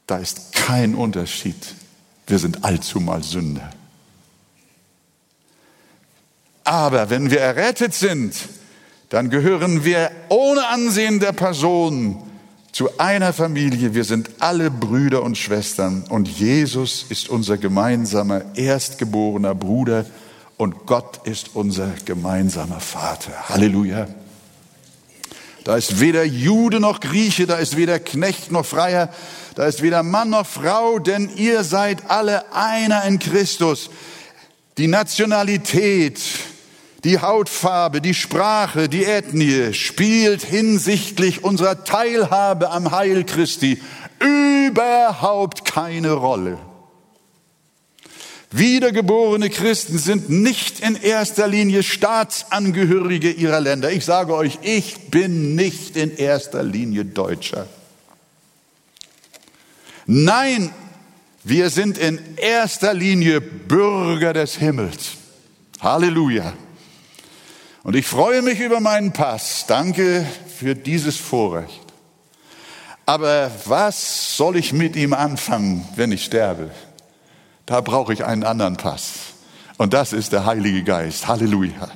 Da 0.08 0.18
ist 0.18 0.54
kein 0.54 0.96
Unterschied. 0.96 1.76
Wir 2.28 2.40
sind 2.40 2.64
allzu 2.64 3.00
mal 3.00 3.24
Sünder. 3.24 3.70
Aber 6.64 7.10
wenn 7.10 7.32
wir 7.32 7.40
errettet 7.40 7.94
sind, 7.94 8.36
dann 9.10 9.30
gehören 9.30 9.84
wir 9.84 10.12
ohne 10.30 10.68
Ansehen 10.68 11.20
der 11.20 11.34
Person 11.34 12.22
zu 12.72 12.98
einer 12.98 13.34
Familie. 13.34 13.94
Wir 13.94 14.06
sind 14.06 14.30
alle 14.40 14.72
Brüder 14.72 15.24
und 15.24 15.38
Schwestern 15.38 16.04
und 16.08 16.28
Jesus 16.28 17.06
ist 17.10 17.28
unser 17.28 17.58
gemeinsamer 17.58 18.56
erstgeborener 18.56 19.56
Bruder 19.56 20.06
und 20.62 20.86
Gott 20.86 21.26
ist 21.26 21.56
unser 21.56 21.90
gemeinsamer 22.06 22.80
Vater. 22.80 23.50
Halleluja. 23.50 24.08
Da 25.64 25.76
ist 25.76 26.00
weder 26.00 26.24
Jude 26.24 26.80
noch 26.80 27.00
Grieche, 27.00 27.48
da 27.48 27.56
ist 27.56 27.78
weder 27.78 27.98
Knecht 27.98 28.52
noch 28.52 28.64
Freier, 28.64 29.10
da 29.56 29.66
ist 29.66 29.82
weder 29.82 30.04
Mann 30.04 30.30
noch 30.30 30.46
Frau, 30.46 31.00
denn 31.00 31.32
ihr 31.36 31.64
seid 31.64 32.12
alle 32.12 32.54
einer 32.54 33.06
in 33.06 33.18
Christus. 33.18 33.90
Die 34.78 34.86
Nationalität, 34.86 36.22
die 37.06 37.20
Hautfarbe, 37.20 38.00
die 38.00 38.14
Sprache, 38.14 38.88
die 38.88 39.06
Ethnie 39.06 39.74
spielt 39.74 40.44
hinsichtlich 40.44 41.44
unserer 41.44 41.86
Teilhabe 41.86 42.70
am 42.70 42.92
Heil 42.92 43.24
Christi 43.24 43.82
überhaupt 44.20 45.66
keine 45.66 46.12
Rolle. 46.12 46.60
Wiedergeborene 48.52 49.50
Christen 49.50 49.98
sind 49.98 50.30
nicht 50.30 50.82
in 50.82 50.96
erster 50.96 51.48
Linie 51.48 51.84
Staatsangehörige 51.84 53.32
ihrer 53.32 53.62
Länder. 53.62 53.92
Ich 53.92 54.04
sage 54.04 54.36
euch, 54.36 54.60
ich 54.62 55.10
bin 55.10 55.56
nicht 55.56 55.96
in 55.96 56.18
erster 56.18 56.62
Linie 56.62 57.06
Deutscher. 57.06 57.68
Nein, 60.06 60.74
wir 61.46 61.70
sind 61.70 61.98
in 61.98 62.20
erster 62.36 62.94
Linie 62.94 63.40
Bürger 63.40 64.34
des 64.34 64.58
Himmels. 64.58 65.12
Halleluja. 65.80 66.52
Und 67.84 67.96
ich 67.96 68.06
freue 68.06 68.42
mich 68.42 68.60
über 68.60 68.82
meinen 68.82 69.14
Pass. 69.14 69.66
Danke 69.66 70.28
für 70.60 70.76
dieses 70.76 71.16
Vorrecht. 71.16 71.82
Aber 73.06 73.50
was 73.66 74.36
soll 74.36 74.58
ich 74.58 74.74
mit 74.74 74.98
ihm 74.98 75.14
anfangen, 75.14 75.88
wenn 75.96 76.12
ich 76.12 76.26
sterbe? 76.26 76.70
Da 77.66 77.82
brauche 77.82 78.14
ich 78.14 78.26
einen 78.26 78.44
anderen 78.44 78.78
Pass. 78.78 79.34
Und 79.78 79.94
das 79.94 80.14
ist 80.14 80.34
der 80.34 80.46
Heilige 80.46 80.84
Geist. 80.84 81.28
Halleluja 81.28 81.90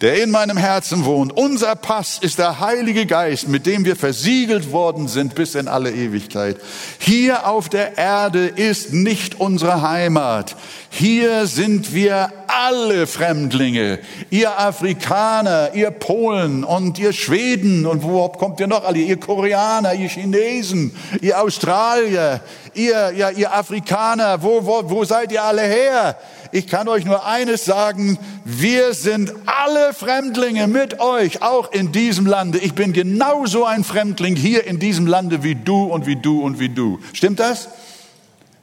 der 0.00 0.22
in 0.22 0.30
meinem 0.30 0.56
Herzen 0.56 1.04
wohnt. 1.04 1.36
Unser 1.36 1.76
Pass 1.76 2.18
ist 2.20 2.38
der 2.38 2.60
Heilige 2.60 3.06
Geist, 3.06 3.48
mit 3.48 3.66
dem 3.66 3.84
wir 3.84 3.96
versiegelt 3.96 4.72
worden 4.72 5.08
sind 5.08 5.34
bis 5.34 5.54
in 5.54 5.68
alle 5.68 5.92
Ewigkeit. 5.92 6.56
Hier 6.98 7.48
auf 7.48 7.68
der 7.68 7.98
Erde 7.98 8.46
ist 8.46 8.92
nicht 8.92 9.40
unsere 9.40 9.82
Heimat. 9.82 10.56
Hier 10.90 11.46
sind 11.46 11.92
wir 11.94 12.32
alle 12.46 13.06
Fremdlinge. 13.06 13.98
Ihr 14.30 14.58
Afrikaner, 14.58 15.74
ihr 15.74 15.90
Polen 15.90 16.64
und 16.64 16.98
ihr 16.98 17.12
Schweden 17.12 17.86
und 17.86 18.02
wo 18.02 18.28
kommt 18.28 18.60
ihr 18.60 18.66
noch 18.66 18.84
alle? 18.84 18.98
Ihr 18.98 19.18
Koreaner, 19.18 19.94
ihr 19.94 20.08
Chinesen, 20.08 20.96
ihr 21.20 21.40
Australier, 21.40 22.40
ihr, 22.74 23.12
ja, 23.16 23.30
ihr 23.30 23.52
Afrikaner, 23.52 24.42
wo, 24.42 24.64
wo, 24.64 24.88
wo 24.88 25.04
seid 25.04 25.32
ihr 25.32 25.42
alle 25.42 25.62
her? 25.62 26.16
Ich 26.54 26.68
kann 26.68 26.86
euch 26.86 27.04
nur 27.04 27.26
eines 27.26 27.64
sagen, 27.64 28.16
wir 28.44 28.94
sind 28.94 29.32
alle 29.44 29.92
Fremdlinge 29.92 30.68
mit 30.68 31.00
euch, 31.00 31.42
auch 31.42 31.72
in 31.72 31.90
diesem 31.90 32.26
Lande. 32.26 32.58
Ich 32.58 32.74
bin 32.74 32.92
genauso 32.92 33.64
ein 33.64 33.82
Fremdling 33.82 34.36
hier 34.36 34.64
in 34.64 34.78
diesem 34.78 35.08
Lande 35.08 35.42
wie 35.42 35.56
du 35.56 35.86
und 35.86 36.06
wie 36.06 36.14
du 36.14 36.40
und 36.40 36.60
wie 36.60 36.68
du. 36.68 37.00
Stimmt 37.12 37.40
das? 37.40 37.70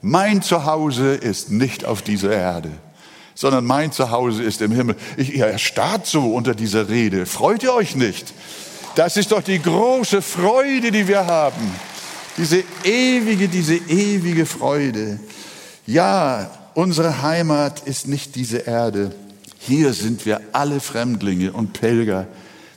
Mein 0.00 0.40
Zuhause 0.40 1.12
ist 1.12 1.50
nicht 1.50 1.84
auf 1.84 2.00
dieser 2.00 2.32
Erde, 2.32 2.70
sondern 3.34 3.66
mein 3.66 3.92
Zuhause 3.92 4.42
ist 4.42 4.62
im 4.62 4.72
Himmel. 4.72 4.96
Ich, 5.18 5.34
ihr 5.34 5.48
erstarrt 5.48 6.06
so 6.06 6.32
unter 6.32 6.54
dieser 6.54 6.88
Rede. 6.88 7.26
Freut 7.26 7.62
ihr 7.62 7.74
euch 7.74 7.94
nicht? 7.94 8.32
Das 8.94 9.18
ist 9.18 9.32
doch 9.32 9.42
die 9.42 9.60
große 9.60 10.22
Freude, 10.22 10.92
die 10.92 11.06
wir 11.06 11.26
haben. 11.26 11.70
Diese 12.38 12.64
ewige, 12.84 13.48
diese 13.48 13.74
ewige 13.74 14.46
Freude. 14.46 15.20
Ja, 15.86 16.50
Unsere 16.74 17.20
Heimat 17.20 17.80
ist 17.80 18.08
nicht 18.08 18.34
diese 18.34 18.58
Erde. 18.58 19.12
Hier 19.58 19.92
sind 19.92 20.24
wir 20.24 20.40
alle 20.52 20.80
Fremdlinge 20.80 21.52
und 21.52 21.74
Pilger, 21.74 22.26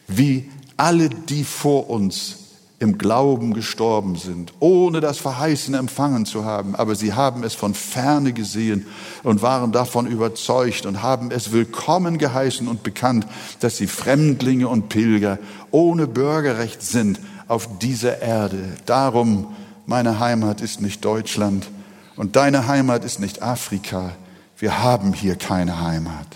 wie 0.08 0.52
alle, 0.76 1.10
die 1.10 1.46
vor 1.46 1.90
uns 1.90 2.40
im 2.80 2.98
Glauben 2.98 3.54
gestorben 3.54 4.18
sind, 4.18 4.52
ohne 4.60 5.00
das 5.00 5.18
Verheißen 5.20 5.74
empfangen 5.76 6.26
zu 6.26 6.44
haben. 6.44 6.76
Aber 6.76 6.96
sie 6.96 7.14
haben 7.14 7.46
es 7.46 7.54
von 7.54 7.74
ferne 7.74 8.34
gesehen 8.34 8.86
und 9.24 9.42
waren 9.42 9.72
davon 9.72 10.08
überzeugt 10.08 10.86
und 10.86 11.02
haben 11.02 11.32
es 11.32 11.54
willkommen 11.54 12.18
geheißen 12.18 12.68
und 12.68 12.84
bekannt, 12.84 13.26
dass 13.62 13.78
sie 13.78 13.88
Fremdlinge 13.88 14.68
und 14.68 14.90
Pilger 14.90 15.40
ohne 15.72 16.06
Bürgerrecht 16.06 16.82
sind 16.82 17.22
auf 17.48 17.80
dieser 17.80 18.22
Erde. 18.22 18.74
Darum, 18.86 19.56
meine 19.86 20.20
Heimat 20.20 20.60
ist 20.60 20.82
nicht 20.82 21.06
Deutschland, 21.06 21.70
und 22.16 22.36
deine 22.36 22.68
Heimat 22.68 23.04
ist 23.04 23.20
nicht 23.20 23.42
Afrika. 23.42 24.16
Wir 24.58 24.82
haben 24.82 25.14
hier 25.14 25.36
keine 25.36 25.82
Heimat. 25.82 26.28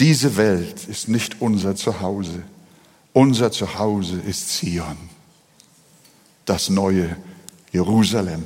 Diese 0.00 0.36
Welt 0.36 0.86
ist 0.88 1.08
nicht 1.08 1.40
unser 1.40 1.76
Zuhause. 1.76 2.42
Unser 3.12 3.50
Zuhause 3.50 4.20
ist 4.20 4.48
Zion, 4.50 4.96
das 6.44 6.70
neue 6.70 7.16
Jerusalem. 7.72 8.44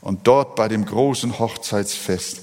Und 0.00 0.26
dort 0.26 0.54
bei 0.54 0.68
dem 0.68 0.84
großen 0.84 1.38
Hochzeitsfest 1.38 2.42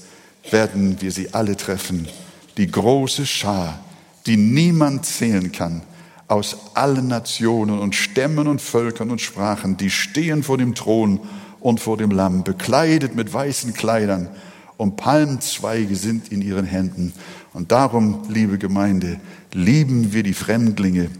werden 0.50 1.00
wir 1.00 1.10
sie 1.10 1.32
alle 1.34 1.56
treffen. 1.56 2.08
Die 2.56 2.70
große 2.70 3.26
Schar, 3.26 3.80
die 4.26 4.36
niemand 4.36 5.06
zählen 5.06 5.50
kann, 5.50 5.82
aus 6.28 6.56
allen 6.74 7.08
Nationen 7.08 7.78
und 7.78 7.94
Stämmen 7.94 8.46
und 8.46 8.60
Völkern 8.60 9.10
und 9.10 9.20
Sprachen, 9.20 9.78
die 9.78 9.90
stehen 9.90 10.42
vor 10.42 10.58
dem 10.58 10.74
Thron 10.74 11.20
und 11.60 11.80
vor 11.80 11.96
dem 11.96 12.10
Lamm, 12.10 12.44
bekleidet 12.44 13.14
mit 13.14 13.32
weißen 13.32 13.74
Kleidern 13.74 14.28
und 14.76 14.96
Palmzweige 14.96 15.96
sind 15.96 16.30
in 16.32 16.40
ihren 16.40 16.64
Händen. 16.64 17.12
Und 17.52 17.72
darum, 17.72 18.22
liebe 18.28 18.58
Gemeinde, 18.58 19.20
lieben 19.52 20.12
wir 20.12 20.22
die 20.22 20.34
Fremdlinge 20.34 21.10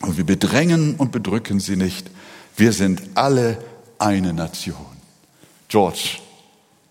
und 0.00 0.16
wir 0.16 0.24
bedrängen 0.24 0.94
und 0.96 1.12
bedrücken 1.12 1.60
sie 1.60 1.76
nicht. 1.76 2.10
Wir 2.56 2.72
sind 2.72 3.02
alle 3.14 3.58
eine 3.98 4.32
Nation. 4.32 4.76
George, 5.68 6.18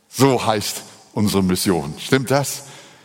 so 0.09 0.45
heißt 0.45 0.83
unsere 1.13 1.43
Mission. 1.43 1.93
Stimmt 1.97 2.31
das? 2.31 2.63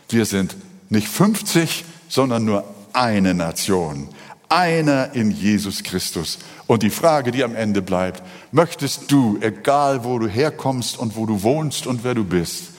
Wir 0.09 0.25
sind 0.25 0.55
nicht 0.89 1.07
50, 1.07 1.85
sondern 2.07 2.45
nur 2.45 2.63
eine 2.93 3.33
Nation. 3.33 4.09
Einer 4.49 5.13
in 5.13 5.31
Jesus 5.31 5.83
Christus. 5.83 6.39
Und 6.67 6.83
die 6.83 6.89
Frage, 6.89 7.31
die 7.31 7.43
am 7.43 7.55
Ende 7.55 7.81
bleibt, 7.81 8.23
möchtest 8.51 9.11
du, 9.11 9.37
egal 9.41 10.03
wo 10.03 10.19
du 10.19 10.27
herkommst 10.27 10.97
und 10.97 11.15
wo 11.15 11.25
du 11.25 11.43
wohnst 11.43 11.87
und 11.87 12.03
wer 12.03 12.15
du 12.15 12.23
bist, 12.23 12.71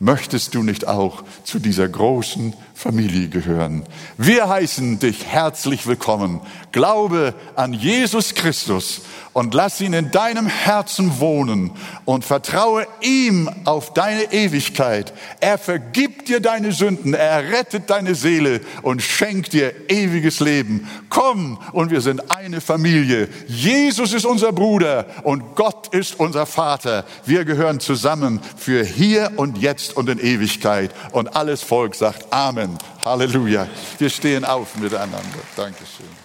möchtest 0.00 0.54
du 0.54 0.62
nicht 0.62 0.86
auch 0.86 1.24
zu 1.44 1.58
dieser 1.58 1.88
großen 1.88 2.54
Familie 2.78 3.28
gehören? 3.28 3.82
Wir 4.18 4.48
heißen 4.48 5.00
dich 5.00 5.26
herzlich 5.26 5.88
willkommen. 5.88 6.40
Glaube 6.70 7.34
an 7.56 7.72
Jesus 7.72 8.34
Christus 8.34 9.00
und 9.32 9.54
lass 9.54 9.80
ihn 9.80 9.92
in 9.92 10.10
deinem 10.10 10.46
Herzen 10.46 11.20
wohnen 11.20 11.72
und 12.04 12.24
vertraue 12.24 12.86
ihm 13.00 13.48
auf 13.64 13.94
deine 13.94 14.32
Ewigkeit. 14.32 15.12
Er 15.40 15.58
vergibt 15.58 16.28
dir 16.28 16.40
deine 16.40 16.72
Sünden, 16.72 17.14
er 17.14 17.50
rettet 17.50 17.90
deine 17.90 18.14
Seele 18.14 18.60
und 18.82 19.02
schenkt 19.02 19.52
dir 19.52 19.72
ewiges 19.88 20.40
Leben. 20.40 20.88
Komm 21.08 21.58
und 21.72 21.90
wir 21.90 22.00
sind 22.00 22.30
eine 22.30 22.60
Familie. 22.60 23.28
Jesus 23.46 24.12
ist 24.12 24.24
unser 24.24 24.52
Bruder 24.52 25.06
und 25.24 25.56
Gott 25.56 25.94
ist 25.94 26.18
unser 26.18 26.46
Vater. 26.46 27.04
Wir 27.24 27.44
gehören 27.44 27.80
zusammen 27.80 28.40
für 28.56 28.84
hier 28.84 29.32
und 29.36 29.58
jetzt 29.58 29.96
und 29.96 30.08
in 30.08 30.18
Ewigkeit. 30.18 30.92
Und 31.12 31.36
alles 31.36 31.62
Volk 31.62 31.94
sagt 31.94 32.32
Amen. 32.68 32.78
Halleluja. 33.04 33.66
Wir 33.98 34.10
stehen 34.10 34.44
auf 34.44 34.76
miteinander. 34.76 35.18
Dankeschön. 35.56 36.17